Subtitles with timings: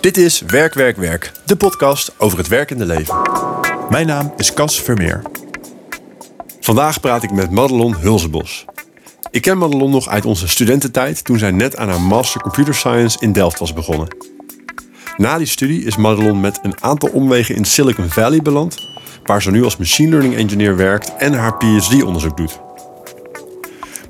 [0.00, 3.16] Dit is Werk, Werk, Werk, de podcast over het werkende leven.
[3.90, 5.22] Mijn naam is Cas Vermeer.
[6.60, 8.64] Vandaag praat ik met Madelon Hulsebos.
[9.30, 13.16] Ik ken Madelon nog uit onze studententijd toen zij net aan haar Master Computer Science
[13.20, 14.08] in Delft was begonnen.
[15.16, 18.88] Na die studie is Madelon met een aantal omwegen in Silicon Valley beland,
[19.24, 22.60] waar ze nu als machine learning engineer werkt en haar PhD-onderzoek doet.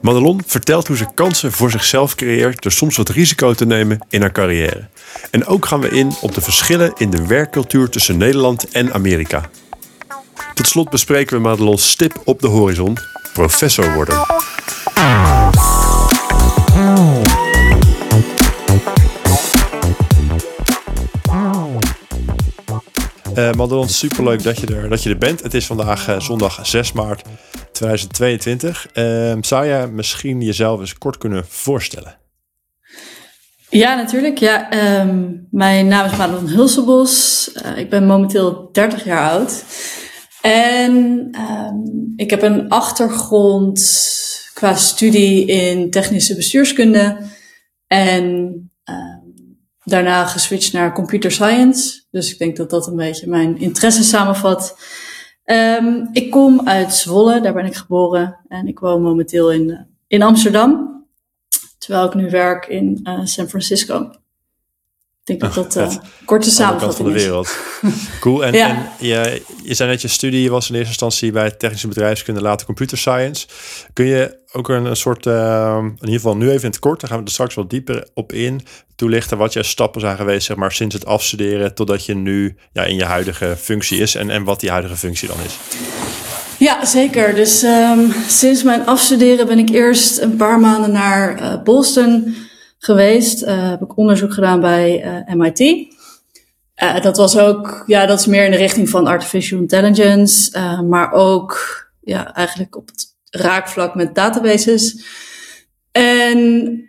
[0.00, 4.20] Madelon vertelt hoe ze kansen voor zichzelf creëert door soms wat risico te nemen in
[4.20, 4.88] haar carrière.
[5.30, 9.50] En ook gaan we in op de verschillen in de werkcultuur tussen Nederland en Amerika.
[10.54, 12.98] Tot slot bespreken we Madelon's stip op de horizon:
[13.32, 14.26] professor worden.
[23.34, 25.42] Uh, Madelon, superleuk dat je, er, dat je er bent.
[25.42, 27.22] Het is vandaag uh, zondag 6 maart
[27.78, 28.86] 2022.
[28.94, 32.18] Uh, zou jij misschien jezelf eens kort kunnen voorstellen?
[33.70, 34.38] Ja, natuurlijk.
[34.38, 37.50] Ja, um, mijn naam is Madelon Hulsebos.
[37.64, 39.64] Uh, ik ben momenteel 30 jaar oud.
[40.40, 40.92] En
[41.34, 44.06] um, ik heb een achtergrond
[44.54, 47.16] qua studie in technische bestuurskunde.
[47.86, 48.52] En
[49.88, 52.02] daarna geswitcht naar computer science.
[52.10, 54.78] Dus ik denk dat dat een beetje mijn interesse samenvat.
[55.50, 58.38] Um, ik kom uit Zwolle, daar ben ik geboren.
[58.48, 60.96] En ik woon momenteel in, in Amsterdam.
[61.78, 64.10] Terwijl ik nu werk in uh, San Francisco.
[65.28, 67.56] Ik denk dat dat uh, korte samenvatting van de wereld.
[68.20, 68.44] Cool.
[68.44, 68.68] En, ja.
[68.68, 72.66] en je, je zei net, je studie was in eerste instantie bij technische bedrijfskunde, later
[72.66, 73.46] computer science.
[73.92, 77.00] Kun je ook een, een soort, uh, in ieder geval nu even in het kort,
[77.00, 78.60] dan gaan we er straks wat dieper op in,
[78.96, 82.84] toelichten wat jouw stappen zijn geweest, zeg maar, sinds het afstuderen totdat je nu ja,
[82.84, 85.58] in je huidige functie is en, en wat die huidige functie dan is.
[86.58, 87.34] Ja, zeker.
[87.34, 92.36] Dus um, sinds mijn afstuderen ben ik eerst een paar maanden naar uh, Boston
[92.78, 93.42] geweest.
[93.42, 95.60] Uh, heb ik onderzoek gedaan bij uh, MIT.
[95.60, 101.12] Uh, dat was ook, ja, dat is meer in de richting van artificial intelligence, maar
[101.12, 101.58] ook,
[102.00, 105.04] ja, eigenlijk op het raakvlak met databases.
[105.92, 106.82] En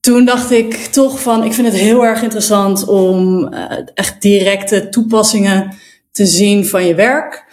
[0.00, 3.48] toen dacht ik toch van, ik vind het heel erg interessant om
[3.94, 5.74] echt directe toepassingen
[6.12, 7.44] te zien van je werk.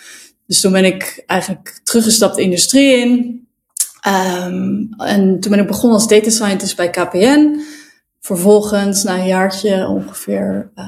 [0.48, 3.42] Dus toen ben ik eigenlijk teruggestapt de industrie in.
[4.08, 7.60] Um, en toen ben ik begonnen als data scientist bij KPN.
[8.20, 10.86] Vervolgens, na een jaartje ongeveer, uh,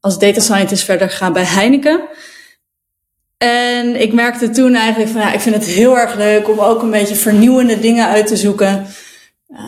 [0.00, 2.08] als data scientist verder gegaan bij Heineken.
[3.38, 6.82] En ik merkte toen eigenlijk van, ja, ik vind het heel erg leuk om ook
[6.82, 8.86] een beetje vernieuwende dingen uit te zoeken.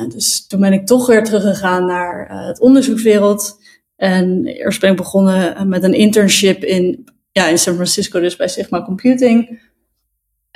[0.09, 3.61] Dus toen ben ik toch weer teruggegaan naar uh, het onderzoekswereld.
[3.97, 8.49] En eerst ben ik begonnen met een internship in, ja, in San Francisco, dus bij
[8.49, 9.61] Sigma Computing.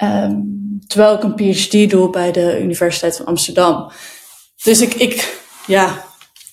[0.03, 3.93] Um, terwijl ik een PhD doe bij de Universiteit van Amsterdam.
[4.63, 6.05] Dus ik, ik, ja,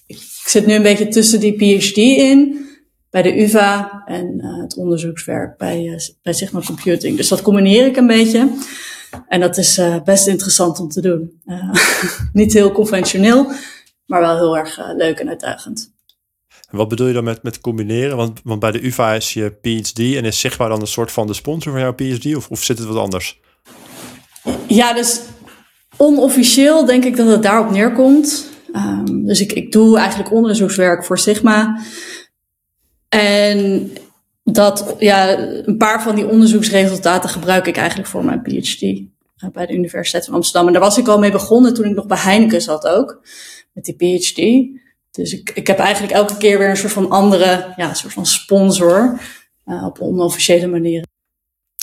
[0.08, 2.66] ik zit nu een beetje tussen die PhD in
[3.10, 7.18] bij de UvA en uh, het onderzoekswerk bij, uh, bij Sigma Computing.
[7.18, 8.50] Dus dat combineer ik een beetje.
[9.28, 11.42] En dat is uh, best interessant om te doen.
[12.34, 13.52] niet heel conventioneel,
[14.06, 15.96] maar wel heel erg leuk en uitdagend.
[16.70, 18.18] En wat bedoel je dan met, met combineren?
[18.18, 21.28] Want, want bij de UvA is je PhD en is Sigma dan een soort van
[21.28, 23.40] de sponsor van jouw PhD of, of zit het wat anders?
[24.68, 25.22] Ja, dus
[25.98, 28.50] onofficieel denk ik dat het daarop neerkomt.
[28.76, 31.82] Um, dus ik, ik doe eigenlijk onderzoekswerk voor Sigma.
[33.10, 33.92] En
[34.44, 39.66] dat, ja, een paar van die onderzoeksresultaten gebruik ik eigenlijk voor mijn PhD uh, bij
[39.66, 40.68] de Universiteit van Amsterdam.
[40.68, 43.22] En daar was ik al mee begonnen toen ik nog bij Heineken zat ook,
[43.74, 44.68] met die PhD.
[45.12, 48.26] Dus ik, ik heb eigenlijk elke keer weer een soort van andere, ja, soort van
[48.26, 49.22] sponsor
[49.66, 51.08] uh, op onofficiële manieren.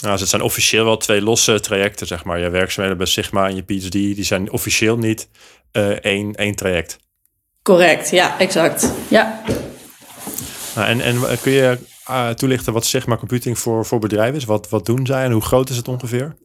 [0.05, 2.39] Nou, dus het zijn officieel wel twee losse trajecten, zeg maar.
[2.41, 5.29] Je werkzaamheden bij Sigma en je PhD, die zijn officieel niet
[5.73, 6.99] uh, één, één traject.
[7.63, 8.93] Correct, ja, exact.
[9.09, 9.43] Ja.
[10.75, 11.79] Nou, en, en kun je
[12.11, 14.45] uh, toelichten wat Sigma Computing voor, voor bedrijven is?
[14.45, 16.37] Wat, wat doen zij en hoe groot is het ongeveer?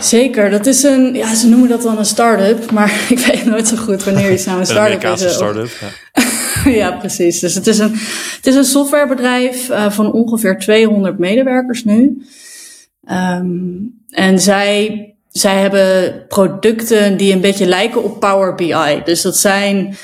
[0.00, 3.68] Zeker, dat is een, ja, ze noemen dat dan een start-up, maar ik weet nooit
[3.68, 5.20] zo goed wanneer iets nou een start-up is.
[5.20, 6.22] Een start-up, ja.
[6.70, 6.92] ja.
[6.92, 7.40] precies.
[7.40, 7.92] Dus het is een,
[8.36, 12.26] het is een softwarebedrijf uh, van ongeveer 200 medewerkers nu.
[13.10, 19.02] Um, en zij, zij hebben producten die een beetje lijken op Power BI.
[19.04, 19.96] Dus dat zijn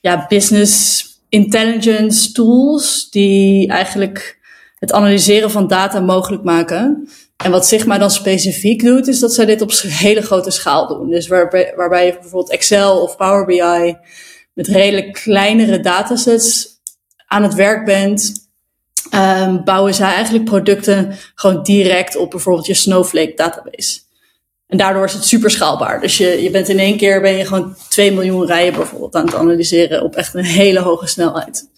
[0.00, 4.38] ja, business intelligence tools die eigenlijk
[4.78, 7.08] het analyseren van data mogelijk maken.
[7.36, 11.10] En wat Sigma dan specifiek doet, is dat zij dit op hele grote schaal doen.
[11.10, 13.96] Dus waarbij, waarbij je bijvoorbeeld Excel of Power BI
[14.56, 16.68] met redelijk kleinere datasets
[17.26, 18.48] aan het werk bent,
[19.14, 24.00] um, bouwen zij eigenlijk producten gewoon direct op bijvoorbeeld je Snowflake database.
[24.66, 26.00] En daardoor is het super schaalbaar.
[26.00, 29.26] Dus je, je bent in één keer ben je gewoon 2 miljoen rijen bijvoorbeeld aan
[29.26, 31.68] het analyseren op echt een hele hoge snelheid.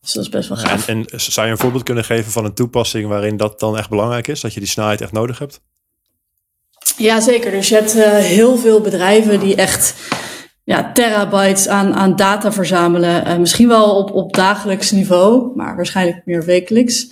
[0.00, 0.88] Dus dat is best wel gaaf.
[0.88, 3.88] En, en zou je een voorbeeld kunnen geven van een toepassing waarin dat dan echt
[3.88, 5.60] belangrijk is, dat je die snelheid echt nodig hebt?
[6.96, 7.50] Ja, zeker.
[7.50, 9.94] Dus je hebt uh, heel veel bedrijven die echt
[10.64, 13.26] ja, terabytes aan, aan data verzamelen.
[13.26, 17.06] Uh, misschien wel op, op dagelijks niveau, maar waarschijnlijk meer wekelijks.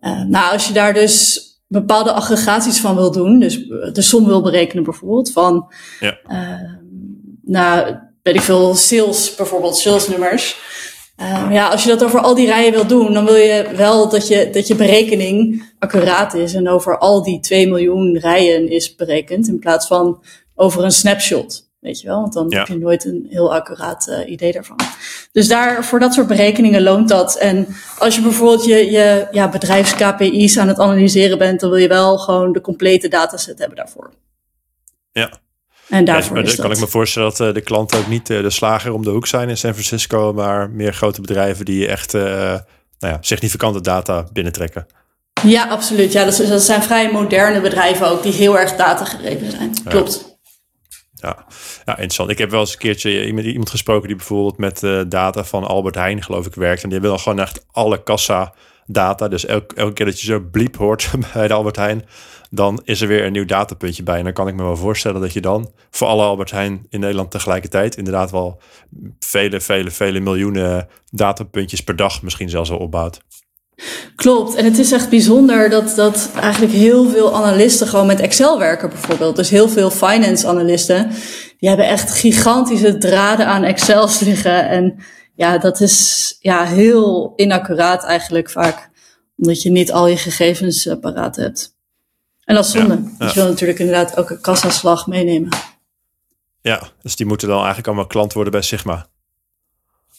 [0.00, 3.56] Uh, nou, als je daar dus bepaalde aggregaties van wil doen, dus
[3.92, 6.18] de som wil berekenen bijvoorbeeld, van, ja.
[7.42, 10.56] nou, weet ik veel, sales bijvoorbeeld, salesnummers.
[11.20, 14.08] Uh, ja, als je dat over al die rijen wil doen, dan wil je wel
[14.08, 18.94] dat je, dat je berekening accuraat is en over al die 2 miljoen rijen is
[18.94, 20.22] berekend in plaats van
[20.54, 21.69] over een snapshot.
[21.80, 24.76] Weet je wel, want dan heb je nooit een heel accuraat uh, idee daarvan.
[25.32, 27.36] Dus daar, voor dat soort berekeningen loont dat.
[27.36, 27.66] En
[27.98, 32.18] als je bijvoorbeeld je, je ja, bedrijfs-KPI's aan het analyseren bent, dan wil je wel
[32.18, 34.10] gewoon de complete dataset hebben daarvoor.
[35.12, 35.30] Ja,
[35.88, 38.50] en daarvoor ja, kan ik me voorstellen dat uh, de klanten ook niet uh, de
[38.50, 42.62] slager om de hoek zijn in San Francisco, maar meer grote bedrijven die echt nou
[42.98, 44.86] ja, significante data binnentrekken.
[45.42, 46.12] Ja, absoluut.
[46.12, 49.72] Ja, dat, dat, zijn vrij moderne bedrijven ook, die heel erg data gedreven zijn.
[49.84, 50.29] Klopt.
[51.20, 51.44] Ja.
[51.84, 52.30] ja, interessant.
[52.30, 55.94] Ik heb wel eens een keertje met iemand gesproken die bijvoorbeeld met data van Albert
[55.94, 56.82] Heijn, geloof ik, werkt.
[56.82, 58.54] En die wil gewoon echt alle kassa
[58.86, 59.28] data.
[59.28, 62.04] Dus elke, elke keer dat je zo bliep hoort bij de Albert Heijn,
[62.50, 64.18] dan is er weer een nieuw datapuntje bij.
[64.18, 67.00] En dan kan ik me wel voorstellen dat je dan voor alle Albert Heijn in
[67.00, 68.60] Nederland tegelijkertijd inderdaad wel
[69.18, 73.20] vele, vele, vele miljoenen datapuntjes per dag misschien zelfs al opbouwt.
[74.14, 74.54] Klopt.
[74.54, 78.88] En het is echt bijzonder dat, dat eigenlijk heel veel analisten gewoon met Excel werken
[78.88, 79.36] bijvoorbeeld.
[79.36, 81.10] Dus heel veel finance analisten,
[81.58, 84.68] die hebben echt gigantische draden aan Excels liggen.
[84.68, 84.96] En
[85.34, 88.90] ja, dat is ja, heel inaccuraat eigenlijk vaak.
[89.36, 91.76] Omdat je niet al je gegevens uh, paraat hebt.
[92.44, 93.02] En dat is zonde.
[93.18, 95.48] Ja, Je wil natuurlijk inderdaad ook een kassaslag meenemen.
[96.60, 99.06] Ja, dus die moeten dan eigenlijk allemaal klant worden bij Sigma.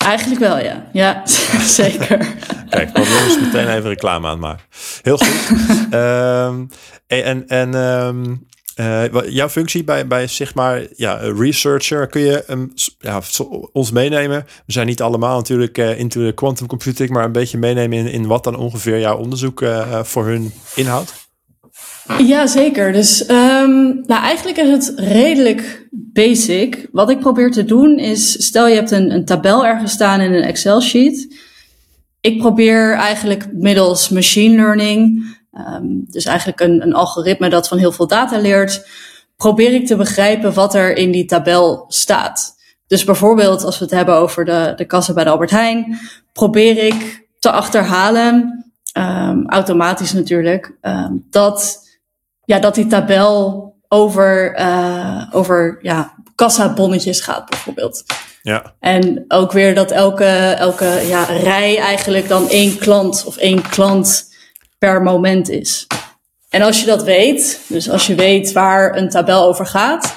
[0.05, 0.89] Eigenlijk wel, ja.
[0.91, 1.21] Ja,
[1.81, 2.27] zeker.
[2.69, 4.65] Kijk, dan eens meteen even reclame aanmaken.
[5.01, 5.93] Heel goed.
[5.93, 6.69] um,
[7.07, 13.21] en en um, uh, jouw functie bij, bij Sigma, ja, researcher, kun je um, ja,
[13.71, 14.45] ons meenemen?
[14.65, 18.07] We zijn niet allemaal natuurlijk uh, into de quantum computing, maar een beetje meenemen in,
[18.07, 21.20] in wat dan ongeveer jouw onderzoek uh, voor hun inhoudt?
[22.19, 22.91] Ja, zeker.
[22.91, 26.87] Dus um, nou, eigenlijk is het redelijk basic.
[26.91, 30.33] Wat ik probeer te doen is, stel je hebt een, een tabel ergens staan in
[30.33, 31.39] een Excel-sheet.
[32.21, 37.91] Ik probeer eigenlijk middels machine learning, um, dus eigenlijk een, een algoritme dat van heel
[37.91, 38.87] veel data leert,
[39.37, 42.55] probeer ik te begrijpen wat er in die tabel staat.
[42.87, 45.99] Dus bijvoorbeeld als we het hebben over de, de kassen bij de Albert Heijn,
[46.33, 48.65] probeer ik te achterhalen,
[48.97, 50.77] um, automatisch natuurlijk,
[51.29, 51.89] dat
[52.45, 58.03] ja, dat die tabel over, uh, over ja, kassabonnetjes gaat bijvoorbeeld.
[58.41, 58.73] Ja.
[58.79, 60.25] En ook weer dat elke,
[60.57, 64.29] elke ja, rij eigenlijk dan één klant of één klant
[64.77, 65.87] per moment is.
[66.49, 70.15] En als je dat weet, dus als je weet waar een tabel over gaat,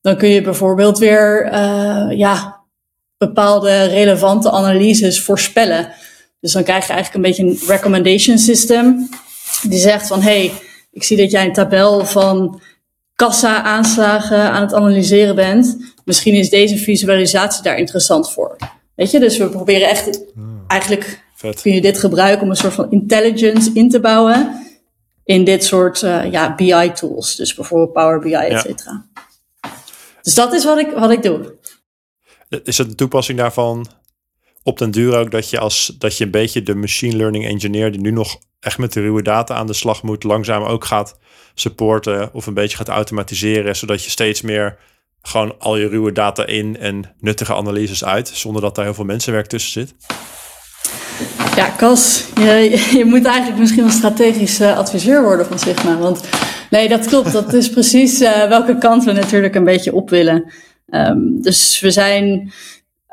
[0.00, 2.60] dan kun je bijvoorbeeld weer uh, ja,
[3.18, 5.92] bepaalde relevante analyses voorspellen.
[6.40, 9.08] Dus dan krijg je eigenlijk een beetje een recommendation system.
[9.62, 10.52] Die zegt van hey,
[10.90, 12.60] ik zie dat jij een tabel van
[13.14, 15.94] kassa-aanslagen aan het analyseren bent.
[16.04, 18.56] Misschien is deze visualisatie daar interessant voor.
[18.94, 20.24] Weet je, dus we proberen echt,
[20.66, 21.60] eigenlijk Vet.
[21.60, 24.66] kun je dit gebruiken om een soort van intelligence in te bouwen
[25.24, 27.36] in dit soort uh, ja, BI-tools.
[27.36, 29.06] Dus bijvoorbeeld Power BI, et cetera.
[29.60, 29.70] Ja.
[30.22, 31.54] Dus dat is wat ik, wat ik doe.
[32.64, 33.86] Is het een toepassing daarvan
[34.62, 37.92] op den duur ook dat je als dat je een beetje de machine learning engineer
[37.92, 41.18] die nu nog echt met de ruwe data aan de slag moet, langzaam ook gaat
[41.54, 44.78] supporten of een beetje gaat automatiseren, zodat je steeds meer
[45.22, 49.04] gewoon al je ruwe data in en nuttige analyses uit, zonder dat daar heel veel
[49.04, 49.94] mensenwerk tussen zit?
[51.56, 55.98] Ja, Cas, je, je moet eigenlijk misschien een strategisch uh, adviseur worden van Sigma.
[55.98, 56.28] Want
[56.70, 57.32] nee, dat klopt.
[57.32, 60.52] Dat is precies uh, welke kant we natuurlijk een beetje op willen.
[60.86, 62.52] Um, dus we zijn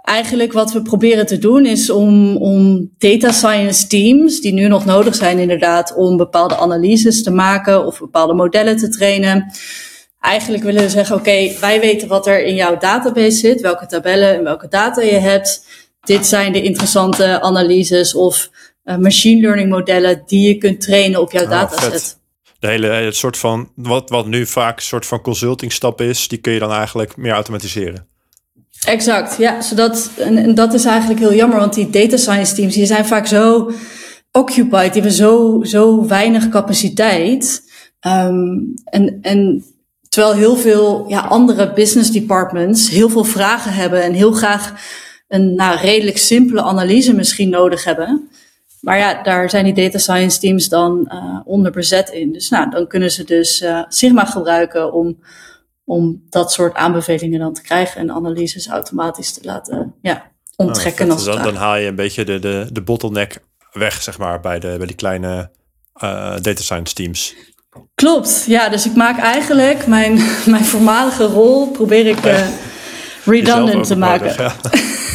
[0.08, 4.86] eigenlijk wat we proberen te doen is om, om data science teams, die nu nog
[4.86, 9.52] nodig zijn inderdaad om bepaalde analyses te maken of bepaalde modellen te trainen.
[10.20, 14.36] Eigenlijk willen we zeggen, oké, wij weten wat er in jouw database zit, welke tabellen
[14.36, 15.66] en welke data je hebt.
[16.02, 18.50] Dit zijn de interessante analyses of
[18.84, 22.20] uh, machine learning modellen die je kunt trainen op jouw oh, dataset.
[22.60, 26.28] De hele het soort van, wat, wat nu vaak een soort van consulting stap is,
[26.28, 28.08] die kun je dan eigenlijk meer automatiseren.
[28.86, 29.62] Exact, ja.
[29.62, 33.06] Zodat, en, en, dat is eigenlijk heel jammer, want die data science teams die zijn
[33.06, 33.72] vaak zo
[34.32, 37.62] occupied, die hebben zo, zo weinig capaciteit.
[38.08, 39.64] Um, en, en
[40.10, 44.74] terwijl heel veel ja, andere business departments heel veel vragen hebben en heel graag
[45.28, 48.30] een nou, redelijk simpele analyse misschien nodig hebben.
[48.82, 52.32] Maar ja, daar zijn die data science teams dan uh, onder bezet in.
[52.32, 55.18] Dus nou, dan kunnen ze dus uh, Sigma gebruiken om,
[55.88, 61.08] om dat soort aanbevelingen dan te krijgen en analyses automatisch te laten ja, onttrekken.
[61.08, 63.40] Nou, dan, dan, haal je een beetje de, de, de bottleneck
[63.72, 65.52] weg, zeg maar, bij, de, bij die kleine
[66.04, 67.36] uh, data science teams.
[67.96, 68.70] Klopt, ja.
[68.70, 70.14] Dus ik maak eigenlijk mijn,
[70.46, 72.48] mijn voormalige rol, probeer ik uh,
[73.28, 74.34] redundant te maken.
[74.44, 74.56] ja.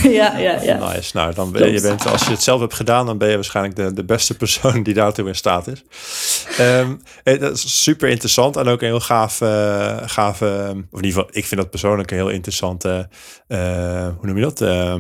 [0.11, 0.93] ja, ja, ja.
[0.93, 1.11] Nice.
[1.17, 3.77] Nou, dan ben je, bent, als je het zelf hebt gedaan, dan ben je waarschijnlijk
[3.77, 5.85] de, de beste persoon die daartoe in staat is.
[6.61, 11.11] Um, dat is super interessant en ook een heel gaaf, uh, gaaf of in ieder
[11.11, 13.09] geval, ik vind dat persoonlijk een heel interessante,
[13.49, 14.95] uh, hoe noem je dat, uh,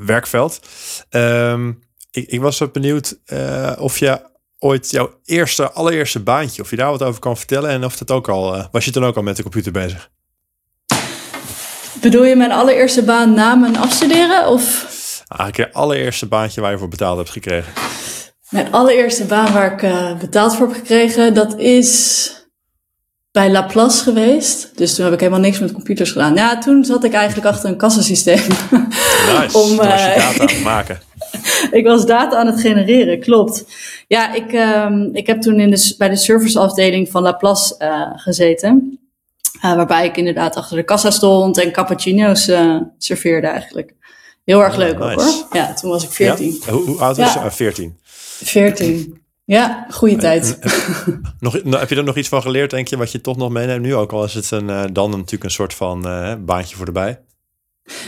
[0.00, 0.60] werkveld.
[1.10, 3.18] Um, ik, ik was benieuwd
[3.78, 4.20] of je
[4.58, 8.10] ooit jouw eerste, allereerste baantje, of je daar wat over kan vertellen en of dat
[8.10, 10.10] ook al, was je dan ook al met de computer bezig?
[12.00, 14.48] Bedoel je mijn allereerste baan na mijn afstuderen?
[14.48, 14.94] Of?
[15.28, 17.72] Eigenlijk je allereerste baantje waar je voor betaald hebt gekregen.
[18.50, 22.30] Mijn allereerste baan waar ik uh, betaald voor heb gekregen, dat is
[23.36, 24.70] bij Laplace geweest.
[24.76, 26.34] Dus toen heb ik helemaal niks met computers gedaan.
[26.34, 28.40] Ja, toen zat ik eigenlijk achter een kassasysteem.
[29.40, 31.00] Nice, om uh, je data aan het maken.
[31.70, 33.64] ik was data aan het genereren, klopt.
[34.08, 39.00] Ja, ik, um, ik heb toen in de, bij de serviceafdeling van Laplace uh, gezeten.
[39.64, 43.94] Uh, waarbij ik inderdaad achter de kassa stond en cappuccino's uh, serveerde eigenlijk.
[44.44, 45.46] Heel erg leuk ook hoor.
[45.52, 46.46] Ja, toen was ik 14.
[46.46, 46.72] Ja?
[46.72, 47.38] Hoe, hoe, oud was je?
[47.38, 47.50] Ja.
[47.50, 47.98] 14.
[48.42, 49.20] 14.
[49.44, 50.58] Ja, goede tijd.
[51.40, 53.50] nog, nou, heb je er nog iets van geleerd, denk je, wat je toch nog
[53.50, 53.94] meeneemt nu?
[53.94, 56.02] Ook al is het een, uh, dan natuurlijk een soort van
[56.44, 57.20] baantje voor de bij.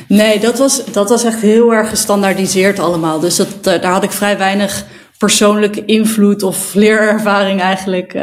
[0.09, 3.21] Nee, dat was, dat was echt heel erg gestandaardiseerd allemaal.
[3.21, 4.87] Dus dat, daar had ik vrij weinig
[5.19, 8.15] persoonlijke invloed of leerervaring eigenlijk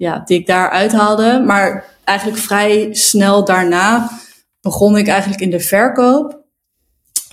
[0.00, 1.42] ja, die ik daar uithaalde.
[1.46, 4.10] Maar eigenlijk vrij snel daarna
[4.60, 6.38] begon ik eigenlijk in de verkoop.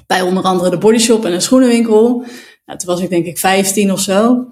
[0.08, 2.26] Bij onder andere de bodyshop en een schoenenwinkel.
[2.66, 4.48] Nou, toen was ik denk ik 15 of zo.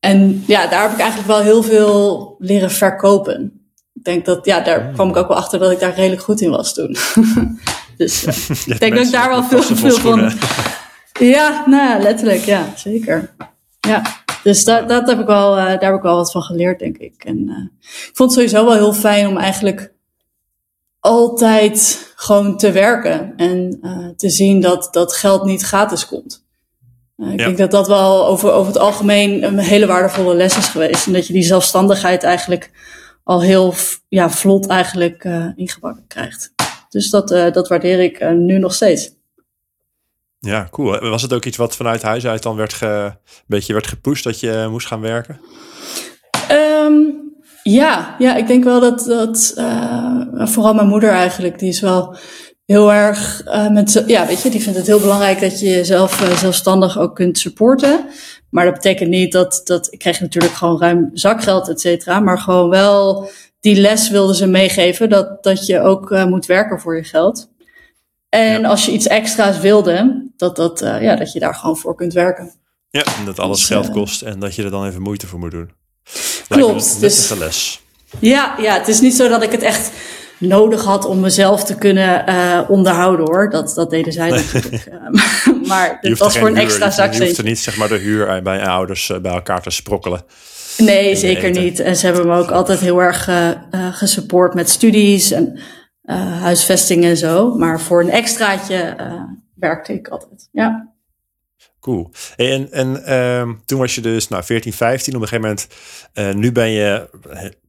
[0.00, 3.60] En ja, daar heb ik eigenlijk wel heel veel leren verkopen.
[3.92, 4.92] Ik denk dat, ja, daar hmm.
[4.92, 6.96] kwam ik ook wel achter dat ik daar redelijk goed in was toen.
[7.96, 8.34] dus uh,
[8.74, 10.32] ik denk dat ik daar wel veel, veel van.
[11.20, 13.34] Ja, nou ja, letterlijk, ja, zeker.
[13.80, 14.02] Ja.
[14.42, 16.96] Dus dat, dat heb ik wel, uh, daar heb ik wel wat van geleerd, denk
[16.96, 17.24] ik.
[17.24, 19.92] En uh, ik vond het sowieso wel heel fijn om eigenlijk
[21.00, 23.32] altijd gewoon te werken.
[23.36, 26.44] En uh, te zien dat, dat geld niet gratis komt.
[27.16, 27.44] ik ja.
[27.44, 31.06] denk dat dat wel over, over het algemeen een hele waardevolle les is geweest.
[31.06, 32.70] En dat je die zelfstandigheid eigenlijk
[33.24, 33.74] al heel
[34.08, 36.52] ja, vlot eigenlijk ingebakken krijgt.
[36.88, 39.18] Dus dat, dat waardeer ik nu nog steeds.
[40.40, 41.10] Ja, cool.
[41.10, 44.24] Was het ook iets wat vanuit huis uit dan werd ge, een beetje werd gepusht
[44.24, 45.40] dat je moest gaan werken?
[46.50, 47.32] Um,
[47.62, 52.16] ja, ja, ik denk wel dat, dat uh, vooral mijn moeder eigenlijk, die is wel
[52.64, 56.22] heel erg uh, met, ja, weet je, die vindt het heel belangrijk dat je jezelf
[56.22, 58.06] uh, zelfstandig ook kunt supporten.
[58.50, 62.38] Maar dat betekent niet dat, dat ik kreeg natuurlijk gewoon ruim zakgeld, et cetera, maar
[62.38, 63.30] gewoon wel
[63.60, 67.49] die les wilden ze meegeven dat, dat je ook moet werken voor je geld.
[68.30, 68.68] En ja.
[68.68, 72.12] als je iets extra's wilde, dat, dat, uh, ja, dat je daar gewoon voor kunt
[72.12, 72.52] werken.
[72.90, 75.26] Ja, en dat alles dus, geld uh, kost en dat je er dan even moeite
[75.26, 75.70] voor moet doen.
[76.48, 77.00] Klopt.
[77.00, 77.80] dus, les.
[78.18, 79.90] Ja, ja, het is niet zo dat ik het echt
[80.38, 83.50] nodig had om mezelf te kunnen uh, onderhouden hoor.
[83.50, 84.88] Dat, dat deden zij natuurlijk.
[85.68, 87.18] maar het was voor een huur, extra zakje.
[87.18, 90.22] Je hoeft er niet zeg maar de huur bij je ouders bij elkaar te sprokkelen.
[90.78, 91.80] Nee, zeker niet.
[91.80, 93.28] En ze hebben me ook altijd heel erg
[93.92, 95.58] gesupport met studies en
[96.10, 97.54] uh, huisvesting en zo.
[97.54, 99.22] Maar voor een extraatje uh,
[99.54, 100.48] werkte ik altijd.
[100.52, 100.88] Ja.
[101.80, 102.10] Cool.
[102.36, 105.68] En, en uh, toen was je dus nou, 14, 15 op een gegeven moment.
[106.14, 107.08] Uh, nu ben je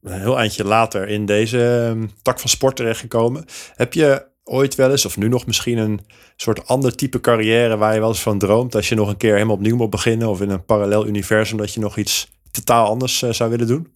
[0.03, 3.45] een heel eindje later in deze ehm, tak van sport terechtgekomen.
[3.75, 5.99] Heb je ooit wel eens, of nu nog misschien, een
[6.35, 8.75] soort ander type carrière waar je wel eens van droomt?
[8.75, 11.73] Als je nog een keer helemaal opnieuw moet beginnen of in een parallel universum dat
[11.73, 13.93] je nog iets totaal anders zou willen doen?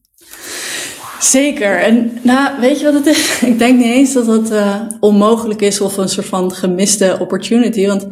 [1.19, 1.81] Zeker.
[1.81, 3.39] En nou, weet je wat het is?
[3.51, 7.87] Ik denk niet eens dat dat uh, onmogelijk is of een soort van gemiste opportunity.
[7.87, 8.07] Want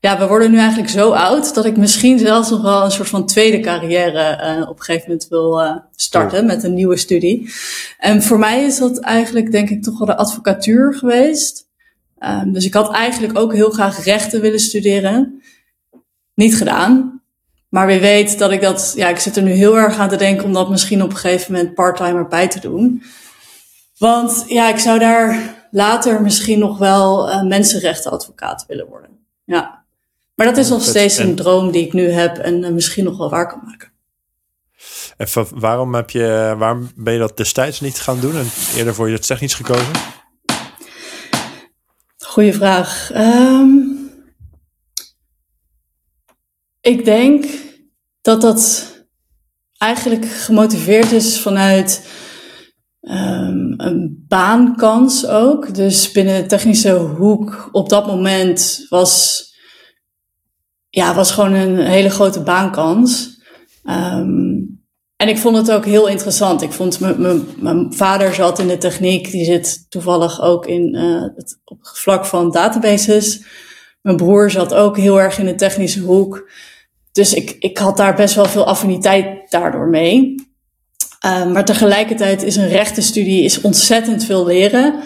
[0.00, 3.08] ja, we worden nu eigenlijk zo oud dat ik misschien zelfs nog wel een soort
[3.08, 7.50] van tweede carrière uh, op een gegeven moment wil uh, starten met een nieuwe studie.
[7.98, 11.68] En voor mij is dat eigenlijk denk ik toch wel de advocatuur geweest.
[12.18, 15.42] Um, dus ik had eigenlijk ook heel graag rechten willen studeren.
[16.34, 17.19] Niet gedaan.
[17.70, 20.16] Maar wie weet dat ik dat, ja, ik zit er nu heel erg aan te
[20.16, 23.02] denken om dat misschien op een gegeven moment parttime bij te doen.
[23.98, 29.10] Want ja, ik zou daar later misschien nog wel uh, mensenrechtenadvocaat willen worden.
[29.44, 29.84] Ja.
[30.34, 33.18] Maar dat is nog steeds een droom die ik nu heb en uh, misschien nog
[33.18, 33.88] wel waar kan maken.
[35.16, 38.46] En waarom, heb je, waarom ben je dat destijds niet gaan doen en
[38.76, 39.92] eerder voor je het technisch gekozen?
[42.18, 43.10] Goeie vraag.
[43.12, 43.89] Ehm,
[46.80, 47.44] ik denk
[48.20, 48.88] dat dat
[49.78, 52.08] eigenlijk gemotiveerd is vanuit
[53.00, 55.74] um, een baankans ook.
[55.74, 59.44] Dus binnen de technische hoek op dat moment was,
[60.88, 63.38] ja, was gewoon een hele grote baankans.
[63.84, 64.78] Um,
[65.16, 66.62] en ik vond het ook heel interessant.
[66.62, 67.00] Ik vond
[67.60, 71.98] mijn vader zat in de techniek, die zit toevallig ook in uh, het op het
[71.98, 73.44] vlak van databases.
[74.02, 76.50] Mijn broer zat ook heel erg in de technische hoek.
[77.12, 80.34] Dus ik, ik had daar best wel veel affiniteit daardoor mee.
[81.26, 85.00] Um, maar tegelijkertijd is een rechtenstudie is ontzettend veel leren.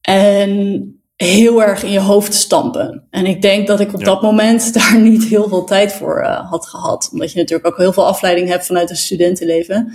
[0.00, 3.06] En heel erg in je hoofd stampen.
[3.10, 6.50] En ik denk dat ik op dat moment daar niet heel veel tijd voor uh,
[6.50, 7.08] had gehad.
[7.12, 9.88] Omdat je natuurlijk ook heel veel afleiding hebt vanuit een studentenleven.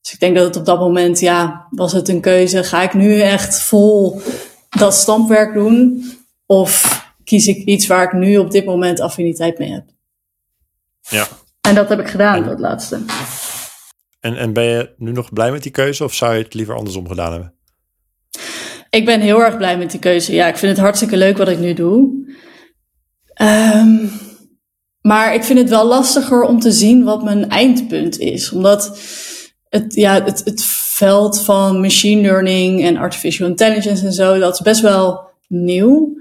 [0.00, 2.64] Dus ik denk dat het op dat moment, ja, was het een keuze.
[2.64, 4.20] Ga ik nu echt vol
[4.68, 6.04] dat stampwerk doen?
[6.46, 9.91] Of kies ik iets waar ik nu op dit moment affiniteit mee heb?
[11.12, 11.26] Ja.
[11.60, 13.00] En dat heb ik gedaan, dat laatste.
[14.20, 16.74] En, en ben je nu nog blij met die keuze of zou je het liever
[16.74, 17.54] andersom gedaan hebben?
[18.90, 20.32] Ik ben heel erg blij met die keuze.
[20.32, 22.26] Ja, ik vind het hartstikke leuk wat ik nu doe.
[23.42, 24.10] Um,
[25.00, 28.52] maar ik vind het wel lastiger om te zien wat mijn eindpunt is.
[28.52, 28.98] Omdat
[29.68, 34.60] het, ja, het, het veld van machine learning en artificial intelligence en zo, dat is
[34.60, 36.20] best wel nieuw.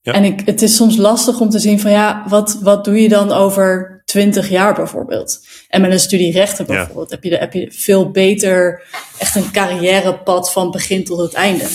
[0.00, 0.12] Ja.
[0.12, 3.08] En ik, het is soms lastig om te zien van ja, wat, wat doe je
[3.08, 5.40] dan over 20 jaar bijvoorbeeld.
[5.68, 8.82] En met een studie rechten bijvoorbeeld heb, je, heb je veel beter
[9.18, 11.68] echt een carrièrepad van begin tot het einde.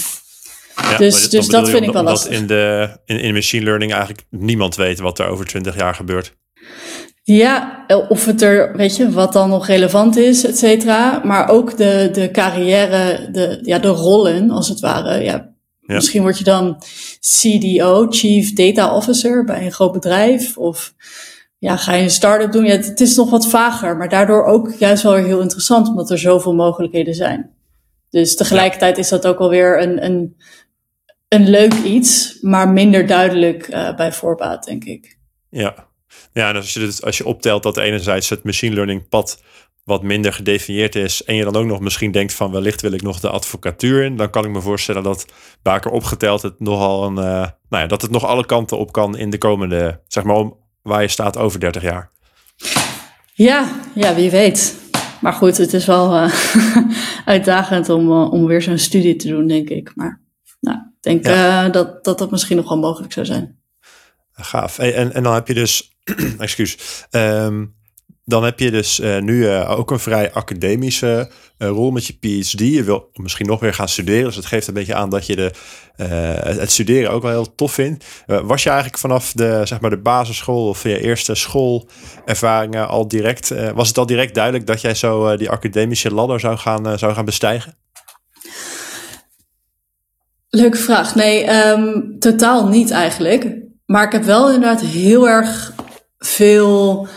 [0.76, 2.32] Ja, dus dus dat vind ik wel lastig.
[2.32, 6.36] in de in, in machine learning eigenlijk niemand weet wat er over 20 jaar gebeurt.
[7.24, 11.22] Ja, of het er, weet je, wat dan nog relevant is, et cetera.
[11.24, 15.24] Maar ook de, de carrière, de, ja, de rollen, als het ware.
[15.24, 15.96] Ja, ja.
[15.96, 16.84] Misschien word je dan
[17.20, 20.58] CDO, Chief Data Officer, bij een groot bedrijf.
[20.58, 20.94] Of
[21.66, 22.66] ja, ga je een start-up doen?
[22.66, 26.20] Ja, het is nog wat vager, maar daardoor ook juist wel heel interessant, omdat er
[26.20, 27.50] zoveel mogelijkheden zijn.
[28.10, 30.38] Dus tegelijkertijd is dat ook alweer een, een,
[31.28, 35.18] een leuk iets, maar minder duidelijk uh, bij voorbaat, denk ik.
[35.50, 35.88] Ja,
[36.34, 39.44] ja en als je, dit, als je optelt dat enerzijds het machine learning pad
[39.84, 43.02] wat minder gedefinieerd is en je dan ook nog misschien denkt van wellicht wil ik
[43.02, 45.26] nog de advocatuur in, dan kan ik me voorstellen dat
[45.62, 49.18] Baker opgeteld het nogal een, uh, nou ja, dat het nog alle kanten op kan
[49.18, 52.10] in de komende, zeg maar om, waar je staat over 30 jaar.
[53.34, 54.76] Ja, ja, wie weet.
[55.22, 56.34] Maar goed, het is wel uh,
[57.26, 59.92] uitdagend om, uh, om weer zo'n studie te doen, denk ik.
[59.96, 60.22] Maar
[60.60, 61.66] nou, ik denk ja.
[61.66, 63.60] uh, dat, dat dat misschien nog wel mogelijk zou zijn.
[64.32, 64.80] Gaaf.
[64.80, 65.98] En, en dan heb je dus,
[66.38, 66.78] excuus,
[67.12, 67.76] um,
[68.26, 72.14] dan heb je dus uh, nu uh, ook een vrij academische uh, rol met je
[72.14, 72.60] PhD.
[72.60, 74.24] Je wil misschien nog weer gaan studeren.
[74.24, 75.52] Dus het geeft een beetje aan dat je de,
[76.58, 78.06] het studeren ook wel heel tof vindt.
[78.26, 83.54] was je eigenlijk vanaf de, zeg maar de basisschool of je eerste schoolervaringen al direct...
[83.74, 87.26] was het al direct duidelijk dat jij zo die academische ladder zou gaan, zou gaan
[87.26, 87.78] bestijgen?
[90.50, 91.16] Leuke vraag.
[91.16, 93.48] Nee, um, totaal niet eigenlijk.
[93.86, 95.74] Maar ik heb wel inderdaad heel erg
[96.18, 97.08] veel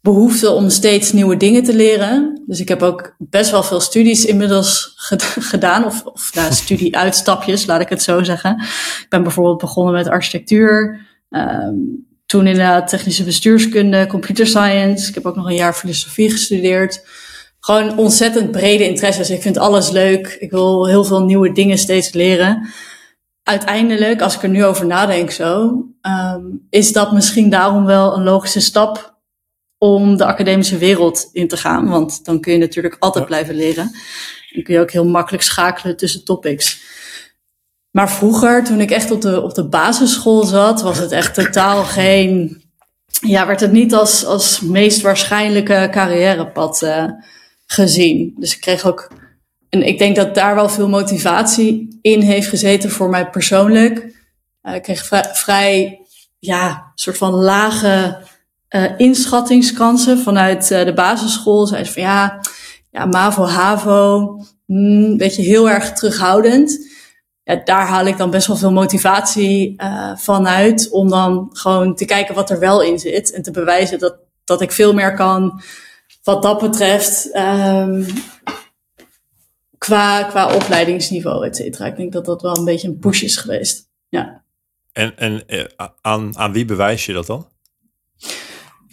[0.00, 2.42] behoefte om steeds nieuwe dingen te leren.
[2.46, 4.94] Dus ik heb ook best wel veel studies inmiddels
[5.52, 8.60] gedaan, of, of nou, studie-uitstapjes, laat ik het zo zeggen.
[9.00, 15.08] Ik ben bijvoorbeeld begonnen met architectuur, um, toen inderdaad technische bestuurskunde, computer science.
[15.08, 17.04] Ik heb ook nog een jaar filosofie gestudeerd.
[17.60, 19.30] Gewoon ontzettend brede interesses.
[19.30, 20.36] Ik vind alles leuk.
[20.38, 22.68] Ik wil heel veel nieuwe dingen steeds leren.
[23.42, 28.22] Uiteindelijk, als ik er nu over nadenk zo, um, is dat misschien daarom wel een
[28.22, 29.19] logische stap
[29.82, 31.88] om de academische wereld in te gaan.
[31.88, 33.90] Want dan kun je natuurlijk altijd blijven leren.
[34.52, 36.80] En kun je ook heel makkelijk schakelen tussen topics.
[37.90, 41.84] Maar vroeger, toen ik echt op de, op de basisschool zat, was het echt totaal
[41.98, 42.62] geen.
[43.20, 47.04] Ja, werd het niet als, als meest waarschijnlijke carrièrepad uh,
[47.66, 48.34] gezien.
[48.38, 49.10] Dus ik kreeg ook.
[49.68, 54.06] En ik denk dat daar wel veel motivatie in heeft gezeten voor mij persoonlijk.
[54.62, 56.00] Uh, ik kreeg vrij, vrij
[56.38, 58.28] ja, soort van lage
[58.74, 61.66] uh, inschattingskansen vanuit uh, de basisschool.
[61.66, 62.40] Zei ze van ja,
[62.90, 66.88] ja MAVO, HAVO, mm, weet je, heel erg terughoudend.
[67.42, 72.04] Ja, daar haal ik dan best wel veel motivatie uh, vanuit om dan gewoon te
[72.04, 75.62] kijken wat er wel in zit en te bewijzen dat, dat ik veel meer kan
[76.22, 78.06] wat dat betreft um,
[79.78, 81.86] qua, qua opleidingsniveau, et cetera.
[81.86, 83.88] Ik denk dat dat wel een beetje een push is geweest.
[84.08, 84.44] Ja.
[84.92, 85.44] En, en
[86.00, 87.48] aan, aan wie bewijs je dat dan?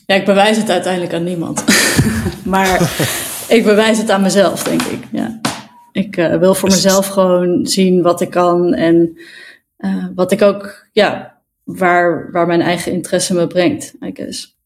[0.08, 1.64] Ja, ik bewijs het uiteindelijk aan niemand.
[2.46, 2.82] maar
[3.48, 5.04] ik bewijs het aan mezelf, denk ik.
[5.12, 5.40] Ja.
[5.92, 8.74] Ik uh, wil voor mezelf gewoon zien wat ik kan.
[8.74, 9.18] En
[10.16, 14.58] wat ik ook, ja, waar, waar mijn eigen interesse me brengt, I guess.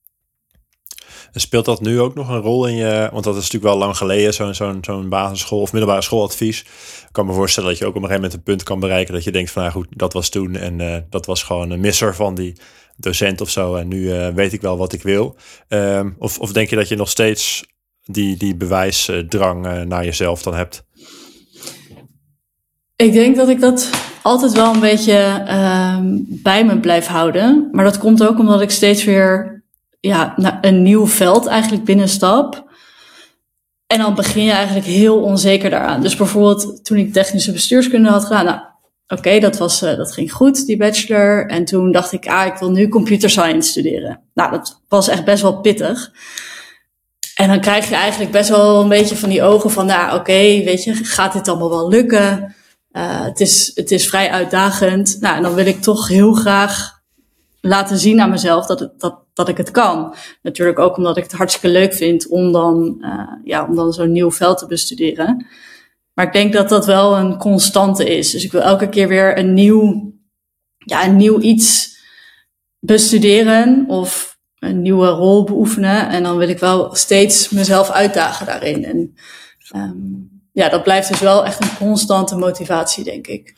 [1.33, 3.09] Speelt dat nu ook nog een rol in je?
[3.11, 6.61] Want dat is natuurlijk wel lang geleden, zo'n zo'n zo'n basisschool of middelbare schooladvies.
[6.61, 9.13] Ik kan me voorstellen dat je ook op een gegeven moment een punt kan bereiken
[9.13, 11.79] dat je denkt van nou goed, dat was toen en uh, dat was gewoon een
[11.79, 12.55] misser van die
[13.03, 13.75] docent of zo.
[13.75, 15.35] En nu uh, weet ik wel wat ik wil.
[15.67, 17.65] Um, of, of denk je dat je nog steeds
[18.05, 20.83] die, die bewijsdrang uh, naar jezelf dan hebt?
[22.95, 23.89] Ik denk dat ik dat
[24.21, 25.45] altijd wel een beetje
[25.97, 27.69] um, bij me blijf houden.
[27.71, 29.63] Maar dat komt ook omdat ik steeds weer
[29.99, 32.69] ja, naar een nieuw veld eigenlijk binnenstap.
[33.87, 36.01] En dan begin je eigenlijk heel onzeker daaraan.
[36.01, 38.59] Dus bijvoorbeeld toen ik technische bestuurskunde had gedaan, nou,
[39.11, 41.47] oké, dat uh, dat ging goed, die bachelor.
[41.47, 44.21] En toen dacht ik, ah, ik wil nu computer science studeren.
[44.33, 46.11] Nou, dat was echt best wel pittig.
[47.35, 50.63] En dan krijg je eigenlijk best wel een beetje van die ogen van, nou, oké,
[50.63, 52.55] weet je, gaat dit allemaal wel lukken?
[52.91, 55.17] Uh, het, is, het is vrij uitdagend.
[55.19, 56.99] Nou, en dan wil ik toch heel graag
[57.61, 60.15] laten zien aan mezelf dat, dat, dat ik het kan.
[60.41, 64.11] Natuurlijk ook omdat ik het hartstikke leuk vind om dan, uh, ja, om dan zo'n
[64.11, 65.47] nieuw veld te bestuderen.
[66.13, 68.31] Maar ik denk dat dat wel een constante is.
[68.31, 70.13] Dus ik wil elke keer weer een nieuw,
[70.77, 71.99] ja, een nieuw iets
[72.79, 76.09] bestuderen of een nieuwe rol beoefenen.
[76.09, 78.85] En dan wil ik wel steeds mezelf uitdagen daarin.
[78.85, 79.15] En
[79.75, 83.55] um, ja, dat blijft dus wel echt een constante motivatie, denk ik.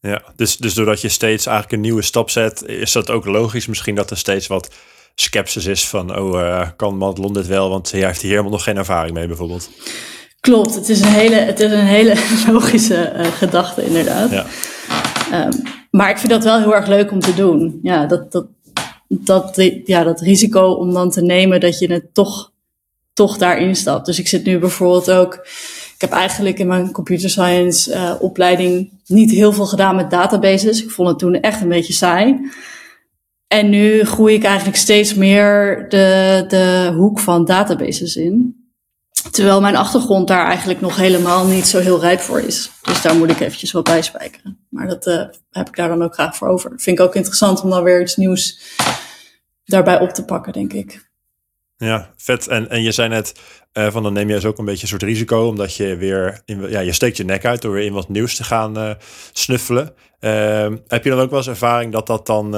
[0.00, 3.66] Ja, dus, dus doordat je steeds eigenlijk een nieuwe stap zet, is dat ook logisch
[3.66, 4.74] misschien dat er steeds wat
[5.14, 7.68] sceptisch is van, oh, uh, kan Madelon dit wel?
[7.68, 9.70] Want hij heeft hier helemaal nog geen ervaring mee bijvoorbeeld.
[10.44, 12.14] Klopt, het is een hele, het is een hele
[12.52, 14.30] logische uh, gedachte inderdaad.
[14.30, 14.46] Ja.
[15.46, 17.80] Um, maar ik vind dat wel heel erg leuk om te doen.
[17.82, 18.46] Ja, dat, dat,
[19.08, 22.52] dat, ja, dat risico om dan te nemen dat je het toch,
[23.12, 24.06] toch daarin stapt.
[24.06, 25.34] Dus ik zit nu bijvoorbeeld ook
[25.94, 30.82] ik heb eigenlijk in mijn computer science uh, opleiding niet heel veel gedaan met databases.
[30.82, 32.50] Ik vond het toen echt een beetje saai.
[33.46, 38.63] En nu groei ik eigenlijk steeds meer de, de hoek van databases in.
[39.30, 42.70] Terwijl mijn achtergrond daar eigenlijk nog helemaal niet zo heel rijp voor is.
[42.82, 44.66] Dus daar moet ik eventjes wat bij spijkeren.
[44.70, 46.72] Maar dat uh, heb ik daar dan ook graag voor over.
[46.76, 48.60] Vind ik ook interessant om dan weer iets nieuws
[49.64, 51.12] daarbij op te pakken, denk ik.
[51.76, 52.48] Ja, vet.
[52.48, 53.40] En, en je zei net,
[53.72, 56.42] uh, van dan neem je dus ook een beetje een soort risico, omdat je weer,
[56.44, 58.90] in, ja, je steekt je nek uit door weer in wat nieuws te gaan uh,
[59.32, 59.94] snuffelen.
[60.20, 62.54] Uh, heb je dan ook wel eens ervaring dat dat dan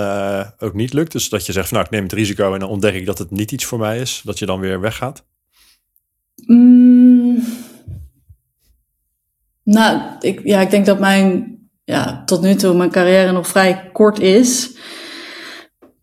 [0.58, 1.12] ook niet lukt?
[1.12, 3.30] Dus dat je zegt, nou, ik neem het risico en dan ontdek ik dat het
[3.30, 5.24] niet iets voor mij is, dat je dan weer weggaat?
[6.46, 7.44] Mm,
[9.62, 13.90] nou, ik, ja, ik denk dat mijn, ja, tot nu toe mijn carrière nog vrij
[13.92, 14.70] kort is.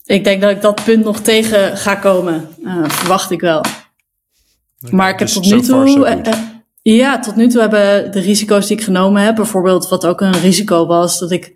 [0.04, 2.48] Ik denk dat ik dat punt nog tegen ga komen,
[2.88, 3.62] verwacht ik wel.
[4.90, 6.24] Maar ik heb dus tot nu toe.
[6.26, 6.34] Uh,
[6.82, 10.40] ja, tot nu toe hebben de risico's die ik genomen heb, bijvoorbeeld wat ook een
[10.40, 11.56] risico was, dat ik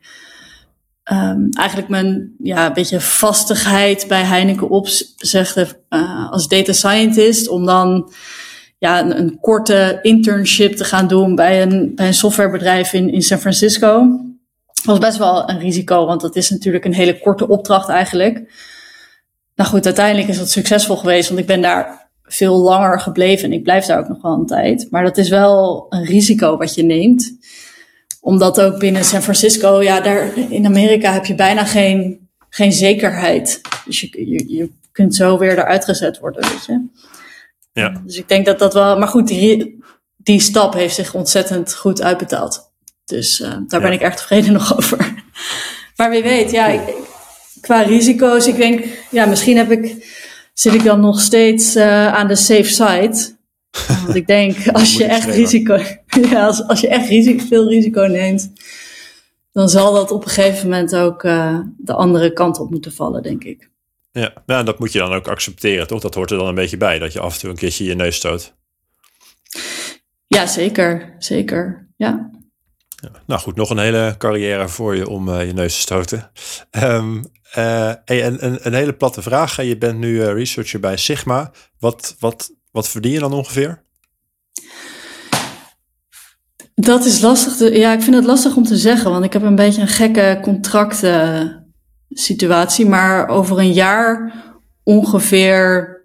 [1.11, 8.11] um, eigenlijk mijn ja, beetje vastigheid bij Heineken opzegde uh, als data scientist, om dan
[8.77, 13.39] ja, een, korte internship te gaan doen bij een, bij een softwarebedrijf in, in San
[13.39, 14.19] Francisco.
[14.83, 18.51] Was best wel een risico, want dat is natuurlijk een hele korte opdracht eigenlijk.
[19.55, 23.45] Nou goed, uiteindelijk is dat succesvol geweest, want ik ben daar veel langer gebleven.
[23.45, 24.87] En ik blijf daar ook nog wel een tijd.
[24.89, 27.37] Maar dat is wel een risico wat je neemt.
[28.21, 33.61] Omdat ook binnen San Francisco, ja, daar in Amerika heb je bijna geen, geen zekerheid.
[33.85, 36.85] Dus je, je, je kunt zo weer eruit gezet worden, weet je.
[37.77, 38.01] Ja.
[38.05, 38.97] Dus ik denk dat dat wel.
[38.97, 39.79] Maar goed, die,
[40.17, 42.71] die stap heeft zich ontzettend goed uitbetaald.
[43.05, 45.23] Dus uh, daar ben ik echt tevreden nog over.
[45.95, 46.81] Maar wie weet, ja, ik,
[47.61, 50.05] qua risico's, ik denk, ja, misschien heb ik
[50.53, 53.35] zit ik dan nog steeds uh, aan de safe side.
[54.03, 55.79] Want ik denk, als je echt risico,
[56.31, 58.51] ja, als, als je echt risico, veel risico neemt,
[59.51, 63.23] dan zal dat op een gegeven moment ook uh, de andere kant op moeten vallen,
[63.23, 63.69] denk ik.
[64.17, 66.01] Ja, nou, dat moet je dan ook accepteren, toch?
[66.01, 67.95] Dat hoort er dan een beetje bij, dat je af en toe een keertje je
[67.95, 68.53] neus stoot.
[70.27, 71.15] Ja, zeker.
[71.17, 72.31] Zeker, ja.
[73.01, 76.31] ja nou goed, nog een hele carrière voor je om uh, je neus te stoten.
[76.71, 77.23] Um,
[77.57, 79.61] uh, en een, een, hele platte vraag.
[79.61, 81.51] Je bent nu uh, researcher bij Sigma.
[81.79, 83.83] Wat, wat, wat verdien je dan ongeveer?
[86.75, 87.55] Dat is lastig.
[87.55, 89.87] Te, ja, ik vind het lastig om te zeggen, want ik heb een beetje een
[89.87, 90.37] gekke
[92.07, 92.85] contractsituatie.
[92.85, 94.33] Maar over een jaar
[94.83, 95.95] ongeveer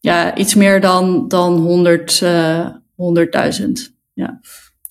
[0.00, 3.94] ja, iets meer dan, dan 100, uh, 100.000.
[4.12, 4.40] Ja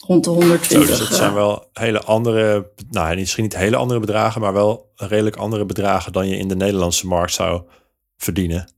[0.08, 0.88] rond de 120.
[0.90, 5.36] dus dat zijn wel hele andere, nou misschien niet hele andere bedragen, maar wel redelijk
[5.36, 7.62] andere bedragen dan je in de Nederlandse markt zou
[8.18, 8.74] verdienen.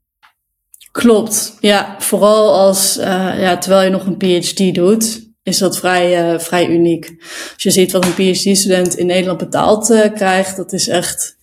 [0.91, 1.95] Klopt, ja.
[1.99, 3.05] Vooral als, uh,
[3.39, 5.25] ja, terwijl je nog een PhD doet.
[5.43, 7.15] is dat vrij, vrij uniek.
[7.53, 11.36] Als je ziet wat een PhD-student in Nederland betaald krijgt, dat is echt,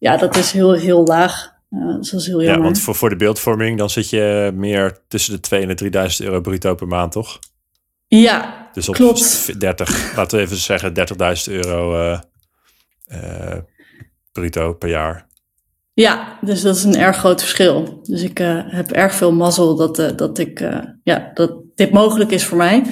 [0.00, 1.52] ja, dat is heel, heel laag.
[1.68, 2.56] dat is heel jammer.
[2.56, 5.74] Ja, want voor, voor de beeldvorming, dan zit je meer tussen de 2 en de
[5.74, 7.38] 3000 euro bruto per maand, toch?
[8.06, 9.60] Ja, dus op klopt.
[9.60, 10.92] 30, laten we even zeggen
[11.48, 12.12] 30.000 euro
[13.06, 13.56] uh,
[14.32, 15.28] bruto per jaar.
[15.92, 18.00] Ja, dus dat is een erg groot verschil.
[18.02, 20.60] Dus ik uh, heb erg veel mazzel dat, dat, ik,
[21.02, 22.82] ja, dat dit mogelijk is voor mij.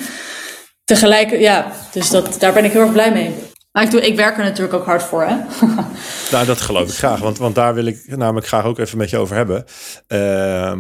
[0.85, 3.35] Tegelijk, ja, dus dat, daar ben ik heel erg blij mee.
[3.79, 5.37] Maar ik, doe, ik werk er natuurlijk ook hard voor, hè?
[6.33, 9.11] nou, dat geloof ik graag, want, want daar wil ik namelijk graag ook even met
[9.11, 9.65] je over hebben.
[10.09, 10.73] Uh,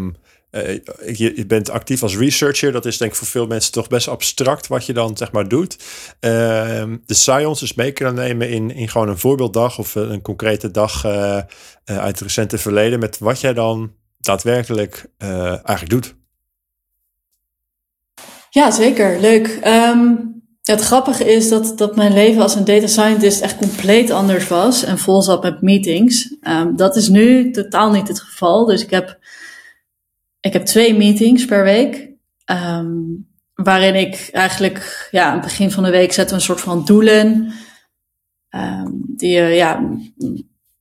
[0.50, 0.80] uh,
[1.16, 2.72] je, je, bent actief als researcher.
[2.72, 5.48] Dat is denk ik voor veel mensen toch best abstract wat je dan zeg maar
[5.48, 5.76] doet.
[6.20, 6.30] Uh,
[7.06, 11.04] de science dus mee kunnen nemen in, in gewoon een voorbeelddag of een concrete dag
[11.04, 11.36] uh,
[11.84, 12.98] uit het recente verleden.
[12.98, 16.14] Met wat jij dan daadwerkelijk eigenlijk doet.
[18.50, 19.20] Ja, zeker.
[19.20, 19.60] Leuk.
[19.64, 20.37] Um,
[20.72, 24.84] het grappige is dat, dat mijn leven als een data scientist echt compleet anders was
[24.84, 26.36] en vol zat met meetings.
[26.42, 28.64] Um, dat is nu totaal niet het geval.
[28.64, 29.18] Dus ik heb
[30.40, 32.10] ik heb twee meetings per week.
[32.50, 36.84] Um, waarin ik eigenlijk ja, aan het begin van de week zet een soort van
[36.84, 37.52] doelen.
[38.50, 39.98] Um, die je, ja,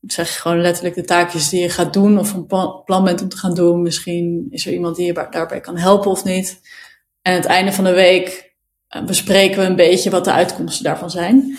[0.02, 2.46] zeg gewoon letterlijk de taakjes die je gaat doen of een
[2.86, 3.82] plan bent om te gaan doen.
[3.82, 6.60] Misschien is er iemand die je daarbij kan helpen of niet.
[7.22, 8.47] En aan het einde van de week
[9.06, 11.58] bespreken we een beetje wat de uitkomsten daarvan zijn.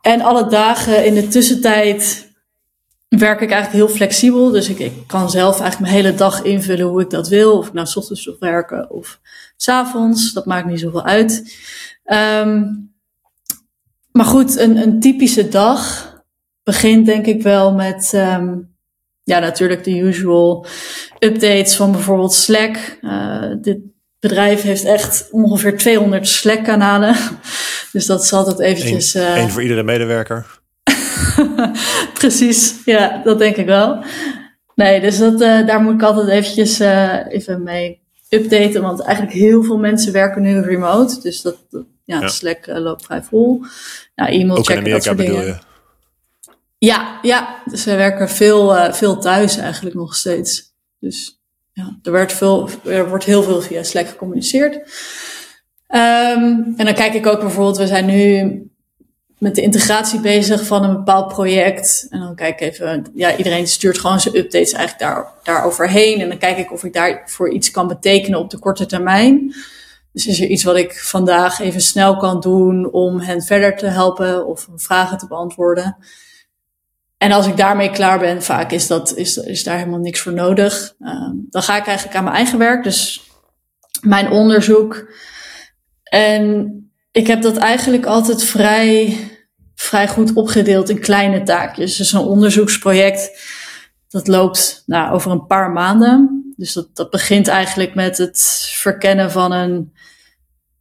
[0.00, 2.28] En alle dagen in de tussentijd
[3.08, 4.50] werk ik eigenlijk heel flexibel.
[4.50, 7.58] Dus ik, ik kan zelf eigenlijk mijn hele dag invullen hoe ik dat wil.
[7.58, 9.20] Of ik nou s ochtends wil werken of
[9.56, 10.32] s avonds.
[10.32, 11.56] Dat maakt niet zoveel uit.
[12.04, 12.92] Um,
[14.12, 16.12] maar goed, een, een typische dag
[16.62, 18.12] begint denk ik wel met...
[18.14, 18.76] Um,
[19.22, 20.66] ja, natuurlijk de usual
[21.18, 22.98] updates van bijvoorbeeld Slack.
[23.00, 23.78] Uh, dit
[24.20, 27.16] bedrijf heeft echt ongeveer 200 Slack-kanalen.
[27.92, 29.14] Dus dat is altijd eventjes...
[29.14, 30.46] Eén uh, voor iedere medewerker.
[32.18, 34.04] Precies, ja, dat denk ik wel.
[34.74, 38.82] Nee, dus dat, uh, daar moet ik altijd eventjes uh, even mee updaten.
[38.82, 41.20] Want eigenlijk heel veel mensen werken nu remote.
[41.20, 42.28] Dus dat, dat ja, ja.
[42.28, 43.62] Slack loopt vrij vol.
[44.14, 45.46] Nou, e-mail Ook checken, in Amerika dat soort dingen.
[45.46, 45.58] je?
[46.78, 50.74] Ja, ja, dus we werken veel, veel thuis eigenlijk nog steeds.
[51.00, 51.37] Dus
[51.78, 54.74] ja, er, werd veel, er wordt heel veel via Slack gecommuniceerd.
[54.74, 58.62] Um, en dan kijk ik ook bijvoorbeeld, we zijn nu
[59.38, 62.06] met de integratie bezig van een bepaald project.
[62.10, 66.20] En dan kijk ik even, ja, iedereen stuurt gewoon zijn updates eigenlijk daar, daar overheen.
[66.20, 69.54] En dan kijk ik of ik daarvoor iets kan betekenen op de korte termijn.
[70.12, 73.86] Dus is er iets wat ik vandaag even snel kan doen om hen verder te
[73.86, 75.96] helpen of vragen te beantwoorden.
[77.18, 80.32] En als ik daarmee klaar ben, vaak is, dat, is, is daar helemaal niks voor
[80.32, 80.94] nodig.
[81.00, 83.22] Um, dan ga ik eigenlijk aan mijn eigen werk, dus
[84.00, 85.10] mijn onderzoek.
[86.02, 86.72] En
[87.12, 89.16] ik heb dat eigenlijk altijd vrij,
[89.74, 91.96] vrij goed opgedeeld in kleine taakjes.
[91.96, 93.40] Dus een onderzoeksproject,
[94.08, 96.52] dat loopt nou, over een paar maanden.
[96.56, 99.92] Dus dat, dat begint eigenlijk met het verkennen van een,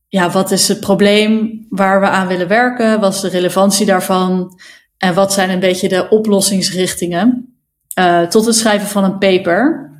[0.07, 2.99] ja, wat is het probleem waar we aan willen werken?
[2.99, 4.59] Wat is de relevantie daarvan?
[4.97, 7.57] En wat zijn een beetje de oplossingsrichtingen?
[7.99, 9.91] Uh, tot het schrijven van een paper.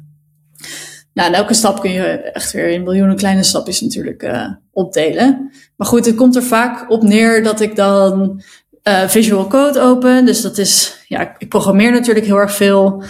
[1.14, 5.52] Nou, elke stap kun je echt weer in miljoenen kleine stapjes natuurlijk uh, opdelen.
[5.76, 8.42] Maar goed, het komt er vaak op neer dat ik dan
[8.84, 10.26] uh, Visual Code open.
[10.26, 13.04] Dus dat is, ja, ik programmeer natuurlijk heel erg veel.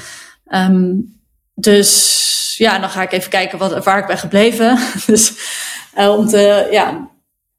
[0.52, 1.16] Um,
[1.54, 4.80] dus ja, dan ga ik even kijken wat, waar ik ben gebleven.
[5.08, 5.34] dus
[5.96, 7.10] om te, ja,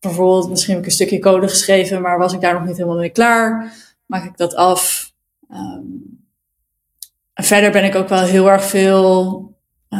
[0.00, 2.98] bijvoorbeeld, misschien heb ik een stukje code geschreven, maar was ik daar nog niet helemaal
[2.98, 3.72] mee klaar?
[4.08, 5.12] Maak ik dat af?
[5.50, 6.26] Um,
[7.34, 9.42] en verder ben ik ook wel heel erg veel
[9.90, 9.98] uh,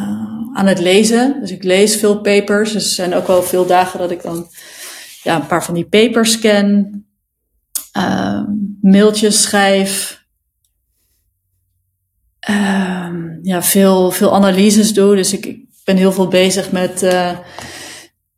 [0.53, 1.41] aan het lezen.
[1.41, 2.73] Dus ik lees veel papers.
[2.73, 4.49] Dus er zijn ook wel veel dagen dat ik dan
[5.23, 7.05] ja, een paar van die papers scan,
[7.97, 8.43] uh,
[8.81, 10.23] mailtjes schrijf.
[12.51, 15.17] Uh, ja, veel, veel analyses doe.
[15.17, 17.39] Dus ik, ik ben heel veel bezig met uh,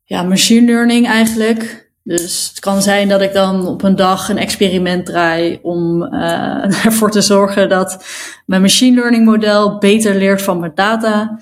[0.04, 1.89] ja, machine learning eigenlijk.
[2.02, 6.84] Dus het kan zijn dat ik dan op een dag een experiment draai om uh,
[6.86, 8.04] ervoor te zorgen dat
[8.46, 11.38] mijn machine learning model beter leert van mijn data.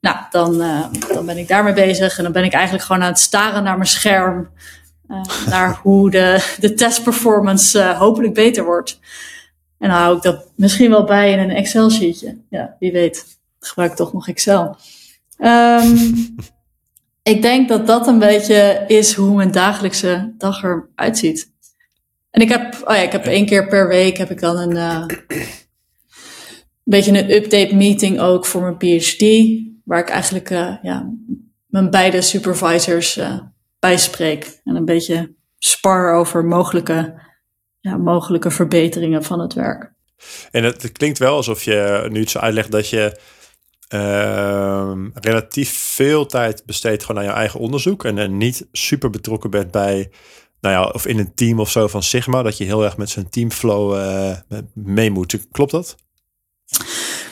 [0.00, 3.08] Nou, dan, uh, dan ben ik daarmee bezig en dan ben ik eigenlijk gewoon aan
[3.08, 4.48] het staren naar mijn scherm.
[5.08, 9.00] Uh, naar hoe de, de testperformance hopelijk beter wordt.
[9.78, 12.38] En dan hou ik dat misschien wel bij in een Excel-sheetje.
[12.50, 13.38] Ja, wie weet.
[13.60, 14.76] Gebruik ik toch nog Excel.
[15.38, 16.34] Um,
[17.22, 21.50] ik denk dat dat een beetje is hoe mijn dagelijkse dag eruit ziet.
[22.30, 24.76] En ik heb, oh ja, ik heb één keer per week heb ik dan een,
[24.76, 25.08] een
[26.84, 29.24] beetje een update meeting ook voor mijn PhD.
[29.84, 31.14] Waar ik eigenlijk uh, ja,
[31.66, 33.38] mijn beide supervisors uh,
[33.78, 34.60] bijspreek.
[34.64, 37.20] En een beetje spar over mogelijke,
[37.80, 39.92] ja, mogelijke verbeteringen van het werk.
[40.50, 43.18] En het, klinkt wel alsof je nu iets uitlegt dat je
[43.94, 48.04] uh, relatief veel tijd besteedt gewoon aan je eigen onderzoek.
[48.04, 50.10] En, en niet super betrokken bent bij,
[50.60, 52.42] nou ja, of in een team of zo van Sigma.
[52.42, 54.36] Dat je heel erg met zijn teamflow uh,
[54.74, 55.48] mee moet.
[55.50, 55.96] Klopt dat?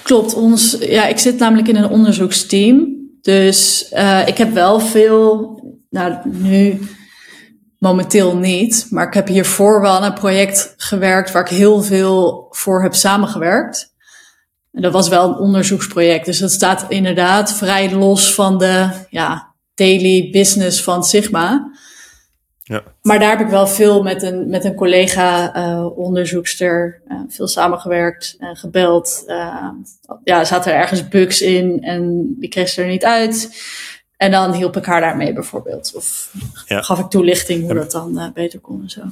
[0.03, 0.35] Klopt.
[0.35, 2.99] Ons, ja, ik zit namelijk in een onderzoeksteam.
[3.21, 6.81] Dus uh, ik heb wel veel, nou nu
[7.79, 12.47] momenteel niet, maar ik heb hiervoor wel aan een project gewerkt waar ik heel veel
[12.51, 13.95] voor heb samengewerkt.
[14.73, 19.55] En dat was wel een onderzoeksproject, dus dat staat inderdaad vrij los van de ja,
[19.75, 21.73] daily business van Sigma.
[22.63, 22.83] Ja.
[23.03, 27.49] Maar daar heb ik wel veel met een, met een collega uh, onderzoekster uh, veel
[27.49, 29.25] samengewerkt en gebeld.
[29.27, 29.69] Uh,
[30.25, 33.63] ja, zaten er ergens bugs in en die kreeg ze er niet uit.
[34.17, 35.93] En dan hielp ik haar daarmee bijvoorbeeld.
[35.95, 36.33] Of
[36.67, 36.83] ja.
[36.83, 39.03] gaf ik toelichting hoe dat dan beter kon en zo.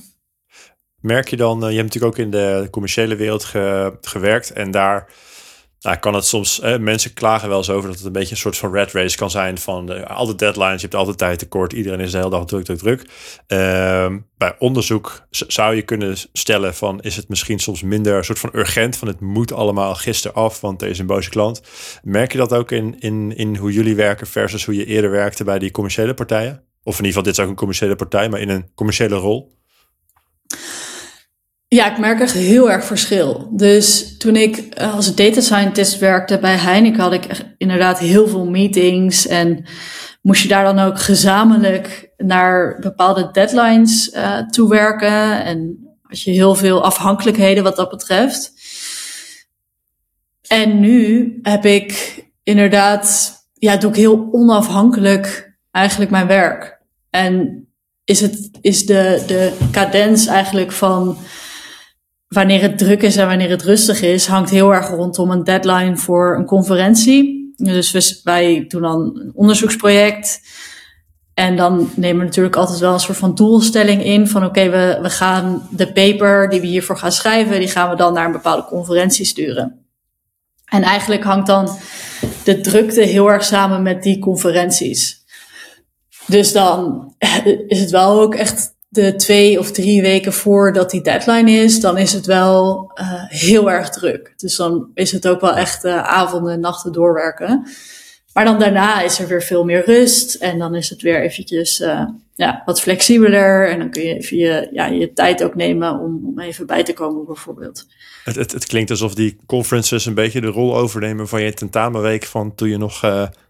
[1.01, 5.09] Merk je dan, je hebt natuurlijk ook in de commerciële wereld ge, gewerkt en daar
[5.81, 8.57] nou, kan het soms, mensen klagen wel eens over dat het een beetje een soort
[8.57, 12.11] van red race kan zijn van de, deadlines, je hebt altijd tijd tekort, iedereen is
[12.11, 13.03] de hele dag druk, druk, druk.
[13.49, 18.39] Uh, bij onderzoek zou je kunnen stellen van, is het misschien soms minder een soort
[18.39, 21.63] van urgent, van het moet allemaal gisteren af, want er is een boze klant.
[22.03, 25.45] Merk je dat ook in, in, in hoe jullie werken versus hoe je eerder werkte
[25.45, 26.63] bij die commerciële partijen?
[26.83, 29.57] Of in ieder geval, dit is ook een commerciële partij, maar in een commerciële rol?
[31.69, 33.49] Ja, ik merk echt heel erg verschil.
[33.51, 37.27] Dus toen ik eh, als data scientist werkte bij Heineken, had ik
[37.59, 39.27] inderdaad heel veel meetings.
[39.27, 39.65] En
[40.23, 45.45] moest je daar dan ook gezamenlijk naar bepaalde deadlines uh, toe werken.
[45.45, 48.53] En had je heel veel afhankelijkheden wat dat betreft.
[50.47, 56.81] En nu heb ik inderdaad, ja, doe ik heel onafhankelijk eigenlijk mijn werk.
[57.11, 57.67] En
[58.05, 61.19] is het, is de, de cadens eigenlijk van
[62.29, 65.97] wanneer het druk is en wanneer het rustig is, hangt heel erg rondom een deadline
[65.97, 67.53] voor een conferentie.
[67.57, 70.41] Dus wij doen dan een onderzoeksproject.
[71.35, 74.99] En dan nemen we natuurlijk altijd wel een soort van doelstelling in van oké, we,
[75.03, 78.33] we gaan de paper die we hiervoor gaan schrijven, die gaan we dan naar een
[78.33, 79.87] bepaalde conferentie sturen.
[80.65, 81.79] En eigenlijk hangt dan
[82.45, 85.25] de drukte heel erg samen met die conferenties.
[86.27, 87.09] Dus dan
[87.67, 91.99] is het wel ook echt de twee of drie weken voordat die deadline is, dan
[91.99, 94.33] is het wel uh, heel erg druk.
[94.37, 97.67] Dus dan is het ook wel echt uh, avonden en nachten doorwerken.
[98.33, 101.81] Maar dan daarna is er weer veel meer rust en dan is het weer eventjes
[101.81, 103.71] uh, ja, wat flexibeler.
[103.71, 106.93] En dan kun je je, ja, je tijd ook nemen om, om even bij te
[106.93, 107.87] komen bijvoorbeeld.
[108.25, 112.25] Het, het, het klinkt alsof die conferences een beetje de rol overnemen van je tentamenweek
[112.25, 113.05] van toen je nog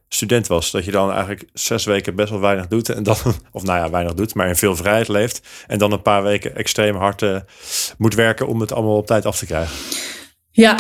[0.08, 0.70] student was.
[0.70, 2.88] Dat je dan eigenlijk zes weken best wel weinig doet.
[2.88, 3.16] En dan,
[3.52, 5.40] of nou ja, weinig doet, maar in veel vrijheid leeft.
[5.66, 7.36] En dan een paar weken extreem hard uh,
[7.98, 9.76] moet werken om het allemaal op tijd af te krijgen.
[10.50, 10.76] Ja,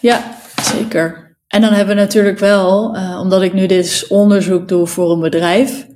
[0.00, 1.36] ja, zeker.
[1.48, 5.20] En dan hebben we natuurlijk wel, uh, omdat ik nu dit onderzoek doe voor een
[5.20, 5.86] bedrijf,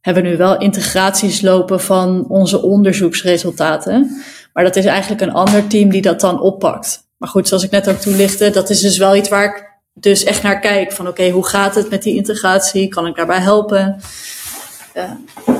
[0.00, 4.22] hebben we nu wel integraties lopen van onze onderzoeksresultaten.
[4.52, 7.08] Maar dat is eigenlijk een ander team die dat dan oppakt.
[7.16, 9.69] Maar goed, zoals ik net ook toelichtte, dat is dus wel iets waar ik
[10.00, 12.88] dus echt naar kijk van oké, hoe gaat het met die integratie?
[12.88, 14.00] Kan ik daarbij helpen?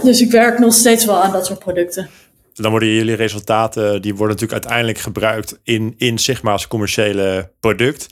[0.02, 2.08] Dus ik werk nog steeds wel aan dat soort producten.
[2.54, 8.08] Dan worden jullie resultaten, die worden natuurlijk uiteindelijk gebruikt in, in Sigma's commerciële product.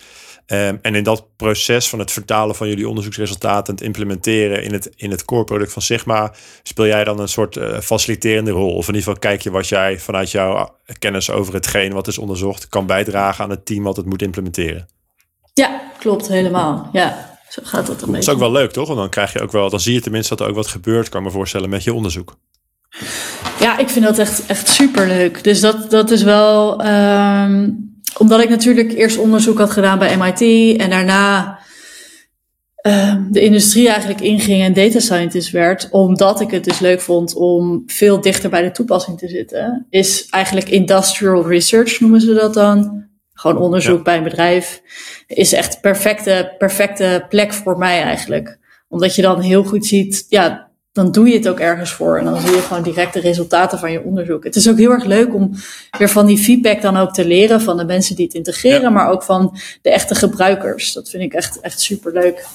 [0.50, 4.72] Um, en in dat proces van het vertalen van jullie onderzoeksresultaten en het implementeren in
[4.72, 8.74] het, in het core product van Sigma, speel jij dan een soort uh, faciliterende rol?
[8.74, 12.18] Of in ieder geval kijk je wat jij vanuit jouw kennis over hetgeen wat is
[12.18, 14.88] onderzocht kan bijdragen aan het team wat het moet implementeren?
[15.58, 16.88] Ja, klopt helemaal.
[16.92, 18.86] Ja, zo gaat dat een Dat is ook wel leuk, toch?
[18.86, 21.08] Want dan krijg je ook wel, dan zie je tenminste dat er ook wat gebeurt,
[21.08, 22.36] kan me voorstellen, met je onderzoek.
[23.60, 25.44] Ja, ik vind dat echt, echt super leuk.
[25.44, 30.76] Dus dat, dat is wel, um, omdat ik natuurlijk eerst onderzoek had gedaan bij MIT
[30.80, 31.58] en daarna
[32.82, 37.34] um, de industrie eigenlijk inging en data scientist werd, omdat ik het dus leuk vond
[37.34, 42.54] om veel dichter bij de toepassing te zitten, is eigenlijk industrial research noemen ze dat
[42.54, 43.07] dan.
[43.38, 44.82] Gewoon onderzoek bij een bedrijf
[45.26, 48.58] is echt perfecte, perfecte plek voor mij eigenlijk.
[48.88, 52.18] Omdat je dan heel goed ziet, ja, dan doe je het ook ergens voor.
[52.18, 54.44] En dan zie je gewoon direct de resultaten van je onderzoek.
[54.44, 55.54] Het is ook heel erg leuk om
[55.98, 59.08] weer van die feedback dan ook te leren van de mensen die het integreren, maar
[59.08, 60.92] ook van de echte gebruikers.
[60.92, 62.46] Dat vind ik echt, echt super leuk.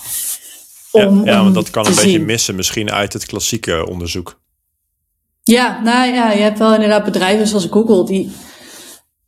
[0.92, 4.40] ja, ja, want dat kan een beetje missen misschien uit het klassieke onderzoek.
[5.44, 8.32] Ja, nou ja, je hebt wel inderdaad bedrijven zoals Google die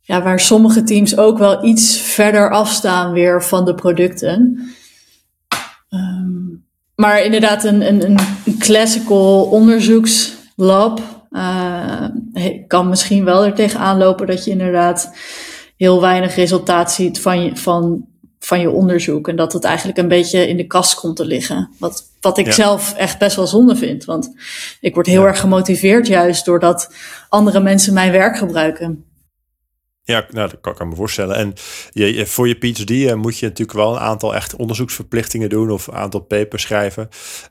[0.06, 4.68] ja, waar sommige teams ook wel iets verder afstaan weer van de producten.
[5.90, 11.00] Um, maar inderdaad, een, een, een classical onderzoeks lab
[12.66, 15.16] kan misschien wel er tegenaan lopen dat je inderdaad
[15.76, 18.06] heel weinig resultaat ziet van je, van,
[18.38, 19.28] van je onderzoek.
[19.28, 21.70] En dat het eigenlijk een beetje in de kast komt te liggen.
[21.78, 24.04] Wat, wat ik zelf echt best wel zonde vind.
[24.04, 24.34] Want
[24.80, 26.94] ik word heel erg gemotiveerd juist doordat
[27.28, 29.04] andere mensen mijn werk gebruiken.
[30.06, 31.36] Ja, nou, dat kan ik me voorstellen.
[31.36, 31.52] En
[31.90, 35.86] je, voor je PhD uh, moet je natuurlijk wel een aantal echt onderzoeksverplichtingen doen of
[35.86, 37.02] een aantal papers schrijven.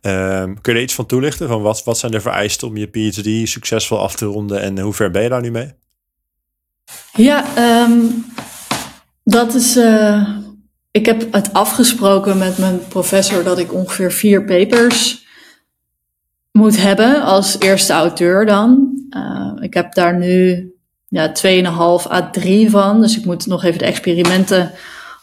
[0.01, 1.47] Um, kun je er iets van toelichten?
[1.47, 4.93] Van wat, wat zijn de vereisten om je PhD succesvol af te ronden en hoe
[4.93, 5.74] ver ben je daar nu mee?
[7.14, 7.45] Ja,
[7.84, 8.26] um,
[9.24, 9.78] dat is.
[9.78, 10.30] Uh,
[10.91, 15.26] ik heb het afgesproken met mijn professor dat ik ongeveer vier papers
[16.51, 18.99] moet hebben als eerste auteur dan.
[19.10, 20.70] Uh, ik heb daar nu
[21.08, 23.01] ja, 2,5 à 3 van.
[23.01, 24.72] Dus ik moet nog even de experimenten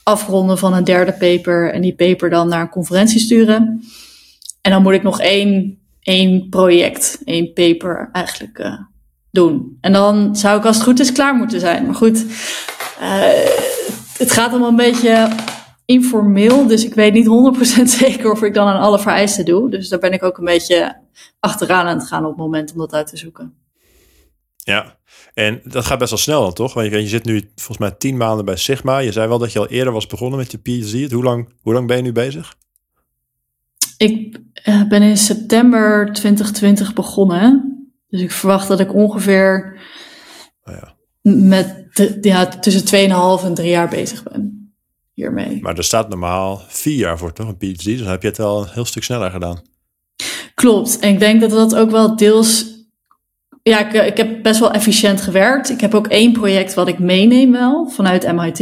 [0.03, 1.73] afronden van een derde paper.
[1.73, 3.83] En die paper dan naar een conferentie sturen.
[4.61, 8.81] En dan moet ik nog één, één project, één paper eigenlijk uh,
[9.31, 9.79] doen.
[9.81, 11.87] En dan zou ik als het goed is klaar moeten zijn.
[11.87, 12.25] Maar goed,
[13.01, 13.21] uh,
[14.19, 15.29] het gaat allemaal een beetje
[15.85, 16.67] informeel.
[16.67, 17.27] Dus ik weet niet
[17.79, 19.71] 100% zeker of ik dan aan alle vereisten doe.
[19.71, 20.97] Dus daar ben ik ook een beetje
[21.41, 23.62] achteraan aan het gaan op het moment om dat uit te zoeken.
[24.65, 24.99] Ja,
[25.35, 26.75] en dat gaat best wel snel dan toch?
[26.75, 28.99] Want je, je zit nu volgens mij tien maanden bij Sigma.
[28.99, 31.13] Je zei wel dat je al eerder was begonnen met je PhD.
[31.13, 32.55] Hoe lang, hoe lang ben je nu bezig?
[33.97, 37.71] Ik uh, ben in september 2020 begonnen.
[38.09, 39.81] Dus ik verwacht dat ik ongeveer
[40.65, 40.95] oh ja.
[41.23, 43.09] met de, ja, tussen
[43.41, 44.63] 2,5 en 3 jaar bezig ben
[45.13, 45.61] hiermee.
[45.61, 47.85] Maar er staat normaal vier jaar voor toch, een PhD.
[47.85, 49.63] Dus dan heb je het al een heel stuk sneller gedaan.
[50.55, 50.99] Klopt.
[50.99, 52.72] En ik denk dat dat ook wel deels
[53.63, 55.71] ja, ik, ik heb best wel efficiënt gewerkt.
[55.71, 58.59] Ik heb ook één project wat ik meeneem wel vanuit MIT.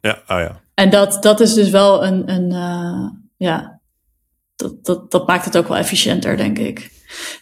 [0.00, 0.60] Ja, oh ja.
[0.74, 3.80] En dat, dat is dus wel een, een uh, ja,
[4.56, 6.90] dat, dat, dat maakt het ook wel efficiënter, denk ik.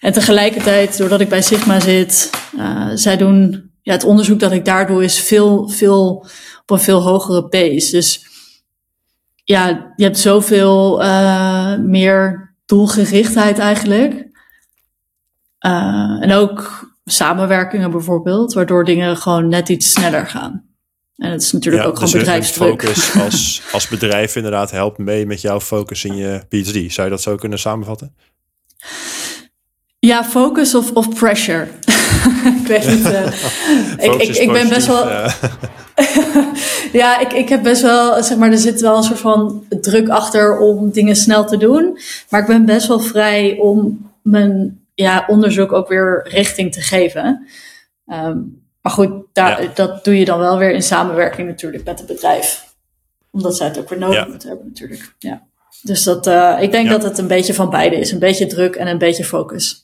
[0.01, 4.65] En tegelijkertijd, doordat ik bij Sigma zit, uh, zij doen, ja, het onderzoek dat ik
[4.65, 6.27] daar doe is veel, veel,
[6.61, 7.91] op een veel hogere pace.
[7.91, 8.27] Dus
[9.45, 14.31] ja, je hebt zoveel uh, meer doelgerichtheid eigenlijk.
[15.67, 20.65] Uh, en ook samenwerkingen bijvoorbeeld, waardoor dingen gewoon net iets sneller gaan.
[21.17, 22.83] En het is natuurlijk ook dus gewoon bedrijfsdruk.
[22.83, 26.93] focus als, als bedrijf inderdaad helpt mee met jouw focus in je PhD.
[26.93, 28.15] Zou je dat zo kunnen samenvatten?
[29.99, 31.69] Ja, focus of, of pressure.
[32.61, 33.07] ik weet niet.
[33.07, 33.27] Uh,
[34.07, 35.09] ik, ik, ik ben best wel.
[35.09, 35.35] Ja,
[36.93, 40.09] ja ik, ik heb best wel, zeg maar, er zit wel een soort van druk
[40.09, 41.99] achter om dingen snel te doen.
[42.29, 47.49] Maar ik ben best wel vrij om mijn ja, onderzoek ook weer richting te geven.
[48.07, 52.09] Um, maar goed, daar, dat doe je dan wel weer in samenwerking natuurlijk met het
[52.09, 52.75] bedrijf.
[53.31, 55.15] Omdat zij het ook weer nodig moeten hebben natuurlijk.
[55.19, 55.47] Ja.
[55.83, 58.13] Dus dat, uh, ik denk dat het een beetje van beide is.
[58.13, 59.83] Een beetje druk en een beetje focus.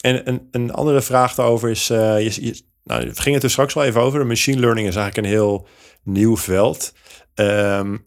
[0.00, 3.50] En een, een andere vraag daarover is, uh, je, je, nou, we gingen het er
[3.50, 4.26] straks wel even over.
[4.26, 5.66] Machine learning is eigenlijk een heel
[6.02, 6.92] nieuw veld.
[7.34, 8.06] Um,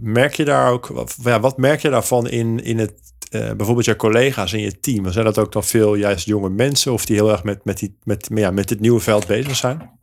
[0.00, 2.94] merk je daar ook, ja, wat merk je daarvan in, in het
[3.30, 6.92] uh, bijvoorbeeld je collega's in je team, zijn dat ook dan veel juist jonge mensen
[6.92, 9.98] of die heel erg met, met, die, met, ja, met dit nieuwe veld bezig zijn?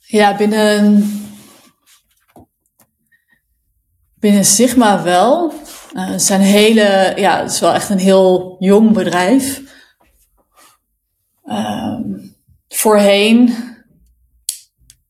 [0.00, 1.04] Ja, binnen,
[4.14, 5.52] binnen Sigma wel.
[5.92, 9.62] Uh, het zijn hele, ja, het is wel echt een heel jong bedrijf.
[11.44, 11.98] Uh,
[12.68, 13.73] voorheen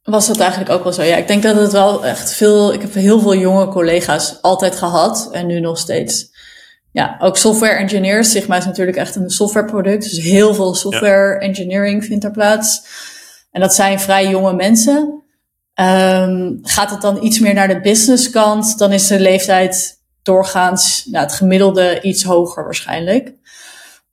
[0.05, 1.03] was dat eigenlijk ook wel zo.
[1.03, 2.73] Ja, ik denk dat het wel echt veel.
[2.73, 6.33] Ik heb heel veel jonge collega's altijd gehad en nu nog steeds.
[6.93, 8.31] Ja, ook software engineers.
[8.31, 10.03] Sigma is natuurlijk echt een softwareproduct.
[10.03, 12.83] Dus heel veel software engineering vindt er plaats.
[13.51, 15.23] En dat zijn vrij jonge mensen.
[15.81, 21.05] Um, gaat het dan iets meer naar de business kant, dan is de leeftijd doorgaans
[21.11, 23.33] nou, het gemiddelde iets hoger waarschijnlijk.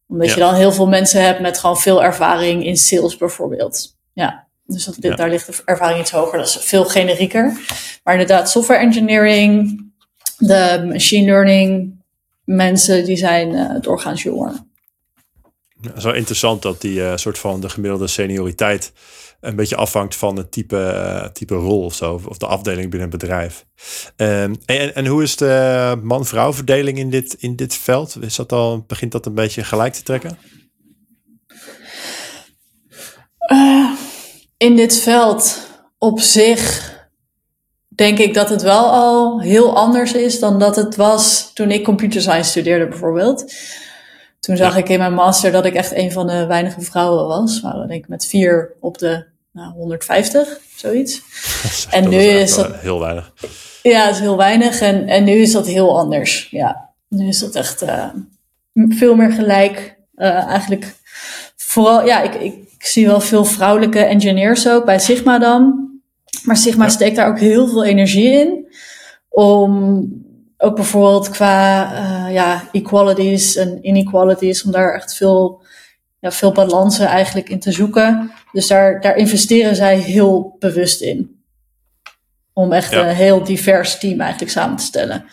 [0.07, 3.95] Omdat je dan heel veel mensen hebt met gewoon veel ervaring in sales bijvoorbeeld.
[4.13, 4.47] Ja.
[4.71, 6.37] Dus dat, daar ligt de ervaring iets hoger.
[6.37, 7.57] Dat is veel generieker.
[8.03, 9.79] Maar inderdaad, software engineering,
[10.37, 11.99] de machine learning
[12.43, 14.69] mensen, die zijn uh, doorgaans jonger.
[15.81, 18.91] Het is wel interessant dat die uh, soort van de gemiddelde senioriteit
[19.39, 23.09] een beetje afhangt van het type, uh, type rol of zo, of de afdeling binnen
[23.09, 23.65] het bedrijf.
[24.15, 28.17] Um, en, en hoe is de man-vrouw verdeling in dit, in dit veld?
[28.21, 30.37] Is dat al, begint dat een beetje gelijk te trekken?
[34.61, 36.91] In dit veld op zich
[37.87, 41.83] denk ik dat het wel al heel anders is dan dat het was toen ik
[41.83, 43.53] computer science studeerde bijvoorbeeld.
[44.39, 47.61] Toen zag ik in mijn master dat ik echt een van de weinige vrouwen was.
[47.61, 51.21] Waren denk ik met vier op de nou, 150, zoiets.
[51.89, 52.75] en nu is, dat...
[52.75, 53.33] Heel weinig.
[53.83, 54.79] Ja, het is heel weinig.
[54.81, 56.47] En, en nu is dat heel anders.
[56.51, 57.83] Ja, nu is dat echt...
[57.83, 58.05] Uh,
[58.73, 59.95] veel meer gelijk.
[60.15, 60.95] Uh, eigenlijk
[61.55, 65.89] vooral, ja, ik, ik, zie wel veel vrouwelijke engineers ook bij Sigma dan.
[66.43, 68.73] Maar Sigma steekt daar ook heel veel energie in.
[69.29, 70.07] Om
[70.57, 75.61] ook bijvoorbeeld qua uh, ja, equalities en inequalities, om daar echt veel,
[76.19, 78.31] ja, veel balansen eigenlijk in te zoeken.
[78.51, 81.43] Dus daar, daar investeren zij heel bewust in.
[82.53, 85.25] Om echt een heel divers team eigenlijk samen te stellen.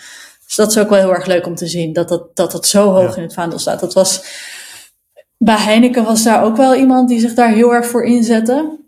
[0.46, 2.66] Dus dat is ook wel heel erg leuk om te zien, dat dat, dat, dat
[2.66, 3.80] zo hoog in het vaandel staat.
[3.80, 4.22] Dat was,
[5.38, 8.78] bij Heineken was daar ook wel iemand die zich daar heel erg voor inzette.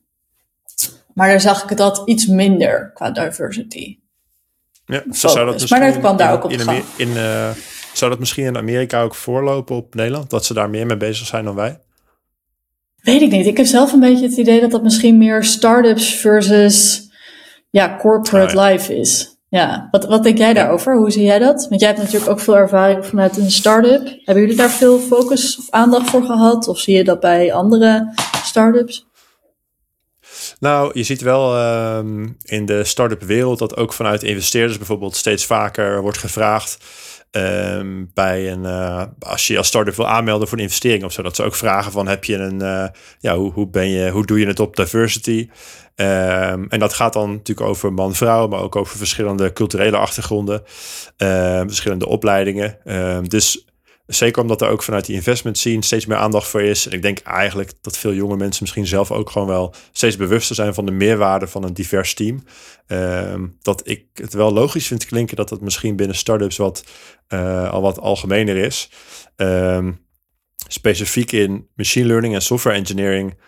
[1.15, 3.99] Maar daar zag ik dat iets minder qua diversity.
[4.85, 7.51] Ja, zou dat maar dat kwam daar ook op in, in uh,
[7.93, 10.31] Zou dat misschien in Amerika ook voorlopen op Nederland?
[10.31, 11.79] Dat ze daar meer mee bezig zijn dan wij?
[12.97, 13.47] Weet ik niet.
[13.47, 17.09] Ik heb zelf een beetje het idee dat dat misschien meer startups versus
[17.71, 19.40] ja, corporate oh life is.
[19.51, 20.97] Ja, wat, wat denk jij daarover?
[20.97, 21.67] Hoe zie jij dat?
[21.69, 24.07] Want jij hebt natuurlijk ook veel ervaring vanuit een start-up.
[24.07, 26.69] Hebben jullie daar veel focus of aandacht voor gehad?
[26.69, 29.07] Of zie je dat bij andere start-ups?
[30.61, 35.47] Nou, je ziet wel ehm, in de start-up wereld dat ook vanuit investeerders bijvoorbeeld steeds
[35.47, 36.79] vaker wordt gevraagd.
[37.31, 41.23] Ehm, bij een, uh, als je als start-up wil aanmelden voor een investering of zo,
[41.23, 42.87] dat ze ook vragen van heb je een, uh,
[43.19, 45.49] ja, hoe, hoe ben je, hoe doe je het op diversity?
[46.01, 50.63] Um, en dat gaat dan natuurlijk over man-vrouw, maar ook over verschillende culturele achtergronden,
[51.67, 52.79] verschillende opleidingen.
[53.29, 53.65] dus
[54.11, 56.87] Zeker omdat er ook vanuit die investment scene steeds meer aandacht voor is.
[56.87, 60.55] En ik denk eigenlijk dat veel jonge mensen misschien zelf ook gewoon wel steeds bewuster
[60.55, 62.45] zijn van de meerwaarde van een divers team.
[62.87, 66.85] Ehm, dat ik het wel logisch vind klinken dat het misschien binnen startups wat,
[67.29, 68.91] uh, al wat algemener is.
[70.69, 73.39] Specifiek in machine learning en software engineering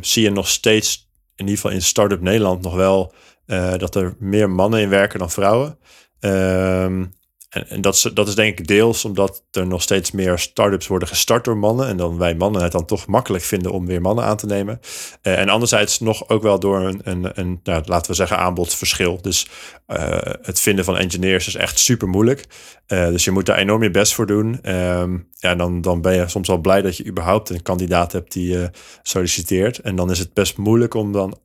[0.00, 1.09] zie je nog steeds,
[1.40, 3.12] in ieder geval in Startup Nederland, nog wel
[3.46, 5.78] uh, dat er meer mannen in werken dan vrouwen.
[6.20, 7.12] Um,
[7.50, 11.08] en, dat, is, dat is denk ik deels omdat er nog steeds meer start-ups worden
[11.08, 11.88] gestart door mannen.
[11.88, 14.80] En dan wij mannen het dan toch makkelijk vinden om weer mannen aan te nemen.
[15.22, 19.22] Uh, en anderzijds nog ook wel door een, een, nou, laten we zeggen, aanbodverschil.
[19.22, 19.46] Dus
[19.88, 22.44] uh, het vinden van engineers is echt super moeilijk.
[22.86, 24.72] Uh, dus je moet daar enorm je best voor doen.
[24.74, 28.32] Um, ja, dan, dan ben je soms al blij dat je überhaupt een kandidaat hebt
[28.32, 28.68] die
[29.02, 29.78] solliciteert.
[29.78, 31.38] En dan is het best moeilijk om dan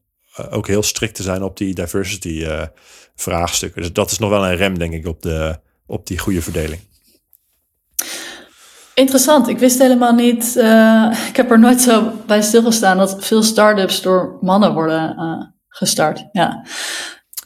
[0.49, 2.45] ook heel strikt te zijn op die diversity
[3.15, 3.81] vraagstukken.
[3.81, 6.81] Dus dat is nog wel een rem, denk ik, op de op die goede verdeling.
[8.93, 9.47] Interessant.
[9.47, 10.55] Ik wist helemaal niet.
[10.55, 15.47] Uh, ik heb er nooit zo bij stilgestaan dat veel start-ups door mannen worden uh,
[15.67, 16.25] gestart.
[16.31, 16.65] Ja,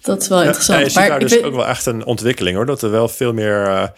[0.02, 0.78] dat is wel interessant.
[0.78, 1.44] Ja, je ziet maar daar dus weet...
[1.44, 2.66] ook wel echt een ontwikkeling hoor.
[2.66, 3.92] Dat er wel veel meer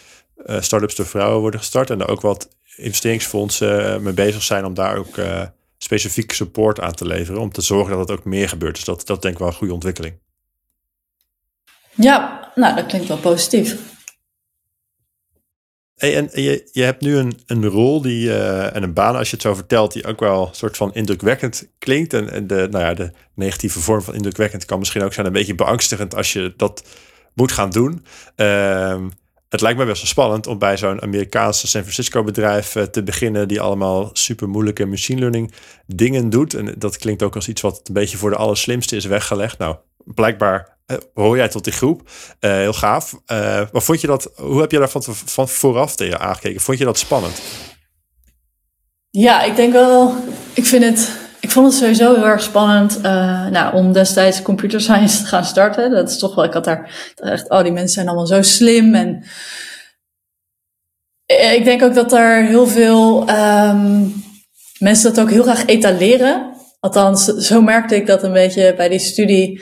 [0.46, 1.89] uh, start-ups door vrouwen worden gestart.
[1.89, 5.16] En er ook wat investeringsfondsen mee bezig zijn om daar ook
[5.78, 7.42] specifiek support aan te leveren.
[7.42, 8.76] Om te zorgen dat het ook meer gebeurt.
[8.76, 10.20] Dus dat, dat denk ik wel een goede ontwikkeling.
[11.92, 13.78] Ja, nou dat klinkt wel positief.
[16.02, 19.34] En je, je hebt nu een, een rol die, uh, en een baan, als je
[19.34, 22.14] het zo vertelt, die ook wel een soort van indrukwekkend klinkt.
[22.14, 25.32] En, en de, nou ja, de negatieve vorm van indrukwekkend kan misschien ook zijn een
[25.32, 26.84] beetje beangstigend als je dat
[27.34, 28.06] moet gaan doen.
[28.36, 29.02] Uh,
[29.49, 33.04] het lijkt me best wel spannend om bij zo'n Amerikaanse San Francisco bedrijf uh, te
[33.04, 35.54] beginnen die allemaal super moeilijke machine learning
[35.86, 36.54] dingen doet.
[36.54, 39.58] En dat klinkt ook als iets wat een beetje voor de allerslimste is weggelegd.
[39.58, 39.76] Nou,
[40.06, 42.02] blijkbaar uh, hoor jij tot die groep.
[42.39, 43.14] Uh, heel gaaf.
[43.14, 43.18] Uh,
[43.72, 46.62] maar vond je dat, hoe heb je daar van, vooraf tegen aangekeken?
[46.62, 47.41] Vond je dat spannend?
[49.10, 50.16] Ja, ik denk wel.
[50.54, 51.20] Ik vind het.
[51.39, 55.91] Ik vond het sowieso heel erg spannend nou, om destijds computer science te gaan starten.
[55.91, 58.95] Dat is toch wel, ik had daar echt, oh, die mensen zijn allemaal zo slim.
[58.95, 59.24] En
[61.56, 64.24] ik denk ook dat er heel veel um,
[64.78, 66.54] mensen dat ook heel graag etaleren.
[66.80, 69.62] Althans, zo merkte ik dat een beetje bij die studie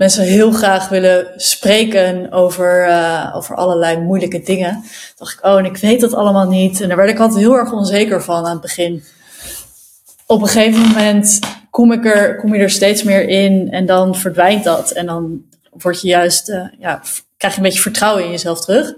[0.00, 4.84] mensen heel graag willen spreken over, uh, over allerlei moeilijke dingen.
[5.16, 6.80] Dacht ik, oh, en ik weet dat allemaal niet.
[6.80, 9.04] En daar werd ik altijd heel erg onzeker van aan het begin.
[10.26, 11.38] Op een gegeven moment
[11.70, 14.90] kom, ik er, kom je er steeds meer in en dan verdwijnt dat.
[14.90, 17.02] En dan word je juist, uh, ja,
[17.36, 18.94] krijg je een beetje vertrouwen in jezelf terug.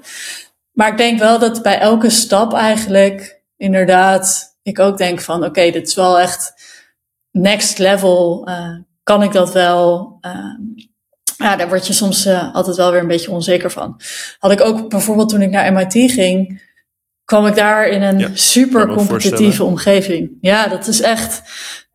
[0.72, 5.70] Maar ik denk wel dat bij elke stap eigenlijk inderdaad ik ook denk van oké,
[5.70, 6.54] dit is wel echt
[7.30, 8.48] next level.
[8.48, 10.18] Uh, kan ik dat wel?
[10.20, 10.54] Uh,
[11.42, 14.00] ja, daar word je soms uh, altijd wel weer een beetje onzeker van.
[14.38, 16.62] Had ik ook bijvoorbeeld toen ik naar MIT ging,
[17.24, 20.30] kwam ik daar in een super competitieve omgeving.
[20.40, 21.42] Ja, dat is echt,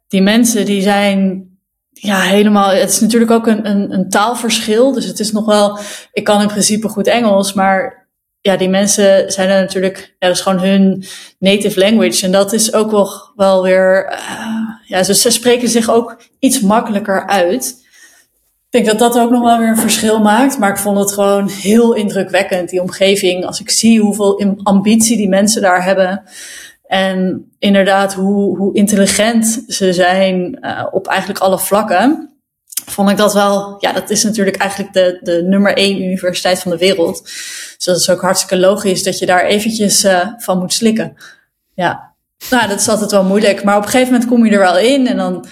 [0.07, 1.47] die mensen die zijn
[1.89, 2.69] ja, helemaal.
[2.69, 4.93] Het is natuurlijk ook een, een, een, taalverschil.
[4.93, 5.79] Dus het is nog wel.
[6.11, 8.07] Ik kan in principe goed Engels, maar
[8.41, 10.15] ja, die mensen zijn er natuurlijk.
[10.19, 11.05] Ja, dat is gewoon hun
[11.39, 12.25] native language.
[12.25, 14.11] En dat is ook wel, wel weer.
[14.11, 17.86] Uh, ja, ze, ze spreken zich ook iets makkelijker uit
[18.83, 20.57] denk dat dat ook nog wel weer een verschil maakt.
[20.57, 23.45] Maar ik vond het gewoon heel indrukwekkend, die omgeving.
[23.45, 26.23] Als ik zie hoeveel ambitie die mensen daar hebben.
[26.87, 32.29] En inderdaad, hoe, hoe intelligent ze zijn uh, op eigenlijk alle vlakken.
[32.85, 36.71] Vond ik dat wel, ja, dat is natuurlijk eigenlijk de, de nummer één universiteit van
[36.71, 37.23] de wereld.
[37.75, 41.15] Dus dat is ook hartstikke logisch dat je daar eventjes uh, van moet slikken.
[41.73, 42.13] Ja,
[42.49, 43.63] nou, dat is altijd wel moeilijk.
[43.63, 45.45] Maar op een gegeven moment kom je er wel in en dan,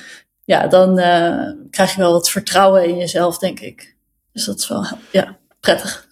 [0.43, 3.95] ja, dan uh, krijg je wel wat vertrouwen in jezelf, denk ik.
[4.33, 6.07] Dus dat is wel, ja, prettig.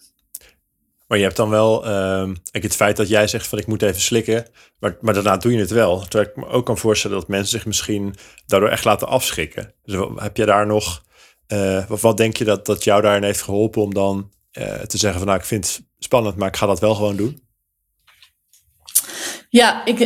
[1.07, 4.01] Maar je hebt dan wel uh, het feit dat jij zegt van ik moet even
[4.01, 4.47] slikken,
[4.80, 5.99] maar, maar daarna doe je het wel.
[5.99, 9.74] Terwijl ik me ook kan voorstellen dat mensen zich misschien daardoor echt laten afschrikken.
[9.84, 11.03] Dus heb je daar nog,
[11.47, 14.97] uh, wat, wat denk je dat, dat jou daarin heeft geholpen om dan uh, te
[14.97, 17.47] zeggen van nou ik vind het spannend, maar ik ga dat wel gewoon doen?
[19.49, 19.99] Ja, ik,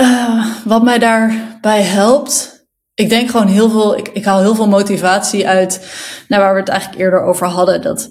[0.00, 2.61] uh, wat mij daarbij helpt,
[2.94, 5.94] ik denk gewoon heel veel, ik, ik haal heel veel motivatie uit
[6.28, 7.82] naar waar we het eigenlijk eerder over hadden.
[7.82, 8.10] Dat,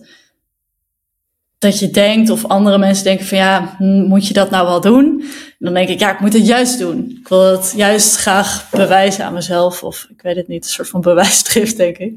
[1.57, 5.21] dat je denkt, of andere mensen denken van ja, moet je dat nou wel doen?
[5.21, 7.17] En dan denk ik, ja, ik moet het juist doen.
[7.19, 10.89] Ik wil het juist graag bewijzen aan mezelf, of ik weet het niet, een soort
[10.89, 12.13] van bewijsdrift, denk ik.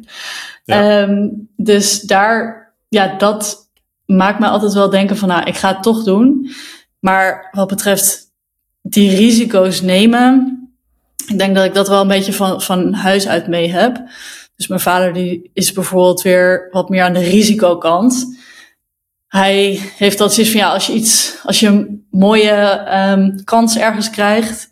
[0.64, 1.02] Ja.
[1.02, 3.70] Um, dus daar, ja, dat
[4.06, 6.50] maakt me altijd wel denken van nou, ik ga het toch doen.
[7.00, 8.32] Maar wat betreft
[8.82, 10.63] die risico's nemen,
[11.26, 14.02] ik denk dat ik dat wel een beetje van, van huis uit mee heb.
[14.56, 18.36] Dus mijn vader die is bijvoorbeeld weer wat meer aan de risicokant.
[19.28, 23.78] Hij heeft dat zoiets van ja, als je iets, als je een mooie um, kans
[23.78, 24.70] ergens krijgt,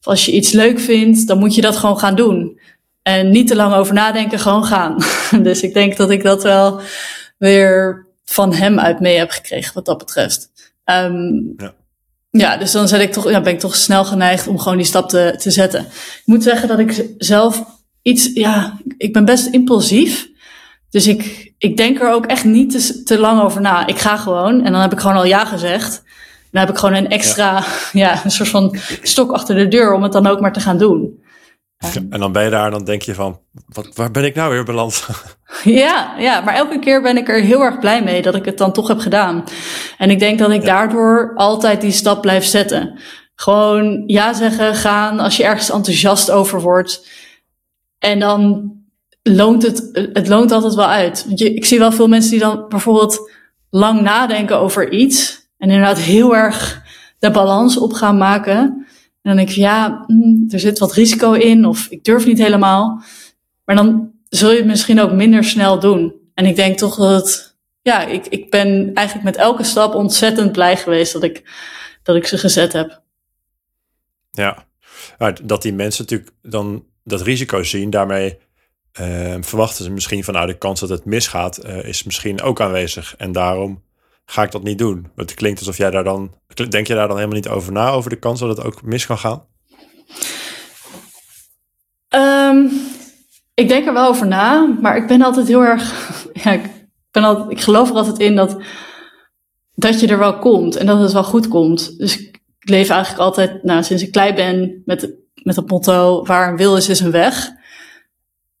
[0.00, 2.60] of als je iets leuk vindt, dan moet je dat gewoon gaan doen.
[3.02, 4.96] En niet te lang over nadenken, gewoon gaan.
[5.42, 6.80] dus ik denk dat ik dat wel
[7.38, 10.50] weer van hem uit mee heb gekregen wat dat betreft.
[10.84, 11.74] Um, ja.
[12.38, 14.86] Ja, dus dan zet ik toch, ja, ben ik toch snel geneigd om gewoon die
[14.86, 15.80] stap te, te zetten.
[15.80, 17.64] Ik moet zeggen dat ik zelf
[18.02, 20.28] iets, ja, ik ben best impulsief.
[20.90, 23.86] Dus ik, ik denk er ook echt niet te, te lang over na.
[23.86, 26.02] Ik ga gewoon en dan heb ik gewoon al ja gezegd.
[26.50, 28.10] Dan heb ik gewoon een extra, ja.
[28.12, 28.24] ja.
[28.24, 31.23] een soort van stok achter de deur om het dan ook maar te gaan doen.
[32.10, 34.64] En dan ben je daar dan denk je van, wat, waar ben ik nou weer
[34.64, 35.06] beland?
[35.64, 38.58] Ja, ja, maar elke keer ben ik er heel erg blij mee dat ik het
[38.58, 39.44] dan toch heb gedaan.
[39.98, 42.98] En ik denk dat ik daardoor altijd die stap blijf zetten.
[43.34, 47.08] Gewoon ja zeggen, gaan als je ergens enthousiast over wordt.
[47.98, 48.72] En dan
[49.22, 51.24] loont het, het loont altijd wel uit.
[51.26, 53.30] Want je, ik zie wel veel mensen die dan bijvoorbeeld
[53.70, 55.48] lang nadenken over iets.
[55.58, 56.82] En inderdaad heel erg
[57.18, 58.86] de balans op gaan maken.
[59.24, 62.38] En dan denk ik, ja, hm, er zit wat risico in of ik durf niet
[62.38, 63.02] helemaal.
[63.64, 66.14] Maar dan zul je het misschien ook minder snel doen.
[66.34, 70.76] En ik denk toch dat ja, ik, ik ben eigenlijk met elke stap ontzettend blij
[70.76, 71.42] geweest dat ik,
[72.02, 73.02] dat ik ze gezet heb.
[74.30, 74.66] Ja,
[75.42, 78.38] dat die mensen natuurlijk dan dat risico zien, daarmee
[79.00, 82.60] uh, verwachten ze misschien van nou, de kans dat het misgaat, uh, is misschien ook
[82.60, 83.14] aanwezig.
[83.16, 83.82] En daarom
[84.24, 85.06] ga ik dat niet doen.
[85.16, 86.34] Het klinkt alsof jij daar dan,
[86.68, 89.06] denk je daar dan helemaal niet over na, over de kans dat het ook mis
[89.06, 89.44] kan gaan?
[92.08, 92.70] Um,
[93.54, 95.92] ik denk er wel over na, maar ik ben altijd heel erg.
[96.42, 96.70] Ja, ik,
[97.10, 98.56] ben altijd, ik geloof er altijd in dat,
[99.74, 101.98] dat je er wel komt en dat het wel goed komt.
[101.98, 106.48] Dus ik leef eigenlijk altijd, nou, sinds ik klein ben, met, met het motto: waar
[106.48, 107.50] een wil is, is een weg.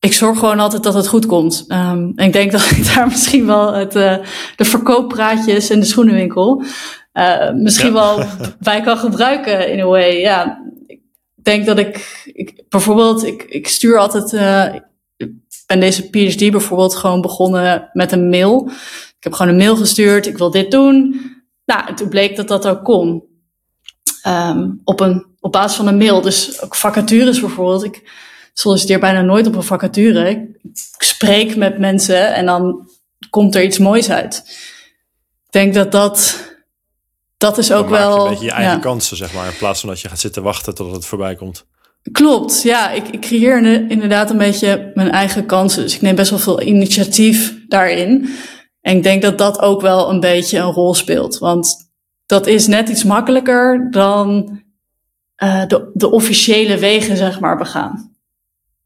[0.04, 1.64] Ik zorg gewoon altijd dat het goed komt.
[1.68, 4.16] Um, en ik denk dat ik daar misschien wel het, uh,
[4.56, 6.62] de verkooppraatjes en de schoenenwinkel
[7.14, 8.24] uh, misschien wel
[8.60, 10.20] bij kan gebruiken in a way.
[10.20, 10.62] Ja,
[11.42, 14.74] denk dat ik, ik bijvoorbeeld, ik, ik stuur altijd, uh,
[15.16, 15.32] ik
[15.66, 18.70] ben deze PhD bijvoorbeeld gewoon begonnen met een mail.
[19.18, 21.20] Ik heb gewoon een mail gestuurd, ik wil dit doen.
[21.64, 23.24] Nou, toen bleek dat dat ook kon.
[24.26, 26.20] Um, op, een, op basis van een mail.
[26.20, 27.84] Dus ook vacatures bijvoorbeeld.
[27.84, 28.02] Ik
[28.54, 30.30] solliciteer bijna nooit op een vacature.
[30.30, 30.58] Ik,
[30.98, 32.88] spreek met mensen en dan
[33.30, 34.42] komt er iets moois uit.
[35.46, 36.42] Ik denk dat dat
[37.36, 38.14] dat is ook wel.
[38.16, 39.46] Je een beetje je eigen kansen, zeg maar.
[39.46, 41.66] In plaats van dat je gaat zitten wachten tot het voorbij komt.
[42.12, 42.90] Klopt, ja.
[42.90, 45.82] Ik, ik creëer inderdaad een beetje mijn eigen kansen.
[45.82, 48.28] Dus ik neem best wel veel initiatief daarin.
[48.80, 51.38] En ik denk dat dat ook wel een beetje een rol speelt.
[51.38, 51.92] Want
[52.26, 54.60] dat is net iets makkelijker dan
[55.42, 58.13] uh, de, de officiële wegen, zeg maar, begaan.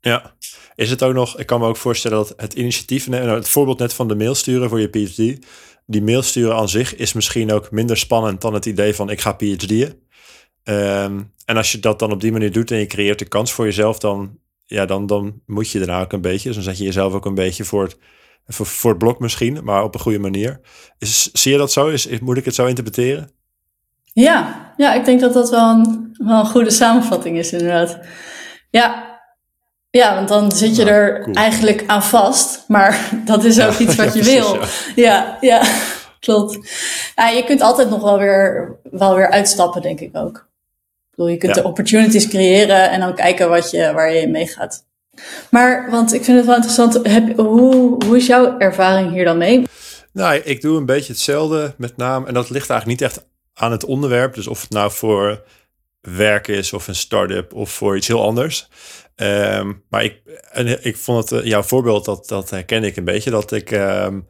[0.00, 0.34] Ja.
[0.74, 3.78] Is het ook nog, ik kan me ook voorstellen dat het initiatief, nou, het voorbeeld
[3.78, 5.46] net van de mail sturen voor je PhD,
[5.86, 9.20] die mail sturen aan zich is misschien ook minder spannend dan het idee van ik
[9.20, 10.06] ga PhD'en.
[10.64, 13.52] Um, en als je dat dan op die manier doet en je creëert de kans
[13.52, 16.48] voor jezelf, dan, ja, dan, dan moet je daarna ook een beetje.
[16.48, 17.96] Dus dan zet je jezelf ook een beetje voor het,
[18.46, 20.60] voor, het blok misschien, maar op een goede manier.
[20.98, 21.88] Is, zie je dat zo?
[21.88, 23.30] Is, moet ik het zo interpreteren?
[24.12, 27.98] Ja, ja ik denk dat dat wel een, wel een goede samenvatting is inderdaad.
[28.70, 29.07] Ja,
[29.90, 32.64] Ja, want dan zit je er eigenlijk aan vast.
[32.66, 34.58] Maar dat is ook iets wat je wil.
[34.94, 35.62] Ja, ja,
[36.20, 36.58] klopt.
[37.16, 40.36] Ja, je kunt altijd nog wel weer, wel weer uitstappen, denk ik ook.
[40.36, 44.46] Ik bedoel, je kunt de opportunities creëren en dan kijken wat je, waar je mee
[44.46, 44.86] gaat.
[45.50, 49.38] Maar, want ik vind het wel interessant, heb, hoe, hoe is jouw ervaring hier dan
[49.38, 49.66] mee?
[50.12, 52.26] Nou, ik doe een beetje hetzelfde met name.
[52.26, 53.24] En dat ligt eigenlijk niet echt
[53.54, 54.34] aan het onderwerp.
[54.34, 55.42] Dus of het nou voor
[56.00, 58.68] werk is of een start-up of voor iets heel anders.
[59.14, 60.20] Ehm, maar ik,
[60.50, 63.30] en ik vond het, eh, jouw voorbeeld, dat, dat herken ik een beetje.
[63.30, 64.20] Dat ik, ehm,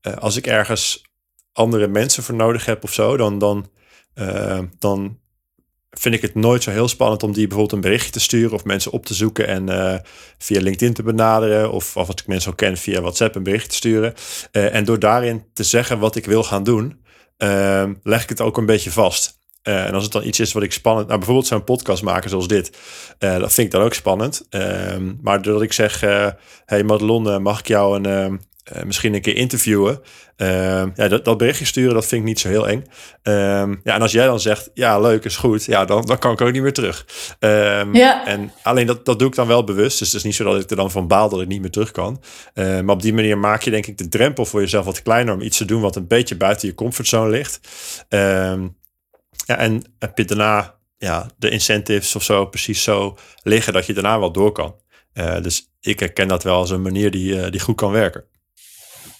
[0.00, 1.04] eh, als ik ergens
[1.52, 3.70] andere mensen voor nodig heb of zo, dan, dan,
[4.14, 5.18] ehm, dan
[5.90, 8.64] vind ik het nooit zo heel spannend om die bijvoorbeeld een berichtje te sturen of
[8.64, 9.94] mensen op te zoeken en uh,
[10.38, 13.68] via LinkedIn te benaderen of, of wat ik mensen al ken via WhatsApp een bericht
[13.68, 14.14] te sturen.
[14.50, 17.04] en door daarin te zeggen wat ik wil gaan doen,
[18.02, 19.35] leg ik het ook een beetje vast.
[19.68, 21.06] Uh, en als het dan iets is wat ik spannend...
[21.06, 22.78] Nou, bijvoorbeeld zo'n podcast maken zoals dit.
[23.18, 24.46] Uh, dat vind ik dan ook spannend.
[24.50, 24.62] Uh,
[25.22, 26.04] maar doordat ik zeg...
[26.04, 26.28] Uh,
[26.64, 30.00] hey Madelon, mag ik jou een, ehm, misschien een keer interviewen?
[30.36, 32.84] Ehm, ja, dat, dat, berichtje sturen, dat vind ik niet zo heel eng.
[33.22, 34.70] ja, en als jij dan zegt...
[34.74, 35.64] Ja, leuk, is goed.
[35.64, 37.06] Ja, dan, dan kan ik ook niet meer terug.
[37.92, 38.26] ja.
[38.26, 39.98] En alleen dat, dat doe ik dan wel bewust.
[39.98, 41.70] Dus het is niet zo dat ik er dan van baal dat ik niet meer
[41.70, 42.22] terug kan.
[42.54, 45.34] maar op die manier maak je denk ik de drempel voor jezelf wat kleiner...
[45.34, 47.60] om iets te doen wat een beetje buiten je comfortzone ligt.
[49.46, 53.92] Ja, en heb je daarna ja, de incentives of zo precies zo liggen dat je
[53.92, 54.74] daarna wel door kan.
[55.14, 58.24] Uh, dus ik herken dat wel als een manier die, uh, die goed kan werken.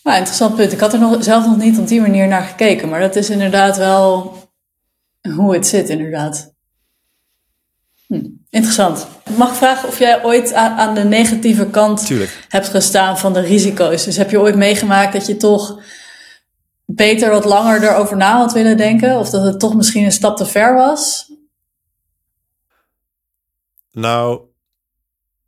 [0.02, 0.72] Nou, interessant punt.
[0.72, 3.30] Ik had er nog, zelf nog niet op die manier naar gekeken, maar dat is
[3.30, 4.34] inderdaad wel
[5.34, 6.54] hoe het zit, inderdaad.
[8.06, 9.06] Hm, interessant.
[9.36, 12.46] Mag ik vragen of jij ooit aan, de negatieve kant Tuurlijk.
[12.48, 14.04] hebt gestaan van de risico's?
[14.04, 15.80] Dus heb je ooit meegemaakt dat je toch
[16.87, 19.18] beter wat langer erover na had willen denken?
[19.18, 21.32] Of dat het toch misschien een stap te ver was?
[23.93, 24.41] Nou,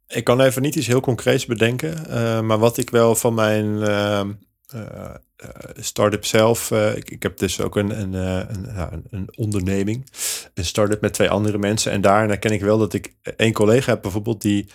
[0.06, 2.04] ik kan even niet iets heel concreets bedenken.
[2.08, 4.20] Uh, maar wat ik wel van mijn uh,
[5.76, 6.70] start-up zelf.
[6.70, 10.06] Ik, ik, heb dus ook een, een, een, een, onderneming.
[10.54, 11.92] Een start-up met twee andere mensen.
[11.92, 14.68] En daarin herken ik wel dat ik één collega heb bijvoorbeeld die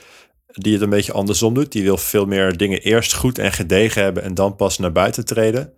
[0.53, 1.71] die het een beetje andersom doet.
[1.71, 5.25] Die wil veel meer dingen eerst goed en gedegen hebben en dan pas naar buiten
[5.25, 5.73] treden.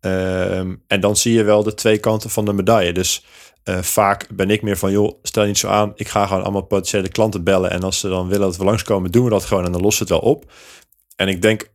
[0.00, 2.92] Ehm, en dan zie je wel de twee kanten van de medaille.
[2.92, 3.24] Dus
[3.64, 5.92] uh, vaak ben ik meer van, joh, stel niet zo aan.
[5.94, 7.70] Ik ga gewoon allemaal potentiële klanten bellen.
[7.70, 9.98] En als ze dan willen dat we langskomen, doen we dat gewoon en dan lost
[9.98, 10.52] het wel op.
[11.16, 11.70] En ik denk,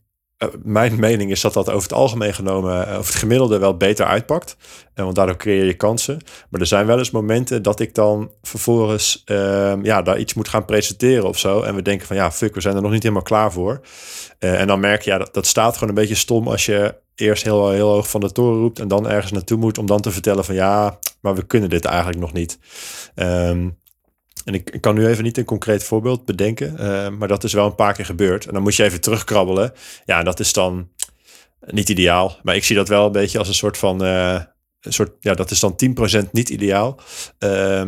[0.63, 4.05] mijn mening is dat dat over het algemeen genomen, uh, over het gemiddelde wel beter
[4.05, 4.57] uitpakt.
[4.93, 6.19] En want daardoor creëer je kansen.
[6.49, 10.49] Maar er zijn wel eens momenten dat ik dan vervolgens ehm, ja, daar iets moet
[10.49, 11.61] gaan presenteren of zo.
[11.61, 13.81] En we denken van, ja, fuck, we zijn er nog niet helemaal klaar voor.
[14.39, 17.43] en dan merk je, ja, dat, dat staat gewoon een beetje stom als je eerst
[17.43, 20.11] heel, heel hoog van de toren roept en dan ergens naartoe moet om dan te
[20.11, 22.59] vertellen van ja, maar we kunnen dit eigenlijk nog niet.
[23.15, 23.69] Ehm,
[24.45, 27.65] en ik, kan nu even niet een concreet voorbeeld bedenken, uh, maar dat is wel
[27.65, 28.45] een paar keer gebeurd.
[28.45, 29.73] En dan moet je even terugkrabbelen.
[30.05, 30.89] Ja, dat is dan
[31.65, 32.37] niet ideaal.
[32.43, 34.41] Maar ik zie dat wel een beetje als een soort van, uh,
[34.81, 36.99] een soort, ja, dat is dan 10% niet ideaal.
[37.39, 37.83] Uh,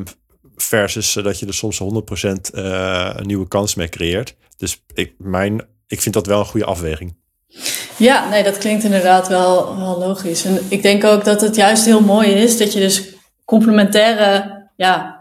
[0.56, 4.36] versus dat je er soms 100% uh, een nieuwe kans mee creëert.
[4.58, 7.16] Dus ik, mijn, ik vind dat wel een goede afweging.
[7.98, 10.46] Ja, nee, dat klinkt inderdaad wel, wel logisch.
[10.46, 15.13] En ik denk ook dat het juist heel mooi is dat je dus complementaire ja,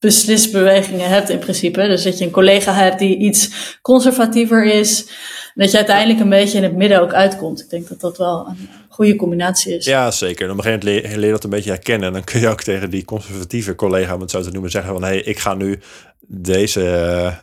[0.00, 1.86] beslisbewegingen hebt in principe.
[1.86, 3.50] Dus dat je een collega hebt die iets
[3.82, 5.06] conservatiever is.
[5.54, 7.60] Dat je uiteindelijk een beetje in het midden ook uitkomt.
[7.60, 9.84] Ik denk dat dat wel een goede combinatie is.
[9.84, 10.50] Ja, zeker.
[10.50, 12.06] Op een gegeven moment leer dat een beetje herkennen.
[12.06, 14.92] En dan kun je ook tegen die conservatieve collega, om het zo te noemen, zeggen
[14.92, 15.02] van...
[15.02, 15.80] hé, hey, ik ga nu
[16.26, 17.34] deze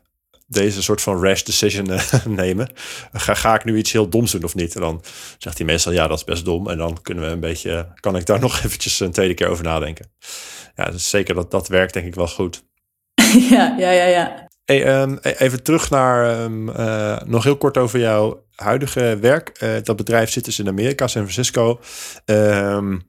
[0.48, 2.70] deze soort van rash decision eh, nemen.
[3.14, 4.76] Ga, ga ik nu iets heel doms doen of niet?
[4.76, 5.04] En dan
[5.38, 6.70] zegt hij meestal, ja, dat is best dom.
[6.70, 9.64] En dan kunnen we een beetje, kan ik daar nog eventjes een tweede keer over
[9.64, 10.12] nadenken.
[10.76, 12.64] Ja, dus zeker dat dat werkt denk ik wel goed.
[13.50, 14.48] Ja, ja, ja, ja.
[14.66, 19.62] Hey, um, even terug naar um, uh, nog heel kort over jouw huidige werk.
[19.64, 21.80] Uh, dat bedrijf zit dus in Amerika, San Francisco.
[22.26, 23.08] Um,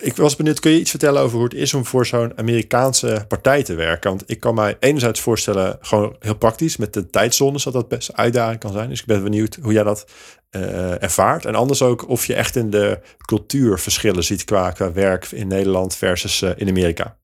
[0.00, 3.24] ik was benieuwd, kun je iets vertellen over hoe het is om voor zo'n Amerikaanse
[3.28, 4.10] partij te werken?
[4.10, 8.16] Want ik kan mij enerzijds voorstellen, gewoon heel praktisch, met de tijdzones, dat dat best
[8.16, 8.88] uitdaging kan zijn.
[8.88, 10.06] Dus ik ben benieuwd hoe jij dat
[10.50, 11.44] uh, ervaart.
[11.44, 15.96] En anders ook of je echt in de cultuurverschillen ziet qua, qua werk in Nederland
[15.96, 17.16] versus uh, in Amerika.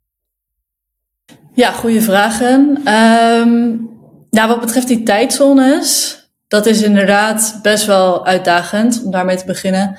[1.54, 2.76] Ja, goede vragen.
[2.88, 3.90] Um,
[4.30, 9.96] nou, wat betreft die tijdzones, dat is inderdaad best wel uitdagend om daarmee te beginnen.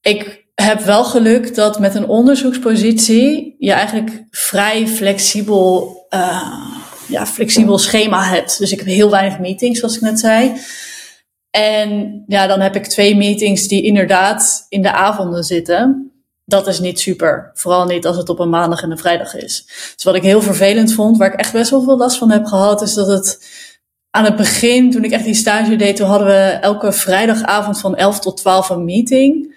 [0.00, 6.52] Ik heb wel geluk dat met een onderzoekspositie je eigenlijk vrij flexibel, uh,
[7.08, 8.58] ja, flexibel schema hebt.
[8.58, 10.52] Dus ik heb heel weinig meetings, zoals ik net zei.
[11.50, 16.12] En ja, dan heb ik twee meetings die inderdaad in de avonden zitten.
[16.44, 17.50] Dat is niet super.
[17.54, 19.64] Vooral niet als het op een maandag en een vrijdag is.
[19.94, 22.44] Dus wat ik heel vervelend vond, waar ik echt best wel veel last van heb
[22.44, 23.46] gehad, is dat het
[24.10, 27.96] aan het begin, toen ik echt die stage deed, toen hadden we elke vrijdagavond van
[27.96, 29.56] 11 tot 12 een meeting.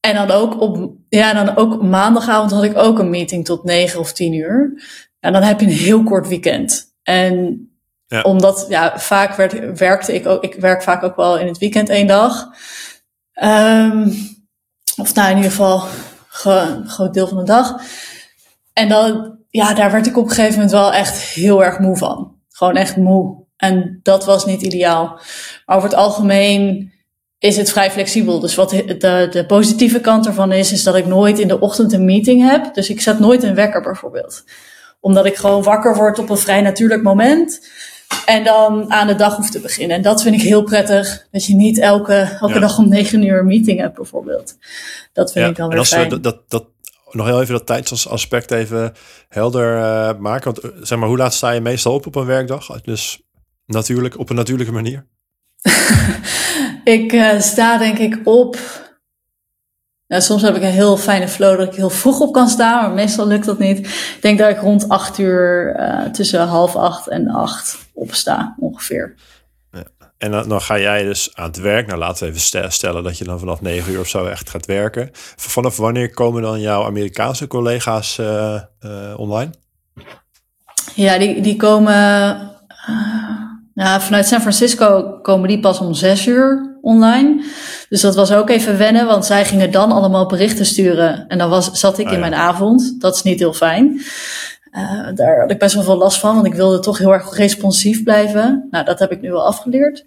[0.00, 4.00] En dan ook op, ja, dan ook maandagavond had ik ook een meeting tot 9
[4.00, 4.82] of 10 uur.
[5.20, 6.94] En dan heb je een heel kort weekend.
[7.02, 7.64] En
[8.06, 8.22] ja.
[8.22, 11.88] omdat, ja, vaak werd, werkte ik ook, ik werk vaak ook wel in het weekend
[11.88, 12.48] één dag.
[13.42, 14.12] Um,
[14.96, 15.84] of nou, in ieder geval
[16.44, 17.80] een groot deel van de dag.
[18.72, 21.96] En dan, ja, daar werd ik op een gegeven moment wel echt heel erg moe
[21.96, 22.36] van.
[22.48, 23.44] Gewoon echt moe.
[23.56, 25.20] En dat was niet ideaal.
[25.66, 26.92] Maar over het algemeen
[27.40, 28.40] is het vrij flexibel.
[28.40, 31.92] Dus wat de, de positieve kant ervan is, is dat ik nooit in de ochtend
[31.92, 32.74] een meeting heb.
[32.74, 34.44] Dus ik zet nooit een wekker bijvoorbeeld.
[35.00, 37.68] Omdat ik gewoon wakker word op een vrij natuurlijk moment.
[38.26, 39.96] En dan aan de dag hoef te beginnen.
[39.96, 41.26] En dat vind ik heel prettig.
[41.30, 44.56] Dat je niet elke, elke dag om negen uur een meeting hebt bijvoorbeeld.
[45.12, 46.08] Dat vind ik dan weer en als fijn.
[46.08, 46.64] We dat, dat,
[47.10, 48.92] nog heel even dat tijdsaspect even
[49.28, 50.44] helder uh, maken.
[50.44, 52.80] Want eh, zeg maar, hoe laat sta je meestal op op een werkdag?
[52.82, 53.20] Dus
[53.66, 55.06] natuurlijk, op een natuurlijke manier?
[56.90, 58.58] ik uh, sta denk ik op.
[60.06, 62.82] Nou, soms heb ik een heel fijne flow dat ik heel vroeg op kan staan,
[62.82, 63.78] maar meestal lukt dat niet.
[63.78, 69.14] Ik denk dat ik rond acht uur, uh, tussen half acht en acht opsta ongeveer.
[69.72, 69.82] Ja.
[70.18, 71.86] En dan, dan, ga jij dus aan het werk.
[71.86, 74.66] Nou, laten we even stellen dat je dan vanaf negen uur of zo echt gaat
[74.66, 75.08] werken.
[75.36, 78.60] Vanaf wanneer komen dan jouw Amerikaanse collega's uh,
[79.16, 79.50] online?
[80.94, 82.50] Ja, die, die komen
[83.74, 87.44] nou, vanuit San Francisco komen die pas om zes uur online.
[87.88, 91.28] Dus dat was ook even wennen, want zij gingen dan allemaal berichten sturen.
[91.28, 93.00] En dan was, zat ik ah, in mijn avond.
[93.00, 94.00] Dat is niet heel fijn.
[94.72, 97.36] Uh, daar had ik best wel veel last van, want ik wilde toch heel erg
[97.36, 98.68] responsief blijven.
[98.70, 100.06] Nou, dat heb ik nu wel afgeleerd.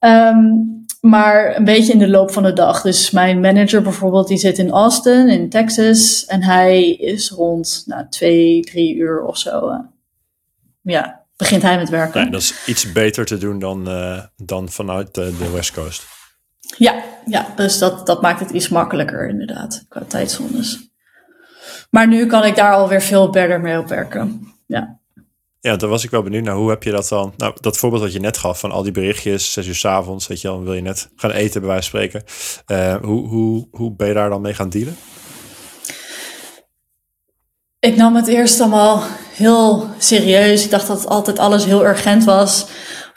[0.00, 2.82] Um, maar een beetje in de loop van de dag.
[2.82, 6.24] Dus mijn manager bijvoorbeeld, die zit in Austin, in Texas.
[6.26, 9.70] En hij is rond nou, twee, drie uur of zo.
[9.70, 9.78] Uh,
[10.82, 12.24] ja, begint hij met werken.
[12.24, 16.06] Ja, dat is iets beter te doen dan, uh, dan vanuit de, de West Coast.
[16.76, 20.90] Ja, ja dus dat, dat maakt het iets makkelijker inderdaad, qua tijdzones.
[21.90, 24.54] Maar nu kan ik daar alweer veel beter mee op werken.
[24.66, 25.00] Ja.
[25.60, 27.34] Ja, dan was ik wel benieuwd naar hoe heb je dat dan?
[27.36, 30.26] Nou, dat voorbeeld wat je net gaf van al die berichtjes, zes uur s avonds,
[30.26, 32.24] weet je dan wil je net gaan eten bij wijze van spreken.
[32.66, 34.96] Uh, hoe, hoe, hoe ben je daar dan mee gaan dealen?
[37.86, 39.02] Ik nam het eerst allemaal
[39.34, 40.64] heel serieus.
[40.64, 42.66] Ik dacht dat altijd alles heel urgent was.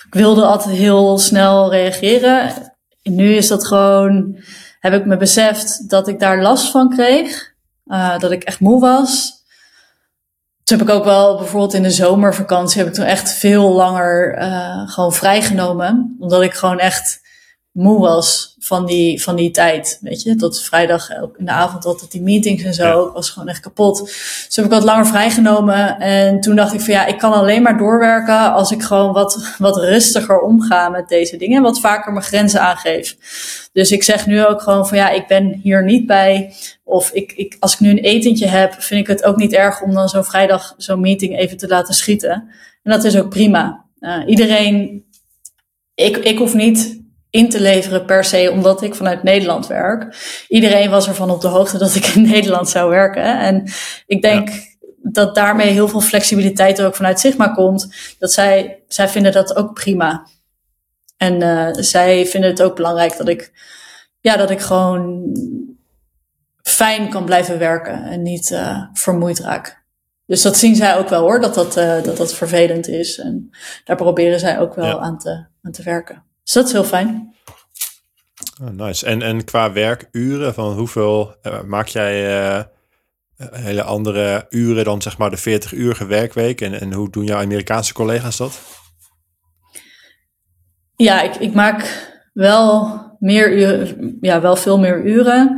[0.05, 2.49] Ik wilde altijd heel snel reageren.
[3.01, 4.38] En nu is dat gewoon,
[4.80, 7.53] heb ik me beseft dat ik daar last van kreeg.
[7.86, 9.43] Uh, dat ik echt moe was.
[10.63, 14.38] Toen heb ik ook wel bijvoorbeeld in de zomervakantie heb ik toen echt veel langer
[14.41, 16.15] uh, gewoon vrijgenomen.
[16.20, 17.20] Omdat ik gewoon echt
[17.80, 19.99] moe was van die, van die tijd.
[20.01, 23.07] Weet je, tot vrijdag in de avond altijd die meetings en zo.
[23.07, 23.99] Ik was gewoon echt kapot.
[23.99, 25.99] Dus heb ik wat langer vrijgenomen.
[25.99, 29.55] En toen dacht ik van ja, ik kan alleen maar doorwerken als ik gewoon wat,
[29.57, 31.57] wat rustiger omga met deze dingen.
[31.57, 33.17] En wat vaker mijn grenzen aangeef.
[33.73, 36.53] Dus ik zeg nu ook gewoon van ja, ik ben hier niet bij.
[36.84, 39.82] Of ik, ik, als ik nu een etentje heb, vind ik het ook niet erg
[39.82, 42.32] om dan zo'n vrijdag zo'n meeting even te laten schieten.
[42.84, 43.86] En dat is ook prima.
[43.99, 45.05] Uh, iedereen,
[45.95, 46.99] ik, ik hoef niet
[47.30, 50.15] in te leveren per se omdat ik vanuit Nederland werk.
[50.47, 53.39] Iedereen was ervan op de hoogte dat ik in Nederland zou werken.
[53.39, 53.71] En
[54.05, 54.49] ik denk
[55.01, 57.93] dat daarmee heel veel flexibiliteit ook vanuit Sigma komt.
[58.19, 60.27] Dat zij, zij vinden dat ook prima.
[61.17, 63.51] En uh, zij vinden het ook belangrijk dat ik,
[64.21, 65.32] ja, dat ik gewoon
[66.61, 69.84] fijn kan blijven werken en niet uh, vermoeid raak.
[70.25, 73.19] Dus dat zien zij ook wel hoor, dat dat, uh, dat dat vervelend is.
[73.19, 73.49] En
[73.84, 76.23] daar proberen zij ook wel aan, te, aan te werken.
[76.50, 77.36] Dus dat is heel fijn.
[78.62, 79.06] Oh, nice.
[79.06, 82.64] En, en qua werkuren, van hoeveel uh, maak jij uh,
[83.52, 86.62] hele andere uren dan zeg maar de 40 uurige werkweek?
[86.62, 88.60] En, en hoe doen jouw Amerikaanse collega's dat?
[90.95, 95.58] Ja, ik, ik maak wel meer uren, ja, wel veel meer uren.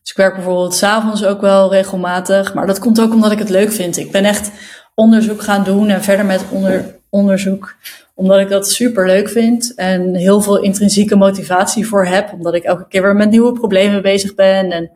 [0.00, 2.54] Dus ik werk bijvoorbeeld s'avonds ook wel regelmatig.
[2.54, 3.96] Maar dat komt ook omdat ik het leuk vind.
[3.96, 4.50] Ik ben echt
[4.94, 7.76] onderzoek gaan doen en verder met onder, onderzoek
[8.20, 12.32] omdat ik dat super leuk vind en heel veel intrinsieke motivatie voor heb.
[12.32, 14.90] Omdat ik elke keer weer met nieuwe problemen bezig ben en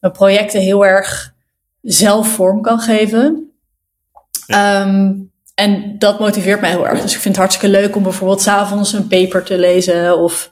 [0.00, 1.34] mijn projecten heel erg
[1.82, 3.50] zelf vorm kan geven.
[4.46, 5.12] Ehm,
[5.54, 7.00] en dat motiveert mij heel erg.
[7.00, 10.50] Dus ik vind het hartstikke leuk om bijvoorbeeld s'avonds een paper te lezen of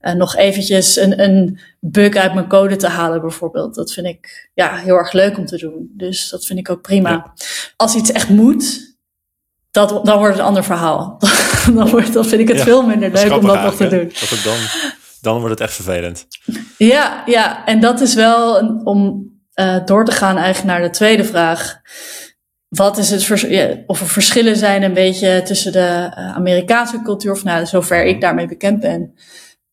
[0.00, 3.74] uh, nog eventjes een, een bug uit mijn code te halen bijvoorbeeld.
[3.74, 5.90] Dat vind ik ja, heel erg leuk om te doen.
[5.96, 7.32] Dus dat vind ik ook prima.
[7.76, 8.89] Als iets echt moet,
[9.70, 11.18] dat, dan wordt het een ander verhaal.
[11.74, 14.12] dan, wordt, dan vind ik het veel minder leuk om dat nog te doen.
[14.20, 14.56] Dat dan,
[15.20, 16.26] dan wordt het echt vervelend.
[16.78, 17.64] Ja, ja.
[17.66, 21.80] en dat is wel een, om uh, door te gaan eigenlijk naar de tweede vraag.
[22.68, 27.02] wat is het vers ja, of er verschillen zijn een beetje tussen de uh, Amerikaanse
[27.02, 29.14] cultuur, of nou, zover ik daarmee bekend ben,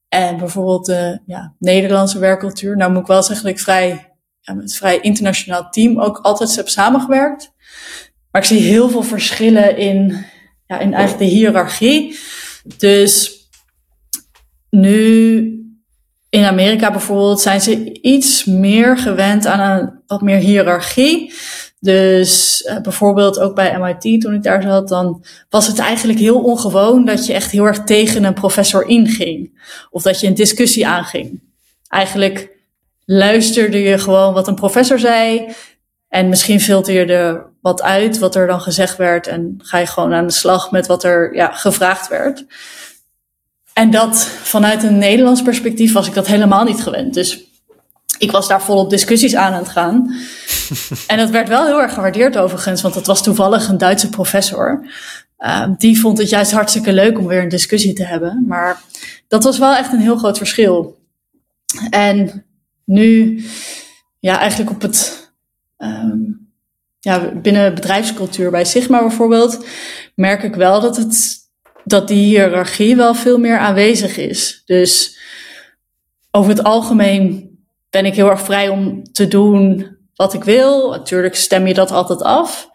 [0.10, 2.78] en bijvoorbeeld de ja, Nederlandse werkcultuur.
[2.78, 6.18] Nou moet ik wel zeggen dat ik vrij, ja, met een vrij internationaal team ook
[6.18, 7.56] altijd heb samengewerkt.
[8.38, 10.26] Maar ik zie heel veel verschillen in,
[10.68, 12.20] ja, in eigenlijk de hiërarchie.
[12.78, 13.32] Dus
[14.70, 15.38] nu
[16.30, 21.34] in Amerika bijvoorbeeld zijn ze iets meer gewend aan een wat meer hiërarchie.
[21.80, 26.40] Dus uh, bijvoorbeeld ook bij MIT toen ik daar zat, dan was het eigenlijk heel
[26.40, 29.62] ongewoon dat je echt heel erg tegen een professor inging.
[29.90, 31.42] Of dat je een discussie aanging.
[31.88, 32.58] Eigenlijk
[33.06, 35.48] luisterde je gewoon wat een professor zei.
[36.08, 39.28] En misschien filter je er wat uit wat er dan gezegd werd.
[39.28, 42.46] En ga je gewoon aan de slag met wat er ja, gevraagd werd.
[43.74, 47.14] En dat vanuit een Nederlands perspectief was ik dat helemaal niet gewend.
[47.14, 47.46] Dus
[48.18, 50.16] ik was daar volop discussies aan aan het gaan.
[51.08, 54.86] en dat werd wel heel erg gewaardeerd overigens, want dat was toevallig een Duitse professor.
[55.40, 58.44] Uh, die vond het juist hartstikke leuk om weer een discussie te hebben.
[58.48, 58.82] Maar
[59.28, 60.98] dat was wel echt een heel groot verschil.
[61.90, 62.46] En
[62.84, 63.44] nu,
[64.20, 65.32] ja, eigenlijk op het,
[65.78, 66.27] um,
[67.08, 69.66] ja, binnen bedrijfscultuur bij Sigma bijvoorbeeld,
[70.16, 71.38] merk ik wel dat het,
[71.84, 74.62] dat die hiërarchie wel veel meer aanwezig is.
[74.66, 75.20] Dus
[76.32, 77.50] over het algemeen
[77.90, 80.90] ben ik heel erg vrij om te doen wat ik wil.
[80.90, 82.70] Natuurlijk stem je dat altijd af.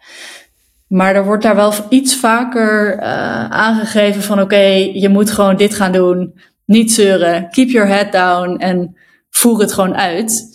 [0.87, 5.75] Maar er wordt daar wel iets vaker uh, aangegeven van oké, je moet gewoon dit
[5.75, 6.39] gaan doen.
[6.65, 8.97] Niet zeuren, keep your head down en
[9.29, 10.52] voer het gewoon uit.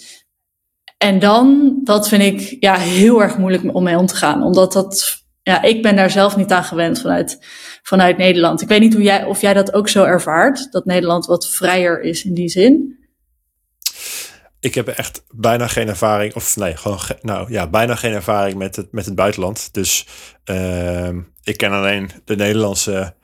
[0.98, 4.42] En dan, dat vind ik ja, heel erg moeilijk om mee om te gaan.
[4.42, 7.38] Omdat dat, ja, ik ben daar zelf niet aan gewend vanuit,
[7.82, 8.62] vanuit Nederland.
[8.62, 12.00] Ik weet niet hoe jij, of jij dat ook zo ervaart, dat Nederland wat vrijer
[12.00, 12.98] is in die zin
[14.60, 18.76] ik heb echt bijna geen ervaring, of nee, gewoon, nou ja, bijna geen ervaring met
[18.76, 19.74] het, met het buitenland.
[19.74, 20.06] Dus
[20.44, 23.14] uh, ik ken alleen de Nederlandse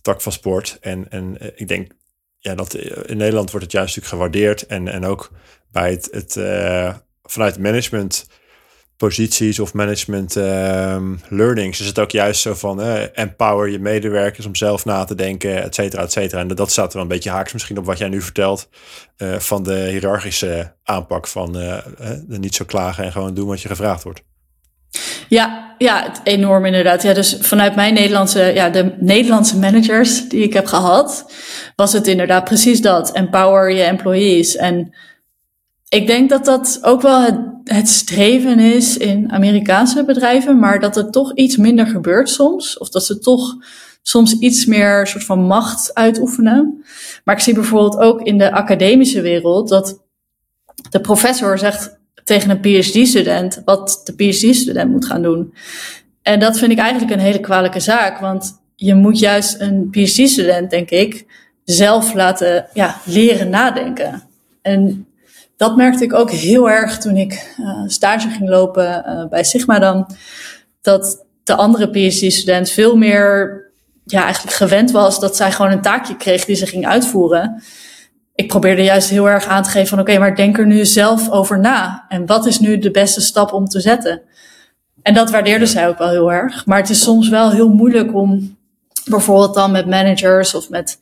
[0.00, 0.78] tak van sport.
[0.80, 1.92] En, en eh, ik denk
[2.38, 4.66] ja, dat in Nederland wordt het juist natuurlijk gewaardeerd.
[4.66, 5.32] En, en ook
[5.70, 6.94] bij het, het uh,
[7.24, 8.26] vanuit management
[8.96, 14.46] posities of management um, learnings is het ook juist zo van uh, empower je medewerkers
[14.46, 16.40] om zelf na te denken, et cetera, et cetera.
[16.40, 18.68] En dat staat er wel een beetje haaks misschien op wat jij nu vertelt
[19.18, 21.78] uh, van de hiërarchische aanpak van uh,
[22.26, 24.22] niet zo klagen en gewoon doen wat je gevraagd wordt.
[25.28, 27.02] Ja, ja, enorm inderdaad.
[27.02, 31.32] Ja, dus vanuit mijn Nederlandse, ja, de Nederlandse managers die ik heb gehad,
[31.76, 33.12] was het inderdaad precies dat.
[33.12, 34.56] Empower je employees.
[34.56, 34.94] En
[35.88, 40.94] ik denk dat dat ook wel het, het streven is in Amerikaanse bedrijven, maar dat
[40.94, 42.78] het toch iets minder gebeurt soms.
[42.78, 43.56] Of dat ze toch
[44.02, 46.84] soms iets meer soort van macht uitoefenen.
[47.24, 50.02] Maar ik zie bijvoorbeeld ook in de academische wereld dat
[50.90, 55.54] de professor zegt tegen een PhD-student wat de PhD-student moet gaan doen.
[56.22, 60.70] En dat vind ik eigenlijk een hele kwalijke zaak, want je moet juist een PhD-student,
[60.70, 61.26] denk ik,
[61.64, 64.22] zelf laten ja, leren nadenken.
[64.62, 65.06] En
[65.56, 69.78] dat merkte ik ook heel erg toen ik uh, stage ging lopen uh, bij Sigma
[69.78, 70.06] dan.
[70.80, 73.62] Dat de andere PhD-student veel meer
[74.04, 77.62] ja, eigenlijk gewend was dat zij gewoon een taakje kreeg die ze ging uitvoeren.
[78.34, 81.30] Ik probeerde juist heel erg aan te geven van oké, maar denk er nu zelf
[81.30, 82.04] over na.
[82.08, 84.22] En wat is nu de beste stap om te zetten?
[85.02, 86.66] En dat waardeerde zij ook wel heel erg.
[86.66, 88.56] Maar het is soms wel heel moeilijk om
[89.04, 90.98] bijvoorbeeld dan met managers of met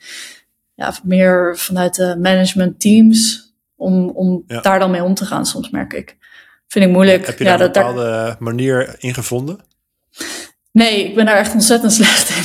[0.75, 3.52] ja, meer vanuit de management teams
[3.83, 6.17] om, om daar dan mee om te gaan, soms merk ik.
[6.69, 7.27] Vind ik moeilijk.
[7.27, 9.59] heb je daar een bepaalde manier in gevonden?
[10.71, 12.45] Nee, ik ben daar echt ontzettend slecht in.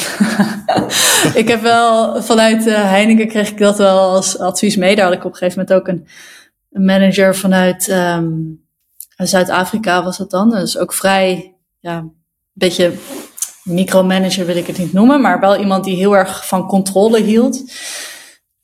[1.42, 4.96] ik heb wel vanuit uh, Heineken kreeg ik dat wel als advies mee.
[4.96, 6.08] Daar had ik op een gegeven moment ook een,
[6.72, 8.66] een manager vanuit um,
[9.18, 10.50] Zuid-Afrika was het dan.
[10.50, 12.14] Dus ook vrij, ja, een
[12.54, 12.94] beetje
[13.64, 17.64] micromanager wil ik het niet noemen, maar wel iemand die heel erg van controle hield.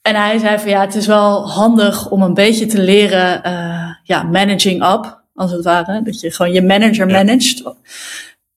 [0.03, 3.89] En hij zei van ja, het is wel handig om een beetje te leren, uh,
[4.03, 6.01] ja, managing up, als het ware.
[6.03, 7.63] Dat je gewoon je manager managt.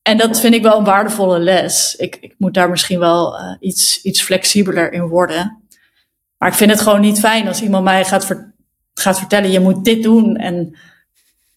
[0.02, 1.96] En dat vind ik wel een waardevolle les.
[1.96, 5.62] Ik, ik moet daar misschien wel uh, iets, iets flexibeler in worden.
[6.38, 8.52] Maar ik vind het gewoon niet fijn als iemand mij gaat, ver,
[8.94, 10.76] gaat vertellen, je moet dit doen en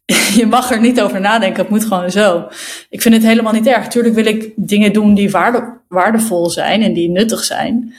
[0.40, 2.48] je mag er niet over nadenken, het moet gewoon zo.
[2.90, 3.88] Ik vind het helemaal niet erg.
[3.88, 7.94] Tuurlijk wil ik dingen doen die waarde, waardevol zijn en die nuttig zijn.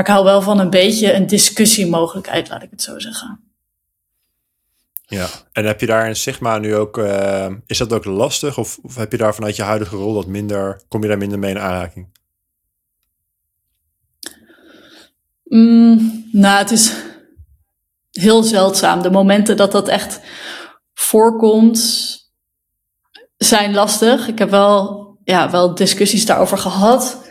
[0.00, 3.40] Maar ik hou wel van een beetje een discussiemogelijkheid, laat ik het zo zeggen.
[5.06, 8.58] Ja, en heb je daar in Sigma nu ook, uh, is dat ook lastig?
[8.58, 11.38] Of, of, heb je daar vanuit je huidige rol wat minder, kom je daar minder
[11.38, 12.08] mee in aanraking?
[15.44, 16.94] Mm, nou, het is
[18.10, 19.02] heel zeldzaam.
[19.02, 20.20] De momenten dat dat echt
[20.94, 21.80] voorkomt,
[23.36, 24.28] zijn lastig.
[24.28, 27.29] Ik heb wel, ja, wel discussies daarover gehad.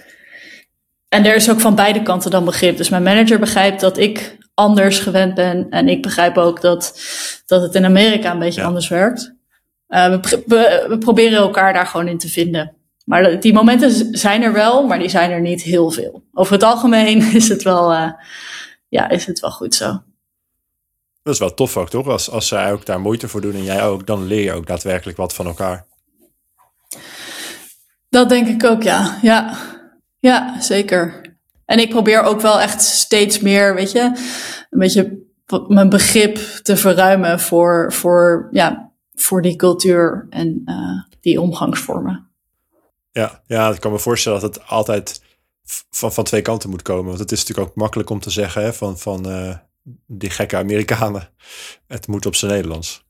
[1.09, 2.77] En er is ook van beide kanten dan begrip.
[2.77, 5.69] Dus mijn manager begrijpt dat ik anders gewend ben.
[5.69, 7.01] En ik begrijp ook dat,
[7.45, 9.33] dat het in Amerika een beetje anders werkt.
[9.87, 12.75] Uh, we, we, we, proberen elkaar daar gewoon in te vinden.
[13.05, 16.23] Maar die momenten zijn er wel, maar die zijn er niet heel veel.
[16.33, 18.11] Over het algemeen is het wel, uh,
[18.87, 20.01] ja, is het wel goed zo.
[21.23, 22.07] Dat is wel tof ook, toch?
[22.07, 24.67] Als, als zij ook daar moeite voor doen en jij ook, dan leer je ook
[24.67, 25.85] daadwerkelijk wat van elkaar.
[28.09, 29.17] Dat denk ik ook, ja.
[29.21, 29.57] Ja,
[30.19, 31.21] ja zeker.
[31.65, 34.01] En ik probeer ook wel echt steeds meer, weet je,
[34.69, 35.27] een beetje
[35.67, 42.27] mijn begrip te verruimen voor, voor, ja, voor die cultuur en uh, die omgangsvormen.
[43.11, 45.21] Ja, ja, ik kan me voorstellen dat het altijd
[45.89, 47.05] van, van twee kanten moet komen.
[47.05, 49.55] Want het is natuurlijk ook makkelijk om te zeggen hè, van, van uh,
[50.07, 51.29] die gekke Amerikanen.
[51.87, 53.07] Het moet op zijn Nederlands.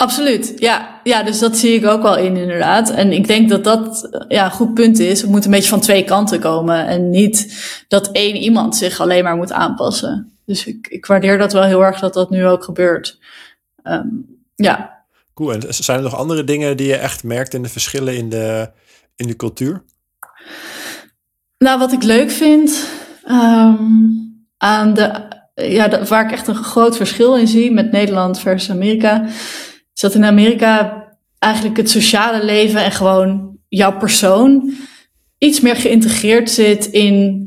[0.00, 1.00] Absoluut, ja.
[1.04, 1.22] ja.
[1.22, 2.90] Dus dat zie ik ook wel in, inderdaad.
[2.90, 5.20] En ik denk dat dat ja, een goed punt is.
[5.20, 6.86] Het moet een beetje van twee kanten komen.
[6.86, 10.32] En niet dat één iemand zich alleen maar moet aanpassen.
[10.44, 13.18] Dus ik, ik waardeer dat wel heel erg dat dat nu ook gebeurt.
[13.84, 15.04] Um, ja.
[15.34, 15.52] Cool.
[15.52, 18.70] En zijn er nog andere dingen die je echt merkt in de verschillen in de,
[19.16, 19.82] in de cultuur?
[21.58, 22.86] Nou, wat ik leuk vind
[23.30, 28.70] um, aan de, ja, waar ik echt een groot verschil in zie met Nederland versus
[28.70, 29.26] Amerika,
[29.98, 31.04] is dat in Amerika
[31.38, 34.74] eigenlijk het sociale leven en gewoon jouw persoon
[35.38, 37.46] iets meer geïntegreerd zit in,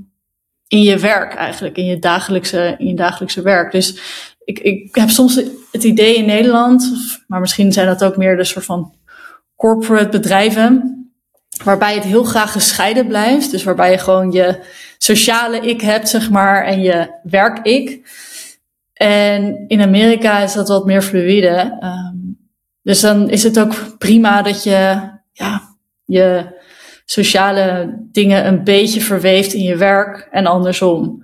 [0.68, 3.72] in je werk eigenlijk, in je dagelijkse, in je dagelijkse werk.
[3.72, 4.00] Dus
[4.44, 5.42] ik, ik heb soms
[5.72, 6.92] het idee in Nederland,
[7.28, 8.94] maar misschien zijn dat ook meer de soort van
[9.56, 10.96] corporate bedrijven,
[11.64, 13.52] waarbij het heel graag gescheiden blijft.
[13.52, 14.60] Dus waarbij je gewoon je
[14.98, 18.10] sociale ik hebt, zeg maar, en je werk-ik.
[18.94, 21.80] En in Amerika is dat wat meer fluïde.
[21.84, 22.21] Um,
[22.84, 25.76] dus dan is het ook prima dat je ja,
[26.06, 26.60] je
[27.06, 31.24] sociale dingen een beetje verweeft in je werk en andersom.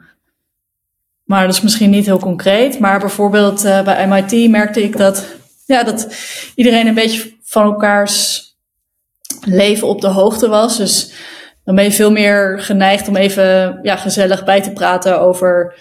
[1.24, 2.80] Maar dat is misschien niet heel concreet.
[2.80, 5.26] Maar bijvoorbeeld uh, bij MIT merkte ik dat,
[5.66, 6.16] ja, dat
[6.56, 8.46] iedereen een beetje van elkaars
[9.46, 10.78] leven op de hoogte was.
[10.78, 11.14] Dus
[11.64, 15.76] dan ben je veel meer geneigd om even ja, gezellig bij te praten over,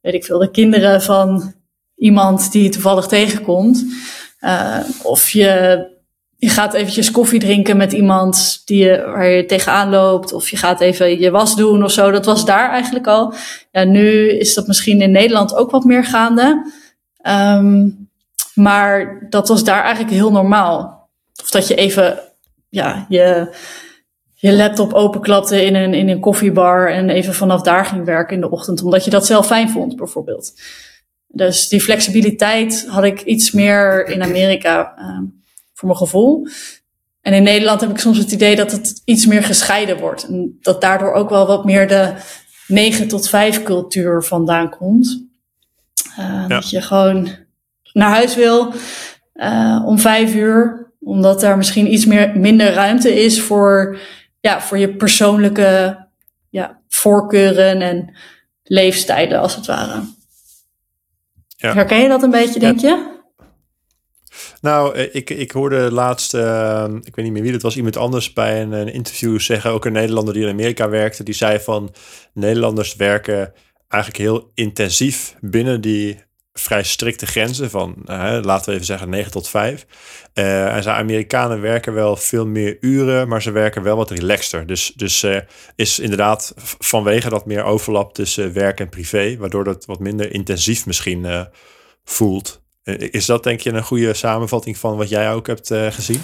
[0.00, 1.54] weet ik veel, de kinderen van
[1.96, 3.84] iemand die je toevallig tegenkomt.
[4.40, 5.86] Uh, of je,
[6.36, 10.32] je gaat eventjes koffie drinken met iemand die je, waar je tegenaan loopt.
[10.32, 12.10] Of je gaat even je was doen of zo.
[12.10, 13.34] Dat was daar eigenlijk al.
[13.72, 16.72] Ja, nu is dat misschien in Nederland ook wat meer gaande.
[17.28, 18.08] Um,
[18.54, 21.08] maar dat was daar eigenlijk heel normaal.
[21.42, 22.18] Of dat je even
[22.68, 23.54] ja, je,
[24.34, 28.40] je laptop openklapte in een, in een koffiebar en even vanaf daar ging werken in
[28.40, 30.52] de ochtend, omdat je dat zelf fijn vond, bijvoorbeeld.
[31.28, 35.20] Dus die flexibiliteit had ik iets meer in Amerika, uh,
[35.74, 36.46] voor mijn gevoel.
[37.20, 40.26] En in Nederland heb ik soms het idee dat het iets meer gescheiden wordt.
[40.26, 42.12] En dat daardoor ook wel wat meer de
[42.66, 45.26] 9 tot 5 cultuur vandaan komt.
[46.18, 47.28] Uh, Dat je gewoon
[47.92, 48.72] naar huis wil
[49.34, 53.98] uh, om vijf uur omdat daar misschien iets meer, minder ruimte is voor,
[54.40, 55.96] ja, voor je persoonlijke
[56.50, 58.16] ja, voorkeuren en
[58.62, 60.00] leefstijlen, als het ware.
[61.60, 61.74] Ja.
[61.74, 63.16] Herken je dat een beetje, denk je?
[64.60, 67.96] Nou, eh, ik, ik hoorde laatst, uh, ik weet niet meer wie het was, iemand
[67.96, 71.60] anders bij een, een, interview zeggen, ook een Nederlander die in Amerika werkte, die zei
[71.60, 71.94] van
[72.32, 73.52] Nederlanders werken
[73.88, 76.26] eigenlijk heel intensief binnen die
[76.58, 79.86] vrij strikte grenzen van, uh, laten we even zeggen, 9 tot 5.
[80.34, 84.66] Uh, en zijn Amerikanen werken wel veel meer uren, maar ze werken wel wat relaxter.
[84.66, 85.38] Dus, dus uh,
[85.76, 90.86] is inderdaad vanwege dat meer overlap tussen werk en privé, waardoor dat wat minder intensief
[90.86, 91.46] misschien
[92.04, 92.62] voelt.
[93.10, 96.22] is dat denk je een goede samenvatting van wat jij ook hebt gezien?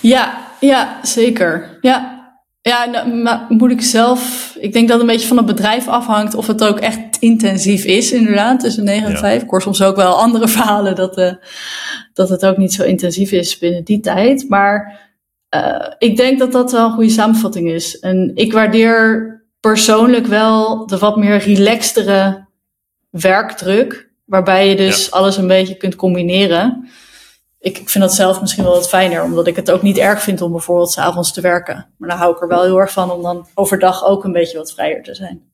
[0.00, 1.78] Ja, ja, zeker.
[1.80, 2.19] Ja,
[2.62, 4.52] ja, nou, maar moet ik zelf.
[4.60, 7.84] Ik denk dat het een beetje van het bedrijf afhangt of het ook echt intensief
[7.84, 9.42] is, inderdaad, tussen 9 en 5.
[9.42, 11.32] Ik hoor soms ook wel andere verhalen dat, uh,
[12.12, 14.48] dat het ook niet zo intensief is binnen die tijd.
[14.48, 15.00] Maar
[15.54, 17.98] uh, ik denk dat dat wel een goede samenvatting is.
[17.98, 19.28] En ik waardeer
[19.60, 22.46] persoonlijk wel de wat meer relaxtere
[23.10, 26.88] werkdruk, waarbij je dus alles een beetje kunt combineren
[27.60, 30.22] ik, ik vind dat zelf misschien wel wat fijner, omdat ik het ook niet erg
[30.22, 31.94] vind om bijvoorbeeld s'avonds te werken.
[31.98, 34.58] Maar dan hou ik er wel heel erg van om dan overdag ook een beetje
[34.58, 35.52] wat vrijer te zijn.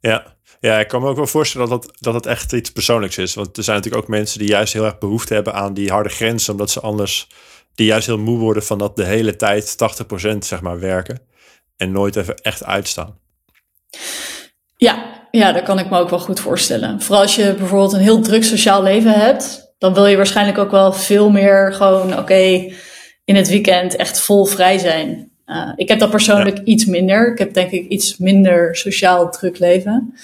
[0.00, 3.34] Ja, ja ik kan me ook wel voorstellen dat, dat het echt iets persoonlijks is.
[3.34, 6.08] Want er zijn natuurlijk ook mensen die juist heel erg behoefte hebben aan die harde
[6.08, 7.28] grenzen, omdat ze anders,
[7.74, 9.76] die juist heel moe worden van dat de hele tijd
[10.34, 11.20] 80% zeg maar werken
[11.76, 13.18] en nooit even echt uitstaan.
[14.76, 17.00] Ja, ja, dat kan ik me ook wel goed voorstellen.
[17.00, 20.70] Vooral als je bijvoorbeeld een heel druk sociaal leven hebt, dan wil je waarschijnlijk ook
[20.70, 22.72] wel veel meer gewoon, oké,
[23.24, 25.30] in het weekend echt vol vrij zijn.
[25.46, 27.32] Uh, ik heb dat persoonlijk iets minder.
[27.32, 30.14] Ik heb denk ik iets minder sociaal druk leven.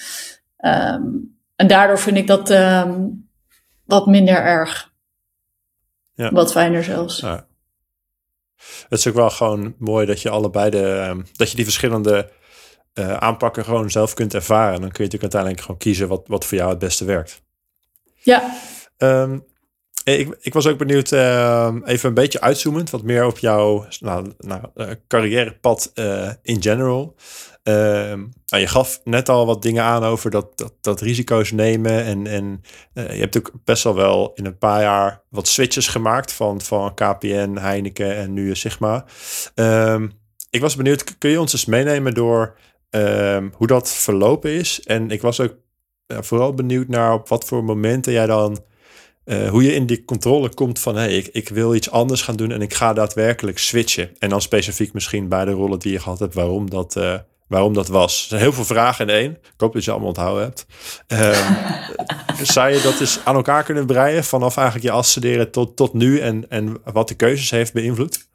[0.58, 3.28] Um, en daardoor vind ik dat um,
[3.84, 4.92] wat minder erg.
[6.14, 6.30] Ja.
[6.30, 7.20] Wat fijner zelfs.
[7.20, 7.46] Ja.
[8.88, 12.30] Het is ook wel gewoon mooi dat je allebei de, um, dat je die verschillende
[12.94, 14.80] uh, aanpakken gewoon zelf kunt ervaren.
[14.80, 17.42] Dan kun je natuurlijk uiteindelijk gewoon kiezen wat, wat voor jou het beste werkt.
[18.16, 18.54] Ja.
[18.98, 19.44] Um,
[20.04, 24.32] ik, ik was ook benieuwd, uh, even een beetje uitzoomend, wat meer op jouw nou,
[24.38, 27.14] nou, uh, carrièrepad uh, in general.
[27.62, 32.04] Ehm, nou, je gaf net al wat dingen aan over dat, dat, dat risico's nemen.
[32.04, 32.62] En, en
[32.92, 36.94] je hebt ook best wel wel in een paar jaar wat switches gemaakt van, van
[36.94, 39.04] KPN, Heineken en nu Sigma.
[40.50, 42.58] Ik was benieuwd, kun je ons eens meenemen door
[43.52, 44.82] hoe dat verlopen is?
[44.82, 45.56] En ik was ook
[46.06, 48.64] vooral benieuwd naar op wat voor momenten jij dan
[49.24, 52.36] uh, hoe je in die controle komt van hey, ik, ik wil iets anders gaan
[52.36, 54.10] doen en ik ga daadwerkelijk switchen.
[54.18, 57.14] En dan specifiek misschien bij de rollen die je gehad hebt, waarom dat, uh,
[57.46, 58.22] waarom dat was.
[58.22, 59.30] Er zijn heel veel vragen in één.
[59.30, 60.66] Ik hoop dat je allemaal onthouden hebt.
[61.12, 65.92] Uh, zou je dat eens aan elkaar kunnen breien vanaf eigenlijk je afstuderen tot, tot
[65.92, 68.32] nu en, en wat de keuzes heeft beïnvloed?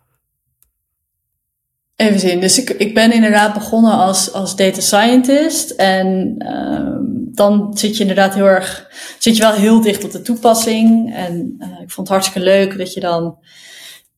[1.99, 2.39] Even zien.
[2.39, 5.69] Dus ik, ik ben inderdaad begonnen als, als data scientist.
[5.69, 6.97] En uh,
[7.35, 11.15] dan zit je inderdaad heel erg, zit je wel heel dicht op de toepassing.
[11.15, 13.38] En uh, ik vond het hartstikke leuk dat je dan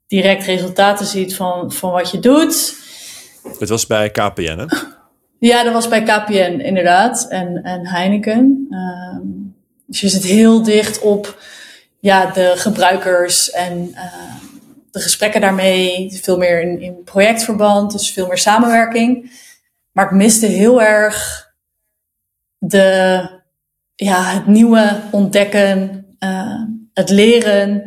[0.07, 2.75] direct resultaten ziet van, van wat je doet.
[3.59, 4.65] Het was bij KPN, hè?
[5.49, 7.25] Ja, dat was bij KPN inderdaad.
[7.29, 8.67] En, en Heineken.
[8.69, 9.31] Uh,
[9.85, 11.41] dus je zit heel dicht op
[11.99, 14.03] ja, de gebruikers en uh,
[14.91, 16.19] de gesprekken daarmee.
[16.21, 19.31] Veel meer in, in projectverband, dus veel meer samenwerking.
[19.91, 21.49] Maar ik miste heel erg
[22.57, 23.29] de,
[23.95, 26.63] ja, het nieuwe ontdekken, uh,
[26.93, 27.81] het leren.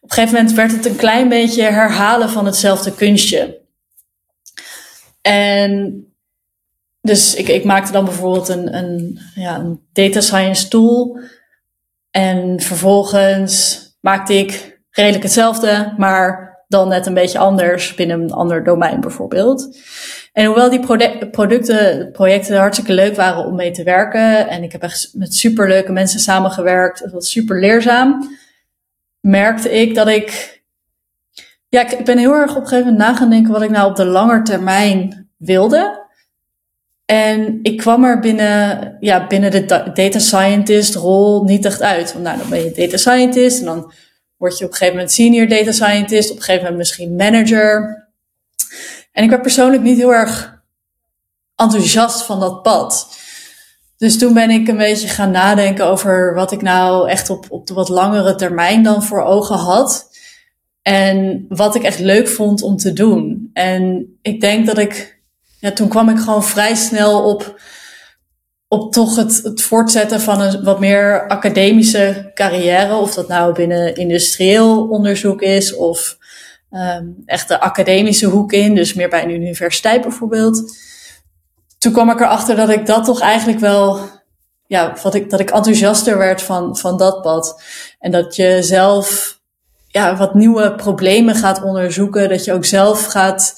[0.00, 3.60] Op een gegeven moment werd het een klein beetje herhalen van hetzelfde kunstje.
[5.20, 6.04] En
[7.00, 11.18] dus ik, ik maakte dan bijvoorbeeld een, een, ja, een data science tool.
[12.10, 18.64] En vervolgens maakte ik redelijk hetzelfde, maar dan net een beetje anders binnen een ander
[18.64, 19.78] domein bijvoorbeeld.
[20.32, 20.80] En hoewel die
[21.30, 24.48] producten, projecten hartstikke leuk waren om mee te werken.
[24.48, 26.98] En ik heb echt met superleuke mensen samengewerkt.
[26.98, 28.36] Het was super leerzaam.
[29.20, 30.60] Merkte ik dat ik,
[31.68, 33.90] ja, ik ben heel erg op een gegeven moment na gaan denken wat ik nou
[33.90, 36.02] op de lange termijn wilde.
[37.04, 42.12] En ik kwam er binnen, ja, binnen de data scientist rol niet echt uit.
[42.12, 43.92] Want nou, dan ben je data scientist en dan
[44.44, 48.02] word je op een gegeven moment senior data scientist, op een gegeven moment misschien manager.
[49.12, 50.62] En ik werd persoonlijk niet heel erg
[51.56, 53.16] enthousiast van dat pad.
[53.96, 57.66] Dus toen ben ik een beetje gaan nadenken over wat ik nou echt op, op
[57.66, 60.08] de wat langere termijn dan voor ogen had.
[60.82, 63.50] En wat ik echt leuk vond om te doen.
[63.52, 65.20] En ik denk dat ik,
[65.60, 67.60] ja, toen kwam ik gewoon vrij snel op,
[68.74, 72.94] op toch het, het voortzetten van een wat meer academische carrière.
[72.94, 76.16] Of dat nou binnen industrieel onderzoek is of
[76.70, 80.76] um, echt de academische hoek in, dus meer bij een universiteit bijvoorbeeld.
[81.78, 83.98] Toen kwam ik erachter dat ik dat toch eigenlijk wel,
[84.66, 87.62] ja, wat ik, dat ik enthousiaster werd van, van dat pad.
[87.98, 89.38] En dat je zelf
[89.86, 93.54] ja, wat nieuwe problemen gaat onderzoeken, dat je ook zelf gaat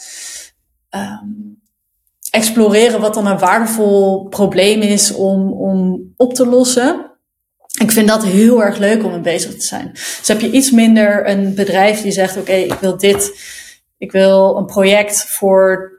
[0.90, 1.55] um,
[2.36, 7.06] exploreren wat dan een waardevol probleem is om, om op te lossen
[7.78, 9.90] ik vind dat heel erg leuk om mee bezig te zijn.
[9.92, 13.40] Dus heb je iets minder een bedrijf die zegt: Oké, ik wil dit,
[13.98, 15.92] ik wil een project voor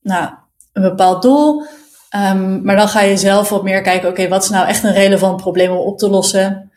[0.00, 0.30] nou,
[0.72, 1.60] een bepaald doel.
[2.16, 4.92] Um, maar dan ga je zelf wat meer kijken: Oké, wat is nou echt een
[4.92, 6.72] relevant probleem om op te lossen?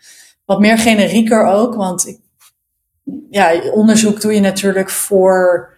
[0.46, 2.20] Wat meer generieker ook, want ik,
[3.30, 5.70] ja, onderzoek doe je natuurlijk voor,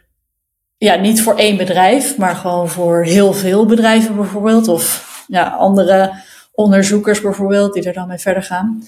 [0.77, 4.67] ja, niet voor één bedrijf, maar gewoon voor heel veel bedrijven bijvoorbeeld.
[4.67, 6.13] Of ja, andere
[6.51, 8.87] onderzoekers bijvoorbeeld, die er dan mee verder gaan.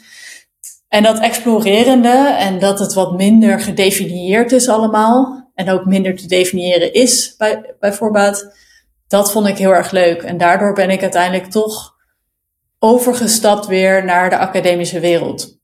[0.88, 6.28] En dat explorerende en dat het wat minder gedefinieerd is allemaal, en ook minder te
[6.28, 8.56] definiëren is bij, bij voorbaat,
[9.08, 10.22] dat vond ik heel erg leuk.
[10.22, 11.96] En daardoor ben ik uiteindelijk toch
[12.80, 15.59] overgestapt weer naar de academische wereld.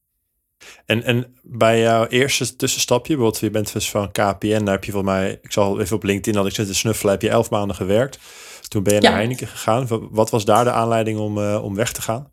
[0.85, 4.91] En, en bij jouw eerste tussenstapje, bijvoorbeeld je bent dus van KPN, daar heb je
[4.91, 7.49] volgens mij, ik zal even op LinkedIn dat ik zit te snuffelen, heb je elf
[7.49, 8.19] maanden gewerkt.
[8.67, 9.87] Toen ben je naar Heineken gegaan.
[10.11, 12.31] Wat was daar de aanleiding om, uh, om weg te gaan?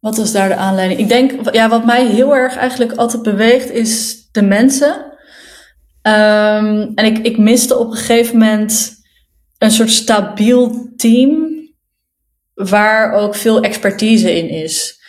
[0.00, 1.00] Wat was daar de aanleiding?
[1.00, 5.12] Ik denk, ja, wat mij heel erg eigenlijk altijd beweegt, is de mensen.
[6.02, 8.92] Um, en ik, ik miste op een gegeven moment
[9.58, 11.52] een soort stabiel team
[12.54, 15.02] waar ook veel expertise in is.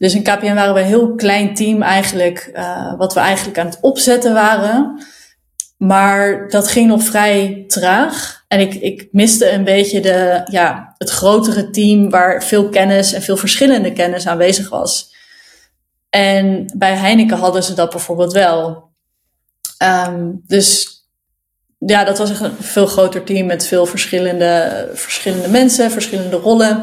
[0.00, 3.66] Dus in KPN waren we een heel klein team eigenlijk, uh, wat we eigenlijk aan
[3.66, 5.04] het opzetten waren.
[5.76, 8.44] Maar dat ging nog vrij traag.
[8.48, 13.22] En ik, ik miste een beetje de, ja, het grotere team waar veel kennis en
[13.22, 15.14] veel verschillende kennis aanwezig was.
[16.10, 18.90] En bij Heineken hadden ze dat bijvoorbeeld wel.
[19.82, 20.98] Um, dus
[21.78, 26.82] ja, dat was een veel groter team met veel verschillende, verschillende mensen, verschillende rollen.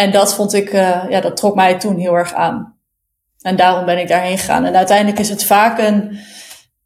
[0.00, 2.74] En dat vond ik, uh, ja, dat trok mij toen heel erg aan.
[3.40, 4.64] En daarom ben ik daarheen gegaan.
[4.64, 6.18] En uiteindelijk is het vaak een,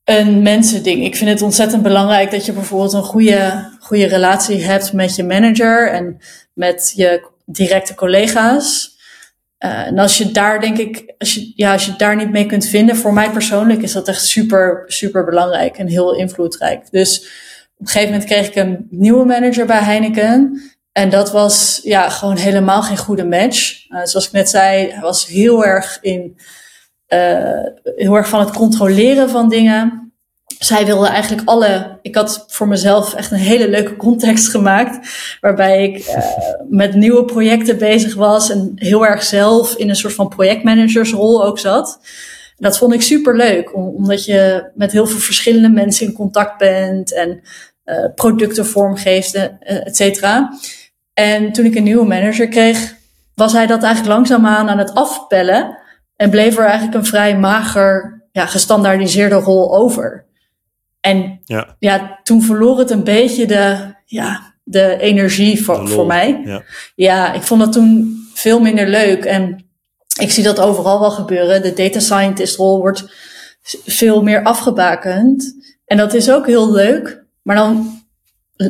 [0.05, 1.05] een mensending.
[1.05, 5.25] Ik vind het ontzettend belangrijk dat je bijvoorbeeld een goede, goede relatie hebt met je
[5.25, 6.19] manager en
[6.53, 8.97] met je directe collega's.
[9.59, 12.47] Uh, en als je daar, denk ik, als je, ja, als je daar niet mee
[12.47, 16.91] kunt vinden, voor mij persoonlijk is dat echt super, super belangrijk en heel invloedrijk.
[16.91, 17.19] Dus
[17.77, 20.63] op een gegeven moment kreeg ik een nieuwe manager bij Heineken.
[20.95, 23.89] En dat was ja, gewoon helemaal geen goede match.
[23.89, 26.39] Uh, zoals ik net zei, hij was heel erg, in,
[27.09, 27.65] uh,
[27.97, 30.05] heel erg van het controleren van dingen
[30.59, 31.99] zij wilde eigenlijk alle.
[32.03, 35.09] Ik had voor mezelf echt een hele leuke context gemaakt.
[35.41, 36.17] Waarbij ik uh,
[36.69, 38.51] met nieuwe projecten bezig was.
[38.51, 42.01] En heel erg zelf in een soort van projectmanagersrol ook zat.
[42.57, 47.15] dat vond ik super leuk, omdat je met heel veel verschillende mensen in contact bent.
[47.15, 47.41] En
[47.85, 50.59] uh, producten vormgeeft, uh, et cetera.
[51.15, 52.95] En toen ik een nieuwe manager kreeg,
[53.35, 55.79] was hij dat eigenlijk langzaamaan aan het afpellen.
[56.17, 60.25] En bleef er eigenlijk een vrij mager, ja, gestandaardiseerde rol over.
[61.01, 61.77] En ja.
[61.79, 66.41] ja, toen verloor het een beetje de, ja, de energie voor, voor mij.
[66.45, 66.63] Ja.
[66.95, 69.25] ja, ik vond dat toen veel minder leuk.
[69.25, 69.67] En
[70.21, 71.63] ik zie dat overal wel gebeuren.
[71.63, 73.05] De data scientist rol wordt
[73.85, 75.55] veel meer afgebakend.
[75.87, 77.25] En dat is ook heel leuk.
[77.43, 78.04] Maar dan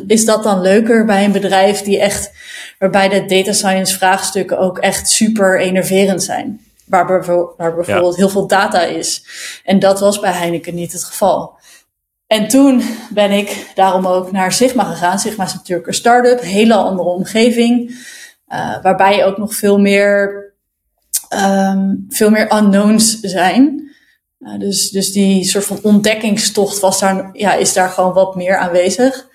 [0.07, 2.31] is dat dan leuker bij een bedrijf die echt,
[2.79, 6.59] waarbij de data science vraagstukken ook echt super enerverend zijn.
[6.85, 7.25] Waar,
[7.57, 9.25] waar bijvoorbeeld heel veel data is.
[9.63, 11.57] En dat was bij Heineken niet het geval.
[12.27, 15.19] En toen ben ik daarom ook naar Sigma gegaan.
[15.19, 17.89] Sigma is natuurlijk een start-up, hele andere omgeving.
[18.47, 20.43] Uh, waarbij ook nog veel meer,
[21.29, 23.91] um, veel meer unknowns zijn.
[24.39, 28.57] Uh, dus, dus die soort van ontdekkingstocht was daar, ja, is daar gewoon wat meer
[28.57, 29.27] aanwezig.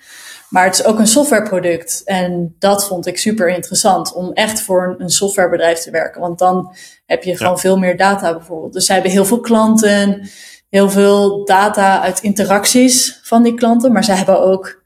[0.51, 2.01] Maar het is ook een softwareproduct.
[2.05, 4.13] En dat vond ik super interessant.
[4.13, 6.21] Om echt voor een, softwarebedrijf te werken.
[6.21, 6.75] Want dan
[7.05, 8.73] heb je gewoon veel meer data bijvoorbeeld.
[8.73, 10.29] Dus zij hebben heel veel klanten
[10.71, 14.83] heel veel data uit interacties van die klanten, maar zij hebben ook,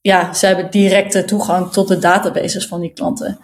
[0.00, 3.38] ja, zij hebben directe toegang tot de databases van die klanten.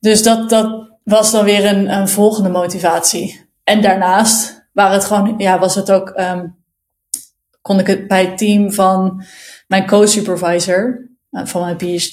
[0.00, 3.48] Dus dat, dat was dan weer een, een volgende motivatie.
[3.64, 6.56] En daarnaast waren het gewoon, ja, was het ook, um,
[7.62, 9.24] kon ik het bij het team van
[9.66, 12.12] mijn co-supervisor uh, van mijn PhD.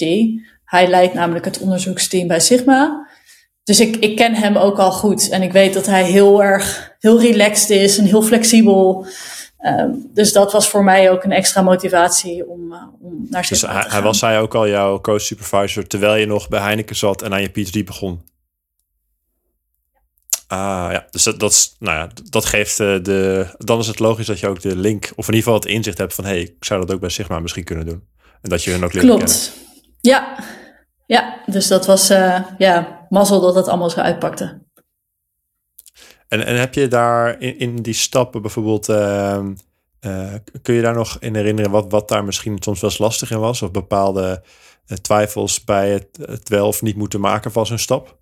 [0.65, 3.07] Hij leidt namelijk het onderzoeksteam bij Sigma.
[3.63, 5.30] Dus ik, ik ken hem ook al goed.
[5.30, 9.05] En ik weet dat hij heel erg, heel relaxed is en heel flexibel.
[9.65, 13.59] Um, dus dat was voor mij ook een extra motivatie om, uh, om naar dus
[13.59, 17.21] te hij, hij was hij ook al jouw co-supervisor terwijl je nog bij Heineken zat
[17.21, 18.21] en aan je PhD begon?
[20.53, 23.47] Ah ja, dus dat, dat, nou ja, dat geeft uh, de.
[23.57, 25.97] Dan is het logisch dat je ook de link, of in ieder geval het inzicht
[25.97, 28.07] hebt van hé, hey, ik zou dat ook bij Sigma misschien kunnen doen.
[28.41, 29.23] En dat je hun ook leert Klopt.
[29.23, 29.71] Kennen.
[30.01, 30.38] Ja,
[31.05, 34.61] ja, dus dat was uh, ja, mazzel dat het allemaal zo uitpakte.
[36.27, 39.39] En, en heb je daar in, in die stappen bijvoorbeeld, uh,
[40.01, 43.31] uh, kun je daar nog in herinneren wat, wat daar misschien soms wel eens lastig
[43.31, 43.61] in was?
[43.61, 44.43] Of bepaalde
[45.01, 48.21] twijfels bij het, het wel of niet moeten maken van zo'n stap?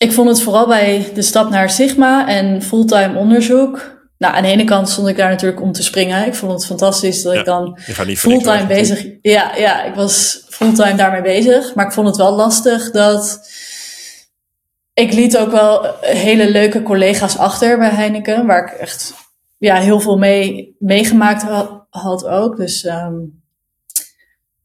[0.00, 4.48] Ik vond het vooral bij de stap naar Sigma en fulltime onderzoek nou, aan de
[4.48, 6.26] ene kant stond ik daar natuurlijk om te springen.
[6.26, 7.78] Ik vond het fantastisch dat ik dan
[8.16, 9.06] fulltime bezig...
[9.22, 11.74] Ja, ja, ik was fulltime daarmee bezig.
[11.74, 13.50] Maar ik vond het wel lastig dat...
[14.94, 18.46] Ik liet ook wel hele leuke collega's achter bij Heineken.
[18.46, 19.14] Waar ik echt
[19.58, 21.42] ja, heel veel mee meegemaakt
[21.90, 22.56] had, ook.
[22.56, 23.42] Dus um,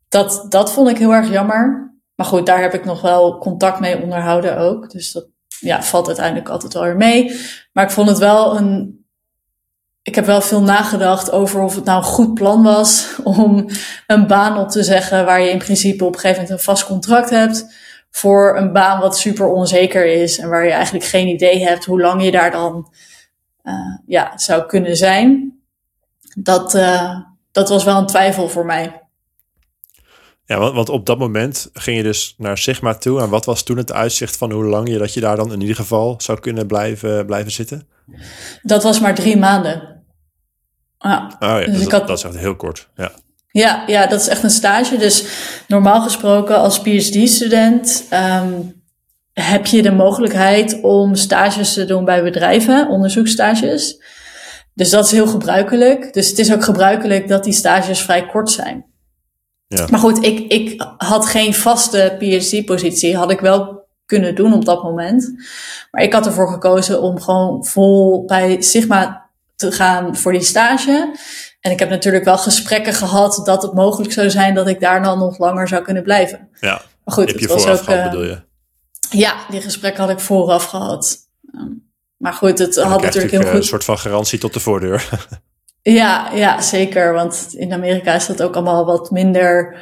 [0.10, 1.95] dat, dat vond ik heel erg jammer.
[2.16, 4.92] Maar goed, daar heb ik nog wel contact mee onderhouden ook.
[4.92, 5.28] Dus dat
[5.60, 7.40] ja, valt uiteindelijk altijd wel weer mee.
[7.74, 9.06] Maar ik vond het wel een
[10.06, 13.66] ik heb wel veel nagedacht over of het nou een goed plan was om
[14.08, 16.86] een baan op te zeggen waar je in principe op een gegeven moment een vast
[16.86, 17.74] contract hebt.
[18.12, 22.02] Voor een baan wat super onzeker is en waar je eigenlijk geen idee hebt hoe
[22.02, 22.94] lang je daar dan
[23.64, 25.60] uh, ja, zou kunnen zijn.
[26.38, 27.20] Dat, uh,
[27.52, 29.05] dat was wel een twijfel voor mij.
[30.46, 33.22] Ja, want, want, op dat moment ging je dus naar Sigma toe.
[33.22, 35.62] En wat was toen het uitzicht van hoe lang je dat je daar dan in
[35.62, 37.88] ieder geval zou kunnen blijven, blijven zitten?
[38.62, 40.04] Dat was maar drie maanden.
[40.98, 41.36] Ja.
[41.40, 42.90] Oh ja, dus dat, dat is echt heel kort.
[42.96, 43.12] Ja.
[43.52, 44.98] Ja, ja, dat is echt een stage.
[44.98, 45.26] Dus
[45.68, 48.84] normaal gesproken als PhD-student um,
[49.34, 54.02] heb je de mogelijkheid om stages te doen bij bedrijven, onderzoeksstages.
[54.74, 56.14] Dus dat is heel gebruikelijk.
[56.14, 58.86] Dus het is ook gebruikelijk dat die stages vrij kort zijn.
[59.68, 59.88] Ja.
[59.90, 63.18] Maar goed, ik, ik had geen vaste PhD-positie.
[63.18, 65.34] Had ik wel kunnen doen op dat moment.
[65.92, 71.16] Maar ik had ervoor gekozen om gewoon vol bij Sigma te gaan voor die stage.
[71.60, 75.04] En ik heb natuurlijk wel gesprekken gehad dat het mogelijk zou zijn dat ik daar
[75.04, 76.50] dan nog langer zou kunnen blijven.
[76.60, 78.42] Ja, maar goed, heb je het was ook, gehad, uh, bedoel je?
[79.10, 81.18] Ja, die gesprekken had ik vooraf gehad.
[81.56, 83.54] Um, maar goed, het had natuurlijk heel goed...
[83.54, 85.10] een soort van garantie tot de voordeur.
[85.94, 87.14] ja, ja, zeker.
[87.14, 89.78] Want in Amerika is dat ook allemaal wat minder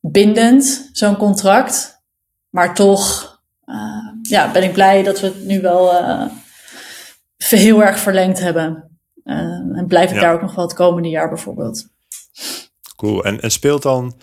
[0.00, 2.02] bindend, zo'n contract.
[2.50, 3.32] Maar toch
[3.66, 3.76] uh,
[4.22, 6.26] ja, ben ik blij dat we het nu wel uh,
[7.36, 8.98] heel erg verlengd hebben.
[9.24, 9.36] Uh,
[9.78, 11.88] en blijf ik daar ook nog wel het komende jaar bijvoorbeeld.
[12.96, 13.24] Cool.
[13.24, 14.20] En, en speelt dan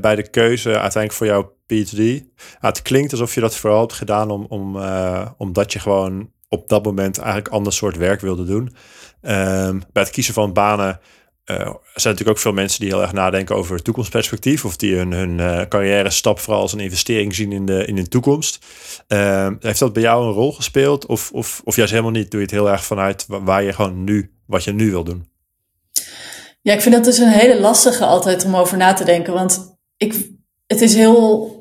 [0.00, 2.24] bij de keuze uiteindelijk voor jouw PhD?
[2.58, 4.76] het klinkt alsof je dat vooral hebt gedaan om, om,
[5.36, 8.76] omdat je gewoon op dat moment eigenlijk ander soort werk wilde doen.
[9.28, 11.00] Um, bij het kiezen van banen
[11.46, 11.56] er
[12.02, 14.64] zijn natuurlijk ook veel mensen die heel erg nadenken over toekomstperspectief.
[14.64, 17.94] Of die hun, hun uh, carrière stap vooral als een investering zien in de, in
[17.94, 18.58] de toekomst.
[19.08, 21.06] Uh, heeft dat bij jou een rol gespeeld?
[21.06, 22.30] Of, of, of juist helemaal niet?
[22.30, 25.28] Doe je het heel erg vanuit waar je gewoon nu, wat je nu wil doen?
[26.62, 29.32] Ja, ik vind dat dus een hele lastige altijd om over na te denken.
[29.32, 30.30] Want ik,
[30.66, 31.54] het is heel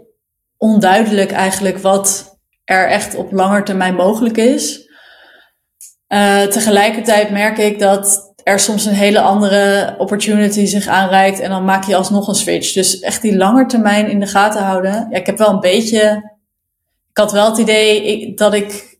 [0.57, 4.84] onduidelijk eigenlijk wat er echt op lange termijn mogelijk is.
[6.49, 11.83] Tegelijkertijd merk ik dat er soms een hele andere opportunity zich aanreikt en dan maak
[11.83, 12.73] je alsnog een switch.
[12.73, 14.91] Dus echt die lange termijn in de gaten houden.
[14.91, 16.33] Ja, ik heb wel een beetje.
[17.09, 18.99] Ik had wel het idee dat ik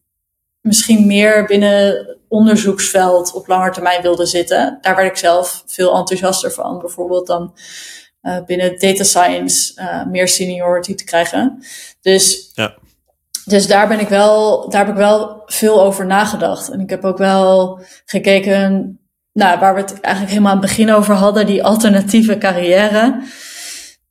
[0.62, 4.78] misschien meer binnen onderzoeksveld op lange termijn wilde zitten.
[4.82, 7.54] Daar werd ik zelf veel enthousiaster van, bijvoorbeeld dan
[8.22, 11.64] uh, binnen data science uh, meer seniority te krijgen.
[12.02, 12.76] Dus, ja.
[13.46, 16.70] Dus daar ben ik wel, daar heb ik wel veel over nagedacht.
[16.70, 19.00] En ik heb ook wel gekeken
[19.34, 23.24] nou, waar we het eigenlijk helemaal aan het begin over hadden, die alternatieve carrière.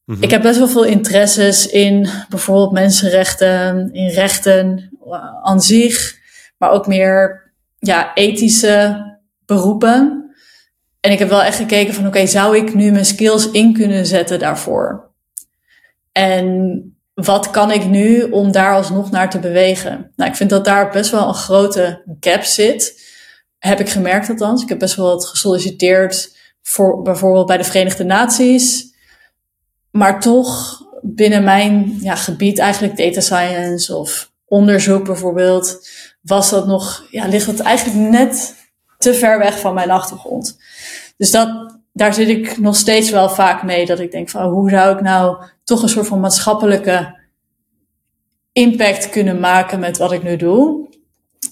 [0.04, 0.22] Mhm.
[0.22, 6.18] Ik heb best wel veel interesses in bijvoorbeeld mensenrechten, in rechten uh, aan zich,
[6.58, 7.42] maar ook meer
[7.78, 9.04] ja, ethische
[9.46, 10.24] beroepen.
[11.00, 14.06] En ik heb wel echt gekeken van oké, zou ik nu mijn skills in kunnen
[14.06, 15.10] zetten daarvoor?
[16.12, 20.12] En wat kan ik nu om daar alsnog naar te bewegen?
[20.16, 23.02] Nou, ik vind dat daar best wel een grote gap zit
[23.68, 24.62] heb ik gemerkt althans.
[24.62, 28.94] Ik heb best wel wat gesolliciteerd voor bijvoorbeeld bij de Verenigde Naties.
[29.90, 35.88] Maar toch binnen mijn ja, gebied, eigenlijk data science of onderzoek bijvoorbeeld,
[36.20, 38.54] was dat nog, ja, ligt dat eigenlijk net
[38.98, 40.58] te ver weg van mijn achtergrond.
[41.16, 43.86] Dus dat, daar zit ik nog steeds wel vaak mee.
[43.86, 47.22] Dat ik denk van, hoe zou ik nou toch een soort van maatschappelijke
[48.52, 50.88] impact kunnen maken met wat ik nu doe?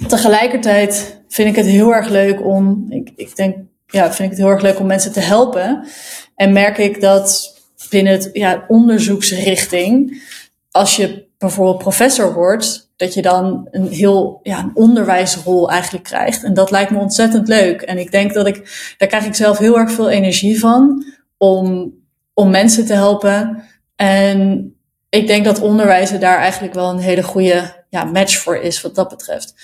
[0.08, 3.56] Tegelijkertijd vind ik het heel erg leuk om, ik, ik denk,
[3.86, 5.86] ja, vind ik het heel erg leuk om mensen te helpen.
[6.34, 7.56] En merk ik dat
[7.90, 10.22] binnen het ja, onderzoeksrichting,
[10.70, 16.42] als je bijvoorbeeld professor wordt, dat je dan een heel ja, een onderwijsrol eigenlijk krijgt.
[16.42, 17.82] En dat lijkt me ontzettend leuk.
[17.82, 21.04] En ik denk dat ik, daar krijg ik zelf heel erg veel energie van
[21.36, 21.94] om,
[22.34, 23.64] om mensen te helpen.
[23.96, 24.72] En
[25.08, 28.94] ik denk dat onderwijzen daar eigenlijk wel een hele goede ja, match voor is wat
[28.94, 29.54] dat betreft.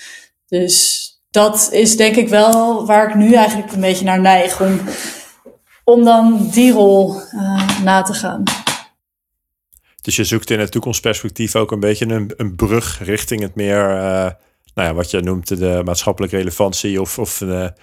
[0.47, 4.79] Dus dat is denk ik wel waar ik nu eigenlijk een beetje naar neig om,
[5.83, 8.43] om dan die rol uh, na te gaan.
[10.09, 13.89] Dus je zoekt in het toekomstperspectief ook een beetje een, een brug richting het meer,
[13.89, 14.29] uh,
[14.73, 17.73] nou ja, wat je noemt de maatschappelijke relevantie of, of de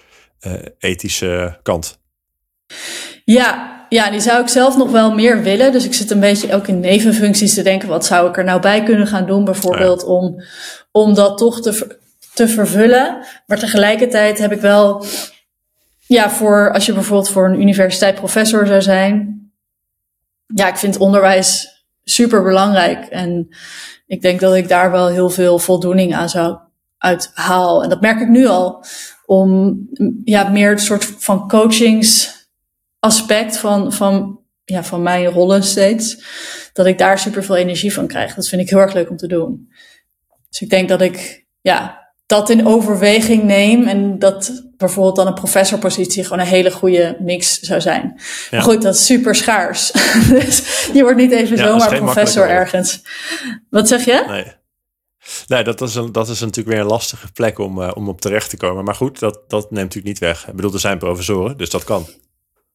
[0.46, 1.98] uh, ethische kant.
[3.24, 5.72] Ja, ja, die zou ik zelf nog wel meer willen.
[5.72, 8.60] Dus ik zit een beetje ook in nevenfuncties te denken, wat zou ik er nou
[8.60, 10.42] bij kunnen gaan doen, bijvoorbeeld om,
[10.90, 11.98] om dat toch te,
[12.34, 13.26] te vervullen.
[13.46, 15.04] Maar tegelijkertijd heb ik wel,
[16.06, 19.40] ja, voor als je bijvoorbeeld voor een universiteit professor zou zijn.
[20.46, 21.74] Ja, ik vind onderwijs
[22.08, 23.06] super belangrijk.
[23.06, 23.48] En
[24.06, 26.58] ik denk dat ik daar wel heel veel voldoening aan zou
[26.98, 27.82] uithaal.
[27.82, 28.84] En dat merk ik nu al.
[29.26, 29.78] Om
[30.24, 36.24] ja, meer het soort van coachingsaspect van, van, ja, van mijn rollen steeds.
[36.72, 38.34] Dat ik daar super veel energie van krijg.
[38.34, 39.72] Dat vind ik heel erg leuk om te doen.
[40.48, 45.34] Dus ik denk dat ik ja, dat in overweging neem en dat bijvoorbeeld dan een
[45.34, 48.20] professorpositie gewoon een hele goede mix zou zijn.
[48.50, 49.92] Maar goed, dat is super schaars.
[50.38, 53.02] dus je wordt niet even zomaar professor ergens.
[53.70, 54.24] Wat zeg je?
[54.28, 54.52] Nee.
[55.46, 58.20] Nee, dat is, een, dat is natuurlijk weer een lastige plek om, uh, om op
[58.20, 58.84] terecht te komen.
[58.84, 60.48] Maar goed, dat, dat neemt natuurlijk niet weg.
[60.48, 62.06] Ik bedoel, er zijn professoren, dus dat kan.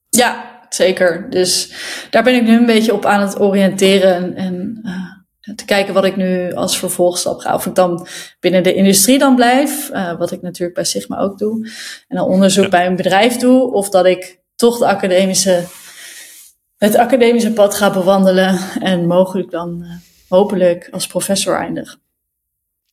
[0.09, 1.29] Ja, zeker.
[1.29, 1.73] Dus
[2.09, 4.35] daar ben ik nu een beetje op aan het oriënteren.
[4.35, 5.10] En uh,
[5.55, 7.53] te kijken wat ik nu als vervolgstap ga.
[7.53, 8.07] Of ik dan
[8.39, 11.69] binnen de industrie dan blijf, uh, wat ik natuurlijk bij Sigma ook doe.
[12.07, 13.73] En dan onderzoek bij een bedrijf doe.
[13.73, 15.63] Of dat ik toch de academische,
[16.77, 18.59] het academische pad ga bewandelen.
[18.79, 19.91] En mogelijk dan uh,
[20.27, 21.97] hopelijk als professor eindig.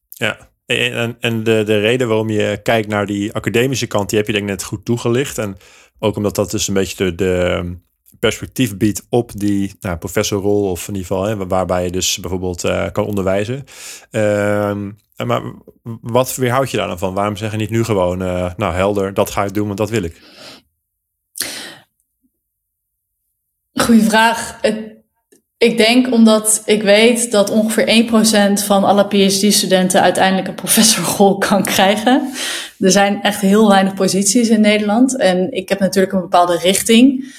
[0.08, 4.26] Ja, en, en de, de reden waarom je kijkt naar die academische kant, die heb
[4.26, 5.38] je denk ik net goed toegelicht.
[5.38, 5.56] En
[5.98, 7.78] ook omdat dat dus een beetje de, de
[8.18, 12.86] perspectief biedt op die nou, professorrol, of in ieder geval, waarbij je dus bijvoorbeeld uh,
[12.92, 13.64] kan onderwijzen.
[14.10, 14.76] Uh,
[15.16, 15.42] maar
[16.00, 17.14] wat weerhoud je daar dan van?
[17.14, 19.90] Waarom zeg je niet nu gewoon, uh, nou helder, dat ga ik doen, want dat
[19.90, 20.20] wil ik?
[23.72, 24.60] Goeie vraag.
[25.58, 28.04] Ik denk omdat ik weet dat ongeveer
[28.60, 32.32] 1% van alle PhD-studenten uiteindelijk een professorrol kan krijgen.
[32.78, 35.16] Er zijn echt heel weinig posities in Nederland.
[35.16, 37.34] En ik heb natuurlijk een bepaalde richting.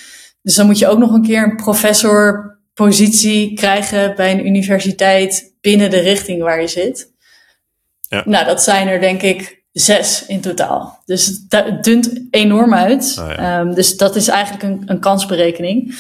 [0.49, 5.89] Dus dan moet je ook nog een keer een professorpositie krijgen bij een universiteit binnen
[5.89, 7.11] de richting waar je zit.
[7.99, 8.23] Ja.
[8.25, 11.01] Nou, dat zijn er denk ik zes in totaal.
[11.05, 13.17] Dus het dunt enorm uit.
[13.19, 13.59] Oh ja.
[13.59, 15.95] um, dus dat is eigenlijk een, een kansberekening.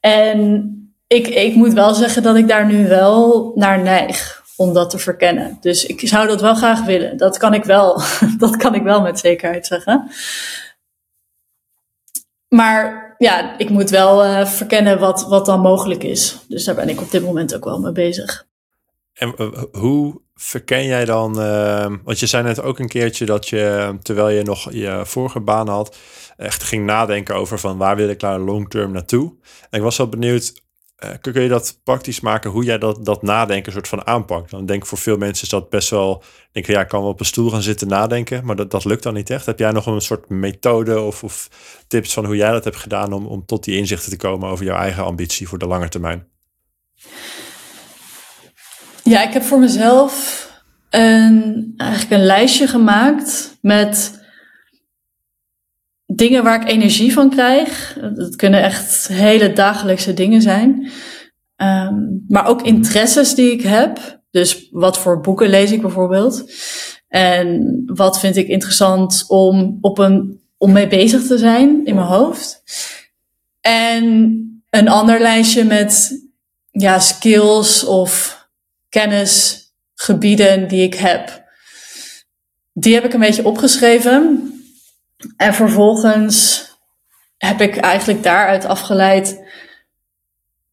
[0.00, 0.72] En
[1.06, 4.98] ik, ik moet wel zeggen dat ik daar nu wel naar neig om dat te
[4.98, 5.58] verkennen.
[5.60, 7.16] Dus ik zou dat wel graag willen.
[7.16, 8.02] Dat kan ik wel.
[8.38, 10.10] dat kan ik wel met zekerheid zeggen.
[12.48, 16.44] Maar ja, ik moet wel uh, verkennen wat, wat dan mogelijk is.
[16.48, 18.46] Dus daar ben ik op dit moment ook wel mee bezig.
[19.12, 21.40] En uh, hoe verken jij dan?
[21.40, 25.40] Uh, want je zei net ook een keertje dat je, terwijl je nog je vorige
[25.40, 25.96] baan had,
[26.36, 29.34] echt ging nadenken over van waar wil ik daar long term naartoe.
[29.70, 30.52] En ik was wel benieuwd,
[31.04, 34.50] uh, kun je dat praktisch maken hoe jij dat, dat nadenken soort van aanpakt?
[34.50, 36.22] Dan denk ik voor veel mensen is dat best wel,
[36.52, 38.84] denk ik, ja, ik kan wel op een stoel gaan zitten nadenken, maar dat, dat
[38.84, 39.46] lukt dan niet echt.
[39.46, 41.50] Heb jij nog een soort methode of, of
[41.86, 44.64] tips van hoe jij dat hebt gedaan om, om tot die inzichten te komen over
[44.64, 46.26] jouw eigen ambitie voor de lange termijn?
[49.02, 50.46] Ja, ik heb voor mezelf
[50.90, 54.17] een, eigenlijk een lijstje gemaakt met
[56.14, 57.98] dingen waar ik energie van krijg.
[58.14, 60.90] Dat kunnen echt hele dagelijkse dingen zijn.
[61.56, 64.20] Um, maar ook interesses die ik heb.
[64.30, 66.52] Dus wat voor boeken lees ik bijvoorbeeld?
[67.08, 72.06] En wat vind ik interessant om, op een, om mee bezig te zijn in mijn
[72.06, 72.62] hoofd?
[73.60, 74.12] En
[74.70, 76.22] een ander lijstje met
[76.70, 78.38] ja, skills of
[78.88, 81.46] kennisgebieden die ik heb.
[82.72, 84.47] Die heb ik een beetje opgeschreven.
[85.36, 86.64] En vervolgens
[87.36, 89.46] heb ik eigenlijk daaruit afgeleid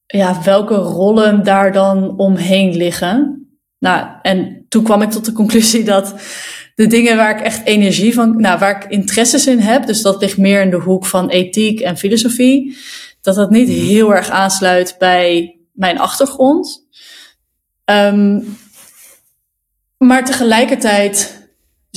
[0.06, 3.48] ja, welke rollen daar dan omheen liggen.
[3.80, 6.16] Nou, en toen kwam ik tot de conclusie dat
[6.76, 10.22] de dingen waar ik echt energie van, nou, waar ik interesses in heb, dus dat
[10.22, 12.78] ligt meer in de hoek van ethiek en filosofie,
[13.22, 13.78] dat dat niet mhm.
[13.78, 16.88] heel erg aansluit bij mijn achtergrond.
[17.86, 18.58] Um,
[19.98, 21.45] maar tegelijkertijd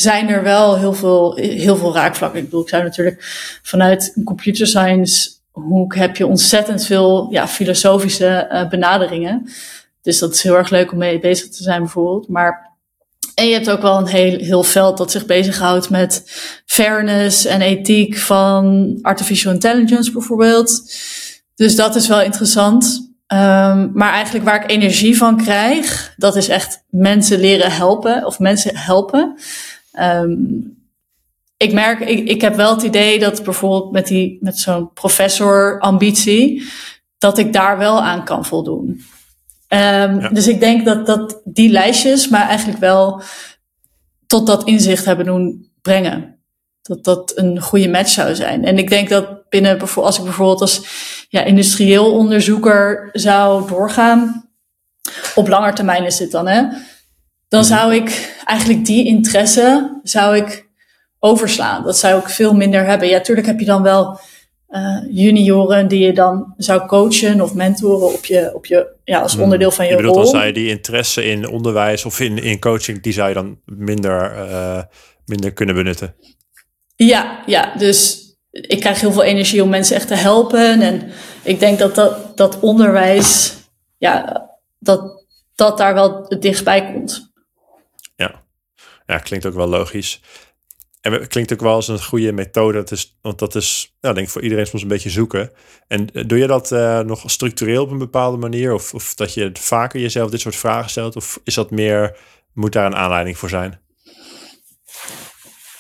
[0.01, 2.39] zijn er wel heel veel, heel veel raakvlakken.
[2.39, 3.17] Ik bedoel, ik zou natuurlijk
[3.63, 9.49] vanuit een computer science hoek heb je ontzettend veel ja, filosofische uh, benaderingen.
[10.03, 12.29] Dus dat is heel erg leuk om mee bezig te zijn bijvoorbeeld.
[12.29, 12.77] Maar
[13.35, 16.23] en je hebt ook wel een heel, heel veld dat zich bezighoudt met
[16.67, 20.93] fairness en ethiek van artificial intelligence bijvoorbeeld.
[21.55, 23.07] Dus dat is wel interessant.
[23.33, 28.39] Um, maar eigenlijk waar ik energie van krijg, dat is echt mensen leren helpen of
[28.39, 29.39] mensen helpen.
[30.01, 30.77] Um,
[31.57, 35.81] ik merk, ik, ik heb wel het idee dat bijvoorbeeld met, die, met zo'n professor
[35.81, 36.69] ambitie,
[37.19, 38.87] dat ik daar wel aan kan voldoen.
[38.89, 40.29] Um, ja.
[40.29, 43.23] Dus ik denk dat, dat die lijstjes maar eigenlijk wel
[44.27, 46.39] tot dat inzicht hebben doen brengen.
[46.83, 48.65] Dat dat een goede match zou zijn.
[48.65, 50.87] En ik denk dat binnen, als ik bijvoorbeeld als
[51.29, 54.51] ja, industrieel onderzoeker zou doorgaan,
[55.35, 56.63] op langer termijn is dit dan, hè?
[57.49, 57.69] Dan mhm.
[57.69, 60.69] zou ik eigenlijk die interesse zou ik
[61.19, 61.85] overslaan.
[61.85, 63.09] Dat zou ik veel minder hebben.
[63.09, 64.21] Ja, tuurlijk heb je dan wel
[64.71, 69.35] uh, junioren die je dan zou coachen of mentoren op je, op je, ja, als
[69.35, 69.43] mhm.
[69.43, 70.25] onderdeel van je, je bedoelt, rol.
[70.25, 73.61] Dan zou je die interesse in onderwijs of in, in coaching, die zou je dan
[73.65, 74.83] minder, uh,
[75.25, 76.15] minder kunnen benutten.
[76.97, 80.81] Ja, ja, dus ik krijg heel veel energie om mensen echt te helpen.
[80.81, 81.11] En
[81.43, 83.57] ik denk dat dat, dat onderwijs,
[83.99, 84.47] ja,
[84.79, 87.28] dat, dat daar wel het dichtstbij komt.
[89.09, 89.19] Ja.
[89.19, 90.21] klinkt ook wel logisch.
[91.01, 92.79] En het klinkt ook wel als een goede methode.
[92.79, 95.51] Dat is, want dat is, nou, denk ik, voor iedereen soms een beetje zoeken.
[95.87, 98.75] En eh, doe je dat uh, nog structureel op een bepaalde manier?
[98.75, 101.17] Of, of dat je vaker jezelf dit soort vragen stelt?
[101.17, 102.17] Of is dat meer,
[102.53, 103.81] moet daar een aanleiding voor zijn?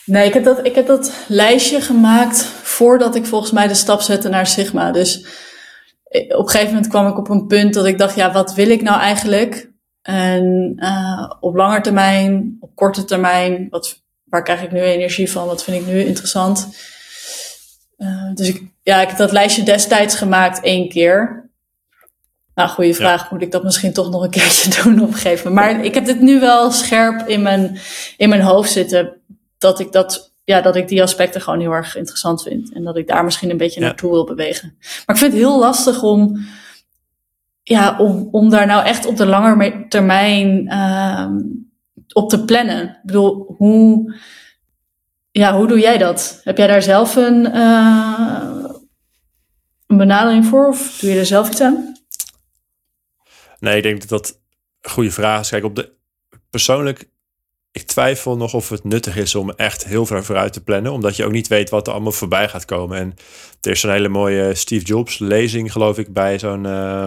[0.05, 4.01] Nee, ik heb, dat, ik heb dat lijstje gemaakt voordat ik volgens mij de stap
[4.01, 4.93] zette naar Sigma.
[4.93, 5.27] Dus
[6.05, 8.55] eh, op een gegeven moment kwam ik op een punt dat ik dacht, ja, wat
[8.55, 9.71] wil ik nou eigenlijk?
[10.09, 15.47] En uh, op lange termijn, op korte termijn, wat, waar krijg ik nu energie van?
[15.47, 16.69] Wat vind ik nu interessant?
[17.99, 21.49] Uh, dus ik, ja, ik heb dat lijstje destijds gemaakt één keer.
[22.55, 23.23] Nou, goede vraag.
[23.23, 23.29] Ja.
[23.31, 25.77] Moet ik dat misschien toch nog een keertje doen op een gegeven moment?
[25.77, 27.79] Maar ik heb dit nu wel scherp in mijn,
[28.17, 29.13] in mijn hoofd zitten.
[29.59, 32.73] Dat ik, dat, ja, dat ik die aspecten gewoon heel erg interessant vind.
[32.73, 34.77] En dat ik daar misschien een beetje naartoe wil bewegen.
[34.79, 36.47] Maar ik vind het heel lastig om
[37.69, 41.29] ja, om, om daar nou echt op de lange termijn uh,
[42.13, 42.89] op te plannen.
[42.89, 44.15] Ik bedoel, hoe,
[45.31, 46.41] ja, hoe doe jij dat?
[46.45, 48.65] Heb jij daar zelf een, uh,
[49.87, 51.97] een benadering voor of doe je er zelf iets aan?
[53.59, 54.39] Nee, ik denk dat dat
[54.81, 55.49] een goede vraag is.
[55.49, 55.93] Kijk, op de,
[56.51, 57.09] persoonlijk,
[57.73, 61.17] ik twijfel nog of het nuttig is om echt heel ver vooruit te plannen, omdat
[61.17, 62.99] je ook niet weet wat er allemaal voorbij gaat komen.
[62.99, 63.15] En
[63.61, 67.07] er is een hele mooie Steve Jobs lezing, geloof ik, bij zo'n uh,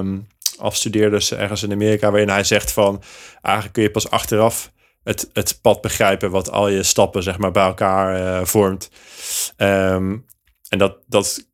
[0.61, 3.03] afstudeerders ergens in Amerika, waarin hij zegt van
[3.41, 4.71] eigenlijk kun je pas achteraf
[5.03, 8.89] het, het pad begrijpen wat al je stappen zeg maar bij elkaar uh, vormt.
[9.57, 10.25] Um,
[10.69, 11.49] en dat, dat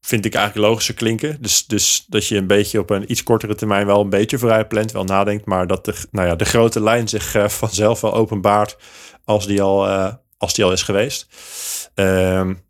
[0.00, 1.36] vind ik eigenlijk logischer klinken.
[1.40, 4.68] Dus, dus dat je een beetje op een iets kortere termijn wel een beetje vooruit
[4.68, 8.14] plant, wel nadenkt, maar dat de, nou ja, de grote lijn zich uh, vanzelf wel
[8.14, 8.76] openbaart
[9.24, 11.26] als die al, uh, als die al is geweest.
[11.94, 12.64] Um,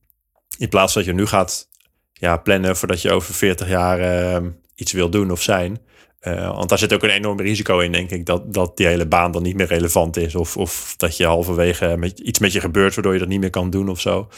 [0.58, 1.68] in plaats dat je nu gaat
[2.12, 5.78] ja, plannen voordat je over 40 jaar uh, iets wil doen of zijn.
[6.22, 9.06] Uh, want daar zit ook een enorm risico in, denk ik, dat, dat die hele
[9.06, 10.34] baan dan niet meer relevant is.
[10.34, 13.50] Of, of dat je halverwege met, iets met je gebeurt waardoor je dat niet meer
[13.50, 14.28] kan doen of zo.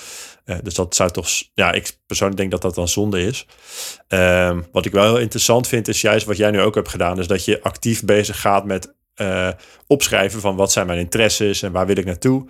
[0.46, 3.46] Uh, dus dat zou toch, ja, ik persoonlijk denk dat dat dan zonde is.
[4.08, 7.18] Uh, wat ik wel heel interessant vind, is juist wat jij nu ook hebt gedaan,
[7.18, 9.48] is dat je actief bezig gaat met uh,
[9.86, 12.46] opschrijven van wat zijn mijn interesses en waar wil ik naartoe.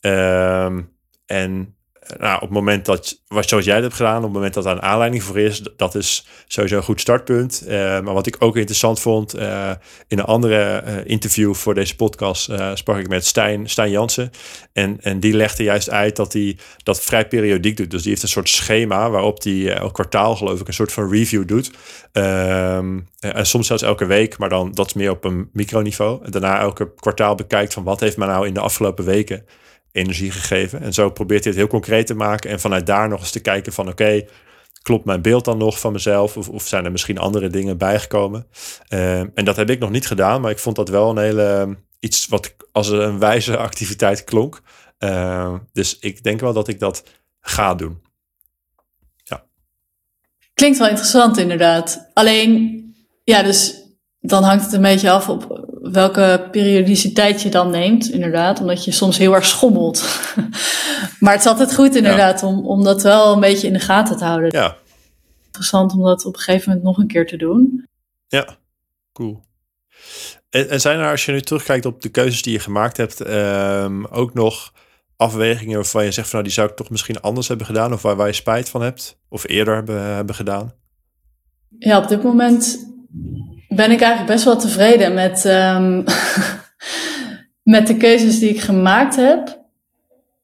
[0.00, 0.82] Ehm,
[1.26, 1.75] en
[2.18, 4.64] nou, op het moment dat, wat zoals jij het hebt gedaan, op het moment dat
[4.64, 7.62] er een aanleiding voor is, dat is sowieso een goed startpunt.
[7.66, 9.70] Uh, maar wat ik ook interessant vond, uh,
[10.08, 14.30] in een andere uh, interview voor deze podcast sprak ik met Stijn, Stijn Jansen.
[14.72, 17.90] En, en die legde juist uit dat hij dat vrij periodiek doet.
[17.90, 21.10] Dus die heeft een soort schema waarop hij elk kwartaal, geloof ik, een soort van
[21.10, 21.70] review doet.
[22.12, 26.24] Ehm, en soms zelfs elke week, maar dan dat is meer op een microniveau.
[26.24, 29.44] En daarna elke kwartaal bekijkt van wat heeft mij nou in de afgelopen weken
[29.96, 30.80] energie gegeven.
[30.82, 32.50] En zo probeert hij het heel concreet te maken.
[32.50, 34.24] En vanuit daar nog eens te kijken van oké,
[34.82, 36.36] klopt mijn beeld dan nog van mezelf?
[36.36, 38.46] Of, of zijn er misschien andere dingen bijgekomen?
[38.88, 41.76] Uh, en dat heb ik nog niet gedaan, maar ik vond dat wel een hele
[42.00, 44.60] iets wat als een wijze activiteit klonk.
[44.98, 47.02] Uh, dus ik denk wel dat ik dat
[47.40, 48.02] ga doen.
[49.16, 49.44] Ja.
[50.54, 52.10] Klinkt wel interessant, inderdaad.
[52.14, 52.84] Alleen,
[53.24, 53.82] ja, dus
[54.20, 58.60] dan hangt het een beetje af op welke periodiciteit je dan neemt, inderdaad.
[58.60, 60.04] Omdat je soms heel erg schommelt.
[61.20, 64.16] maar het is altijd goed, inderdaad, om, om dat wel een beetje in de gaten
[64.16, 64.50] te houden.
[64.50, 64.76] Ja.
[65.46, 67.88] Interessant om dat op een gegeven moment nog een keer te doen.
[68.28, 68.56] Ja,
[69.12, 69.44] cool.
[70.50, 73.28] En, en zijn er, als je nu terugkijkt op de keuzes die je gemaakt hebt,
[73.28, 74.72] um, ook nog
[75.16, 78.02] afwegingen waarvan je zegt van nou, die zou ik toch misschien anders hebben gedaan, of
[78.02, 80.72] waar, waar je spijt van hebt, of eerder hebben, hebben gedaan?
[81.78, 82.86] Ja, op dit moment
[83.68, 86.04] ben ik eigenlijk best wel tevreden met, um,
[87.74, 89.64] met de keuzes die ik gemaakt heb.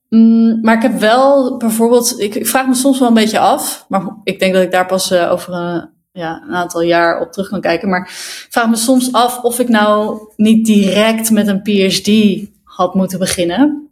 [0.09, 4.03] Mm, maar ik heb wel bijvoorbeeld, ik, vraag me soms wel een beetje af, maar
[4.25, 5.83] ik denk dat ik daar pas uh, over uh,
[6.13, 7.89] ja, een aantal jaar op terug kan kijken.
[7.89, 8.11] Maar ik
[8.51, 12.11] vraag me soms af of ik nou niet direct met een PhD
[12.65, 13.91] had moeten beginnen.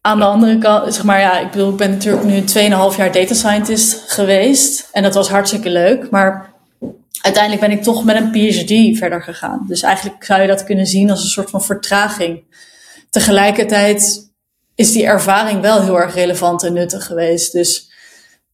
[0.00, 3.12] Aan de andere kant, zeg maar, ja, ik bedoel, ik ben natuurlijk nu 2,5 jaar
[3.12, 4.88] data scientist geweest.
[4.92, 6.10] En dat was hartstikke leuk.
[6.10, 6.54] Maar
[7.20, 9.64] uiteindelijk ben ik toch met een PhD verder gegaan.
[9.68, 12.44] Dus eigenlijk zou je dat kunnen zien als een soort van vertraging.
[13.10, 14.30] Tegelijkertijd
[14.74, 17.52] is die ervaring wel heel erg relevant en nuttig geweest.
[17.52, 17.92] Dus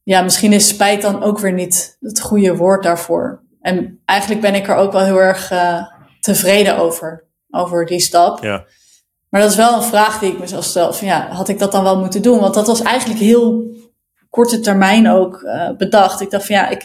[0.02, 3.42] ja, misschien is spijt dan ook weer niet het goede woord daarvoor.
[3.60, 5.86] En eigenlijk ben ik er ook wel heel erg uh,
[6.20, 8.42] tevreden over, over die stap.
[8.42, 8.64] Ja.
[9.28, 10.92] Maar dat is wel een vraag die ik mezelf stel.
[10.92, 12.40] Van ja, had ik dat dan wel moeten doen?
[12.40, 13.64] Want dat was eigenlijk heel
[14.32, 16.20] korte termijn ook uh, bedacht.
[16.20, 16.82] Ik dacht van ja, ik,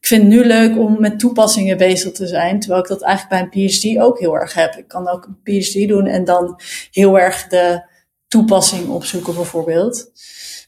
[0.00, 2.60] ik vind het nu leuk om met toepassingen bezig te zijn.
[2.60, 4.74] Terwijl ik dat eigenlijk bij een PhD ook heel erg heb.
[4.74, 6.60] Ik kan ook een PhD doen en dan
[6.90, 7.82] heel erg de
[8.28, 10.10] toepassing opzoeken bijvoorbeeld.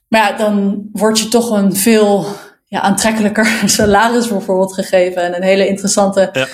[0.08, 2.26] Maar ja, dan word je toch een veel
[2.64, 5.22] ja, aantrekkelijker salaris bijvoorbeeld gegeven.
[5.22, 6.48] En een hele interessante ja.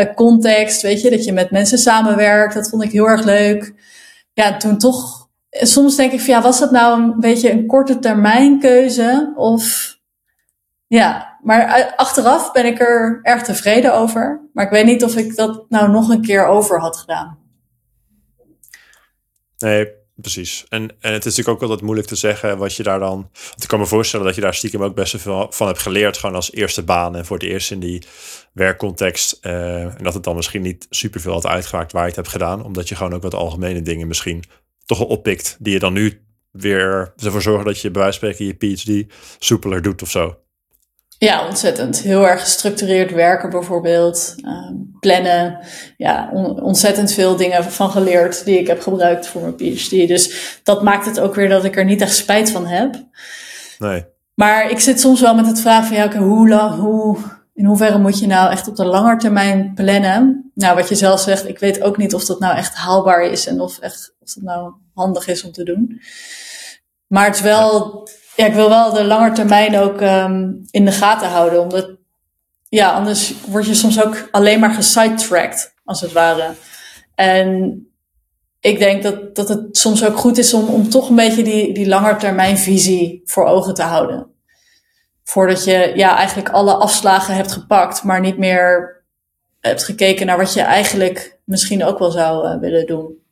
[0.00, 1.10] uh, context, weet je.
[1.10, 2.54] Dat je met mensen samenwerkt.
[2.54, 3.74] Dat vond ik heel erg leuk.
[4.32, 5.23] Ja, toen toch
[5.60, 9.32] soms denk ik van ja, was dat nou een beetje een korte termijn keuze?
[9.36, 9.94] Of
[10.86, 14.48] ja, maar achteraf ben ik er erg tevreden over.
[14.52, 17.38] Maar ik weet niet of ik dat nou nog een keer over had gedaan.
[19.58, 20.66] Nee, precies.
[20.68, 23.30] En, en het is natuurlijk ook altijd moeilijk te zeggen wat je daar dan.
[23.32, 26.16] Want ik kan me voorstellen dat je daar stiekem ook best veel van hebt geleerd.
[26.16, 28.06] Gewoon als eerste baan en voor het eerst in die
[28.52, 29.38] werkcontext.
[29.42, 32.64] Uh, en dat het dan misschien niet superveel had uitgemaakt waar je het hebt gedaan.
[32.64, 34.44] Omdat je gewoon ook wat algemene dingen misschien
[34.84, 35.56] toch wel oppikt.
[35.58, 39.14] Die je dan nu weer ervoor zorgen dat je bij wijze van spreken je PhD
[39.38, 40.38] soepeler doet of zo.
[41.18, 42.00] Ja, ontzettend.
[42.00, 44.34] Heel erg gestructureerd werken bijvoorbeeld.
[44.36, 44.70] Uh,
[45.00, 45.58] plannen.
[45.96, 46.30] Ja,
[46.62, 49.90] ontzettend veel dingen van geleerd die ik heb gebruikt voor mijn PhD.
[49.90, 53.04] Dus dat maakt het ook weer dat ik er niet echt spijt van heb.
[53.78, 54.04] Nee.
[54.34, 57.18] Maar ik zit soms wel met het vraag van ja, okay, hoe, hoe,
[57.54, 60.50] in hoeverre moet je nou echt op de lange termijn plannen?
[60.54, 63.46] Nou, wat je zelf zegt, ik weet ook niet of dat nou echt haalbaar is
[63.46, 66.00] en of, echt, of dat nou handig is om te doen.
[67.06, 70.92] Maar het is wel, ja, ik wil wel de lange termijn ook um, in de
[70.92, 71.60] gaten houden.
[71.60, 71.90] Omdat,
[72.68, 76.54] ja, anders word je soms ook alleen maar gesidetracked, als het ware.
[77.14, 77.78] En
[78.60, 81.74] ik denk dat, dat het soms ook goed is om, om toch een beetje die,
[81.74, 84.33] die langetermijnvisie voor ogen te houden.
[85.24, 89.02] Voordat je ja, eigenlijk alle afslagen hebt gepakt, maar niet meer
[89.60, 93.22] hebt gekeken naar wat je eigenlijk misschien ook wel zou uh, willen doen.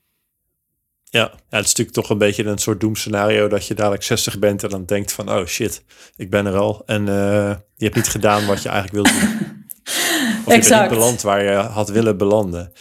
[1.04, 4.38] Ja, ja, het is natuurlijk toch een beetje een soort doemscenario dat je dadelijk 60
[4.38, 5.84] bent en dan denkt van, oh shit,
[6.16, 6.82] ik ben er al.
[6.86, 9.50] En uh, je hebt niet gedaan wat je eigenlijk wilde doen.
[10.44, 10.64] Of exact.
[10.64, 12.72] je bent niet beland waar je had willen belanden.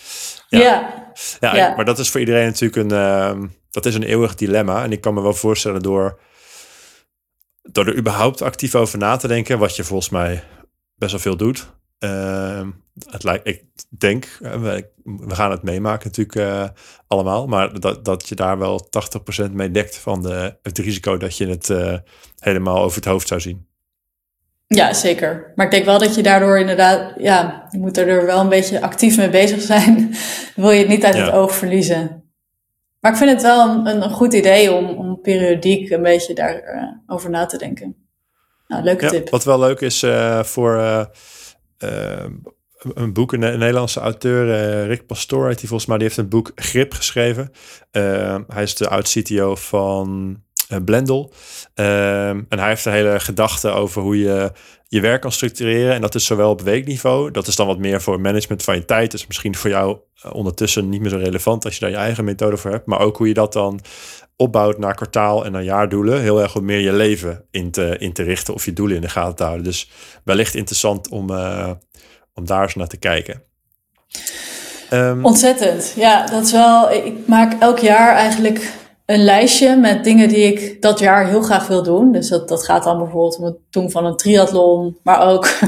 [0.47, 0.59] Ja.
[1.39, 1.55] ja.
[1.55, 4.83] ja, maar dat is voor iedereen natuurlijk een, uh, dat is een eeuwig dilemma.
[4.83, 6.19] En ik kan me wel voorstellen door,
[7.61, 10.43] door er überhaupt actief over na te denken, wat je volgens mij
[10.95, 11.73] best wel veel doet.
[11.99, 12.67] Uh,
[13.09, 16.69] het lijkt, ik denk, eh, we, we gaan het meemaken natuurlijk uh,
[17.07, 18.89] allemaal, maar dat, dat je daar wel
[19.47, 21.97] 80% mee dekt van de, het risico dat je het uh,
[22.39, 23.69] helemaal over het hoofd zou zien.
[24.67, 25.51] Ja, zeker.
[25.55, 28.81] Maar ik denk wel dat je daardoor inderdaad, ja, je moet er wel een beetje
[28.81, 30.15] actief mee bezig zijn.
[30.55, 32.20] wil je het niet uit het oog verliezen.
[33.01, 36.75] Maar ik vind het wel een, een goed idee om, om periodiek een beetje daarover
[36.75, 37.95] uh, over na te denken.
[38.67, 39.29] Nou, leuke ja, tip.
[39.29, 42.25] Wat wel leuk is uh, voor uh,
[42.93, 46.93] een boek, een, Nederlandse auteur, Rick Pastoor hij volgens mij, die heeft een boek Grip
[46.93, 47.51] geschreven.
[48.47, 50.37] hij is de oud-CTO van
[50.79, 51.33] Blendel.
[51.73, 54.51] Ehm, en hij heeft een hele gedachte over hoe je
[54.87, 55.93] je werk kan structureren.
[55.93, 58.85] En dat is zowel op weekniveau, dat is dan wat meer voor management van je
[58.85, 59.11] tijd.
[59.11, 62.23] Dus misschien voor jou uh, ondertussen niet meer zo relevant als je daar je eigen
[62.23, 62.85] methode voor hebt.
[62.85, 63.79] Maar ook hoe je dat dan
[64.35, 66.21] opbouwt naar kwartaal en naar jaardoelen.
[66.21, 69.01] Heel erg om meer je leven in te, in te richten of je doelen in
[69.01, 69.65] de gaten te houden.
[69.65, 69.89] Dus
[70.23, 71.71] wellicht interessant om, uh,
[72.33, 73.43] om daar eens naar te kijken.
[74.93, 75.93] Um, Ontzettend.
[75.95, 76.91] Ja, dat is wel.
[76.91, 78.73] Ik maak elk jaar eigenlijk
[79.13, 82.11] een lijstje met dingen die ik dat jaar heel graag wil doen.
[82.11, 85.45] Dus dat, dat gaat dan bijvoorbeeld om het doen van een triathlon, maar ook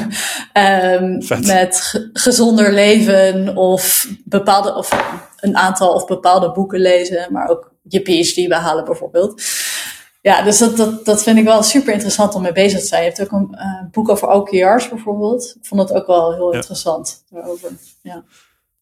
[1.02, 4.90] um, met gezonder leven of bepaalde of
[5.40, 9.42] een aantal of bepaalde boeken lezen, maar ook je PhD behalen bijvoorbeeld.
[10.22, 13.04] Ja, dus dat, dat, dat vind ik wel super interessant om mee bezig te zijn.
[13.04, 15.56] Je hebt ook een uh, boek over OKR's bijvoorbeeld.
[15.60, 17.72] Ik vond dat ook wel heel interessant daarover.
[18.02, 18.24] Ja.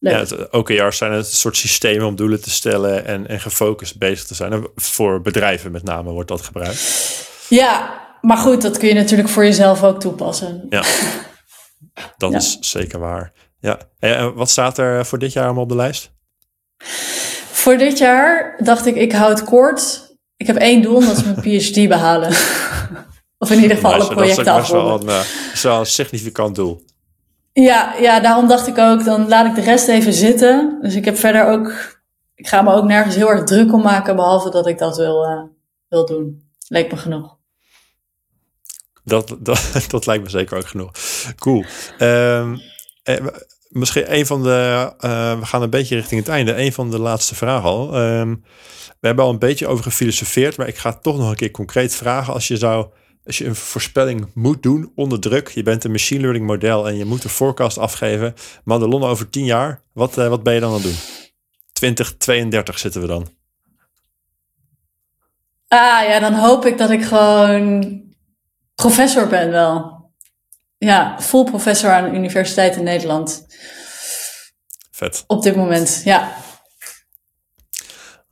[0.09, 4.25] Ja, het, OKR's zijn een soort systemen om doelen te stellen en, en gefocust bezig
[4.25, 4.67] te zijn.
[4.75, 7.25] voor bedrijven met name wordt dat gebruikt.
[7.49, 10.65] Ja, maar goed, dat kun je natuurlijk voor jezelf ook toepassen.
[10.69, 10.83] Ja,
[12.17, 13.31] dat is zeker waar.
[13.59, 13.79] Ja.
[13.99, 16.11] En wat staat er voor dit jaar allemaal op de lijst?
[17.51, 20.09] Voor dit jaar dacht ik, ik hou het kort.
[20.37, 22.29] Ik heb één doel, dat is mijn PhD behalen.
[23.37, 25.07] of in ieder geval alle projecten afronden.
[25.07, 26.85] Dat is wel een significant doel.
[27.53, 30.77] Ja, ja, daarom dacht ik ook, dan laat ik de rest even zitten.
[30.81, 31.99] Dus ik heb verder ook,
[32.35, 35.25] ik ga me ook nergens heel erg druk om maken, behalve dat ik dat wil,
[35.25, 35.43] uh,
[35.87, 36.49] wil doen.
[36.67, 37.37] Leek me genoeg.
[39.03, 40.91] Dat, dat, dat lijkt me zeker ook genoeg.
[41.35, 41.65] Cool.
[41.99, 42.61] Um,
[43.69, 46.57] misschien een van de, uh, we gaan een beetje richting het einde.
[46.57, 48.01] Een van de laatste vragen al.
[48.01, 48.43] Um,
[48.99, 51.95] we hebben al een beetje over gefilosofeerd, maar ik ga toch nog een keer concreet
[51.95, 52.33] vragen.
[52.33, 52.87] Als je zou
[53.25, 56.97] als je een voorspelling moet doen onder druk, je bent een machine learning model en
[56.97, 58.33] je moet een forecast afgeven,
[58.63, 60.97] Madelon over 10 jaar, wat, uh, wat ben je dan aan het doen?
[61.73, 63.27] 2032 zitten we dan.
[65.67, 68.01] Ah ja, dan hoop ik dat ik gewoon
[68.75, 69.99] professor ben wel.
[70.77, 73.45] Ja, full professor aan de Universiteit in Nederland.
[74.91, 75.23] Vet.
[75.27, 76.35] Op dit moment, ja.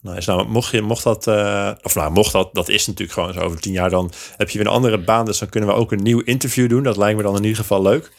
[0.02, 0.30] Nice.
[0.30, 3.40] Nou, mocht, je, mocht dat, uh, of nou, mocht dat, dat is natuurlijk gewoon zo
[3.40, 5.92] over tien jaar, dan heb je weer een andere baan, dus dan kunnen we ook
[5.92, 6.84] een nieuw interview doen.
[6.84, 8.12] Dat lijkt me dan in ieder geval leuk.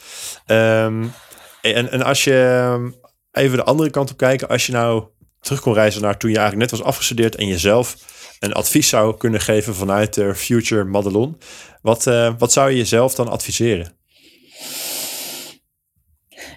[0.47, 1.13] Um,
[1.61, 2.91] en, en als je ehm,
[3.31, 5.03] even de andere kant op kijken, als je nou
[5.39, 7.95] terug kon reizen naar toen je eigenlijk net was afgestudeerd en jezelf
[8.39, 11.37] een advies zou kunnen geven vanuit de Future Madelon,
[11.81, 13.97] wat, uh, wat zou je jezelf dan adviseren?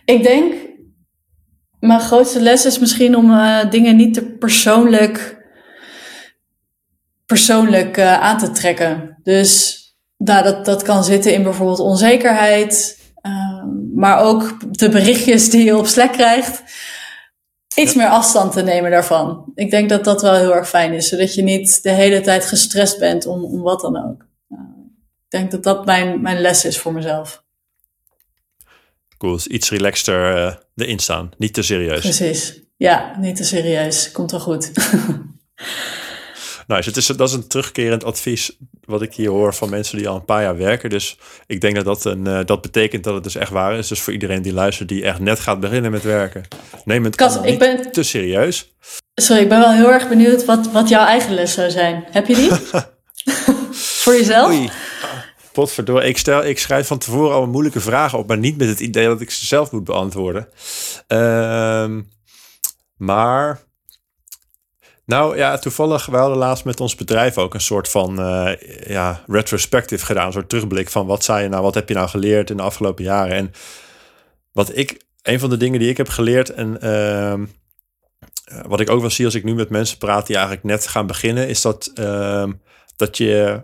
[0.04, 0.54] Ik denk
[1.86, 5.44] mijn grootste les is misschien om uh, dingen niet te persoonlijk,
[7.26, 9.18] persoonlijk uh, aan te trekken.
[9.22, 9.78] Dus
[10.16, 13.02] nou, dat, dat kan zitten in bijvoorbeeld onzekerheid.
[13.20, 16.62] Ehm, maar ook de berichtjes die je op Slack krijgt.
[17.76, 19.52] Iets meer afstand te nemen daarvan.
[19.54, 21.08] Ik denk dat dat wel heel erg fijn is.
[21.08, 24.26] Zodat je niet de hele tijd gestrest bent om, om wat dan ook.
[25.24, 27.43] ik denk dat dat mijn, mijn les is voor mezelf.
[29.24, 31.30] Cool, dus iets relaxter uh, erin staan.
[31.38, 32.00] Niet te serieus.
[32.00, 32.60] Precies.
[32.76, 34.12] Ja, niet te serieus.
[34.12, 34.70] Komt wel goed.
[36.66, 40.08] Nou, het is, dat is een terugkerend advies wat ik hier hoor van mensen die
[40.08, 40.90] al een paar jaar werken.
[40.90, 43.88] Dus ik denk dat dat, een, uh, dat betekent dat het dus echt waar is.
[43.88, 46.42] Dus voor iedereen die luistert, die echt net gaat beginnen met werken.
[46.84, 47.92] Neem het Kas, ik ben...
[47.92, 48.74] te serieus.
[49.14, 52.04] Sorry, ik ben wel heel erg benieuwd wat, wat jouw eigen les zou zijn.
[52.10, 52.50] Heb je die?
[54.02, 54.48] voor jezelf?
[54.48, 54.70] Oei.
[55.54, 58.80] Potverdorie, ik, stel, ik schrijf van tevoren al moeilijke vragen op, maar niet met het
[58.80, 60.48] idee dat ik ze zelf moet beantwoorden.
[61.08, 62.00] Uh,
[62.96, 63.60] maar
[65.06, 68.52] nou ja, toevallig, we hadden laatst met ons bedrijf ook een soort van uh,
[68.86, 70.26] ja, retrospective gedaan.
[70.26, 72.62] Een soort terugblik van wat zei je nou, wat heb je nou geleerd in de
[72.62, 73.36] afgelopen jaren.
[73.36, 73.52] En
[74.52, 77.46] wat ik, een van de dingen die ik heb geleerd en uh,
[78.66, 81.06] wat ik ook wel zie als ik nu met mensen praat die eigenlijk net gaan
[81.06, 82.46] beginnen, is dat, uh,
[82.96, 83.58] dat je eh,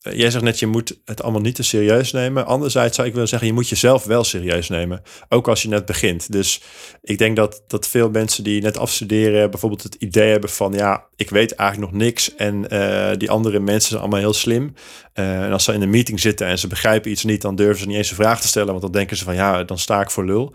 [0.00, 2.46] jij zegt net, je moet het allemaal niet te serieus nemen.
[2.46, 5.02] Anderzijds zou ik willen zeggen, je moet jezelf wel serieus nemen.
[5.28, 6.32] Ook als je net begint.
[6.32, 6.60] Dus
[7.02, 11.06] ik denk dat, dat veel mensen die net afstuderen, bijvoorbeeld het idee hebben van, ja,
[11.16, 12.34] ik weet eigenlijk nog niks.
[12.34, 14.74] En uh, die andere mensen zijn allemaal heel slim.
[15.14, 17.80] Uh, en als ze in een meeting zitten en ze begrijpen iets niet, dan durven
[17.80, 18.68] ze niet eens een vraag te stellen.
[18.68, 20.54] Want dan denken ze van, ja, dan sta ik voor lul.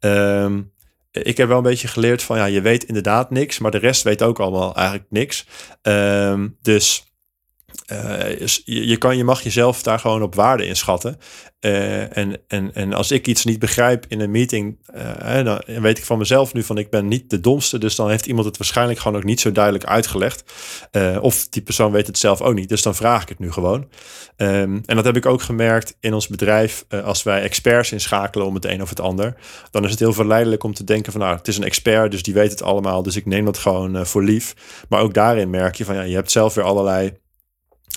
[0.00, 0.72] Um,
[1.12, 4.02] ik heb wel een beetje geleerd van, ja, je weet inderdaad niks, maar de rest
[4.02, 5.46] weet ook allemaal eigenlijk niks.
[5.82, 7.13] Um, dus
[7.92, 11.18] uh, je, kan, je mag jezelf daar gewoon op waarde inschatten.
[11.60, 15.98] Uh, en, en, en als ik iets niet begrijp in een meeting, uh, dan weet
[15.98, 17.78] ik van mezelf nu van ik ben niet de domste.
[17.78, 20.52] Dus dan heeft iemand het waarschijnlijk gewoon ook niet zo duidelijk uitgelegd.
[21.20, 22.68] of die persoon weet het zelf ook niet.
[22.68, 23.88] Dus dan vraag ik het nu gewoon.
[24.36, 26.84] Um, en dat heb ik ook gemerkt in ons bedrijf.
[27.04, 29.36] als wij experts inschakelen om het een of het ander.
[29.70, 32.10] Dan is het heel verleidelijk om te denken van nou het is een expert.
[32.10, 33.02] Dus die weet het allemaal.
[33.02, 34.54] Dus ik neem dat gewoon voor lief.
[34.88, 37.12] Maar ook daarin merk je van ja je hebt zelf weer allerlei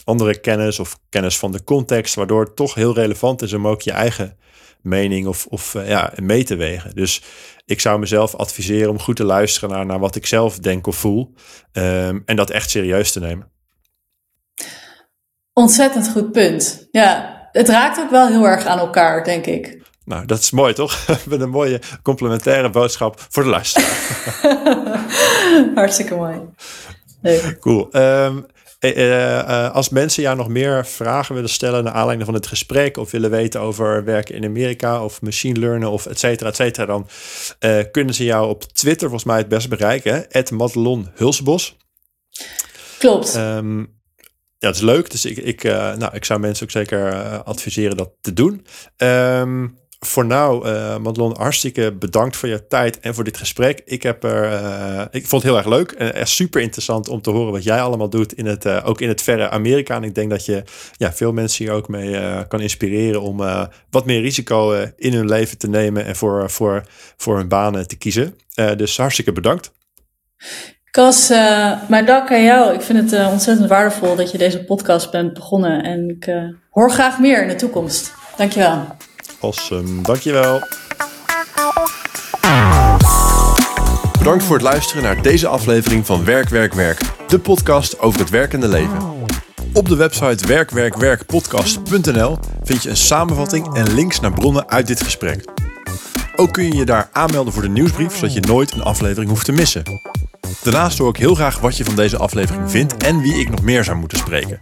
[0.07, 3.81] andere kennis of kennis van de context, waardoor het toch heel relevant is om ook
[3.81, 4.37] je eigen
[4.81, 6.95] mening of, of uh, ja, mee te wegen.
[6.95, 7.21] Dus
[7.65, 10.95] ik zou mezelf adviseren om goed te luisteren naar, naar wat ik zelf denk of
[10.95, 11.33] voel
[11.73, 13.51] um, en dat echt serieus te nemen.
[15.53, 16.87] Ontzettend goed punt.
[16.91, 19.81] Ja, het raakt ook wel heel erg aan elkaar, denk ik.
[20.05, 21.07] Nou, dat is mooi, toch?
[21.29, 23.89] Met een mooie complementaire boodschap voor de luisteraar.
[25.75, 26.39] Hartstikke mooi.
[27.21, 27.57] Leuk.
[27.59, 27.89] Cool.
[27.95, 28.43] Um, uh,
[29.73, 33.29] als mensen jou nog meer vragen willen stellen naar aanleiding van het gesprek of willen
[33.29, 37.09] weten over werken in Amerika of machine learning of et cetera, et cetera, dan
[37.91, 40.25] kunnen ze jou op Twitter volgens mij het best bereiken.
[40.29, 41.77] Het Madelon Hulsbos.
[42.97, 43.35] Klopt.
[43.35, 43.79] Um,
[44.57, 45.11] ja, het is leuk.
[45.11, 47.13] Dus ik, ik, nou, ik zou mensen ook zeker
[47.43, 48.65] adviseren dat te doen.
[48.97, 53.81] Um, voor nou, uh, Madelon, hartstikke bedankt voor je tijd en voor dit gesprek.
[53.85, 57.21] Ik, heb er, uh, ik vond het heel erg leuk en echt super interessant om
[57.21, 59.95] te horen wat jij allemaal doet, in het, uh, ook in het verre Amerika.
[59.95, 60.63] En ik denk dat je
[60.97, 63.37] ja, veel mensen hier ook mee kan inspireren om
[63.89, 66.83] wat meer risico in hun leven te nemen en voor, voor,
[67.17, 68.35] voor hun banen te kiezen.
[68.75, 69.71] dus hartstikke bedankt.
[70.91, 71.29] Cas,
[71.87, 72.73] mijn dank aan jou.
[72.73, 77.19] Ik vind het ontzettend waardevol dat je deze podcast bent begonnen en ik hoor graag
[77.19, 78.13] meer in de toekomst.
[78.37, 78.87] Dankjewel.
[79.41, 80.61] Awesome, dankjewel.
[84.17, 87.01] Bedankt voor het luisteren naar deze aflevering van Werk, Werk, Werk.
[87.27, 88.97] De podcast over het werkende leven.
[89.73, 95.45] Op de website werkwerkwerkpodcast.nl vind je een samenvatting en links naar bronnen uit dit gesprek.
[96.35, 99.45] Ook kun je je daar aanmelden voor de nieuwsbrief, zodat je nooit een aflevering hoeft
[99.45, 99.83] te missen.
[100.63, 103.61] Daarnaast hoor ik heel graag wat je van deze aflevering vindt en wie ik nog
[103.61, 104.57] meer zou moeten spreken.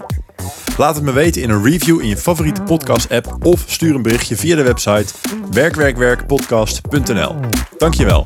[0.77, 4.35] Laat het me weten in een review in je favoriete podcast-app of stuur een berichtje
[4.35, 5.13] via de website
[5.51, 7.35] werkwerkwerkpodcast.nl.
[7.77, 8.25] Dankjewel.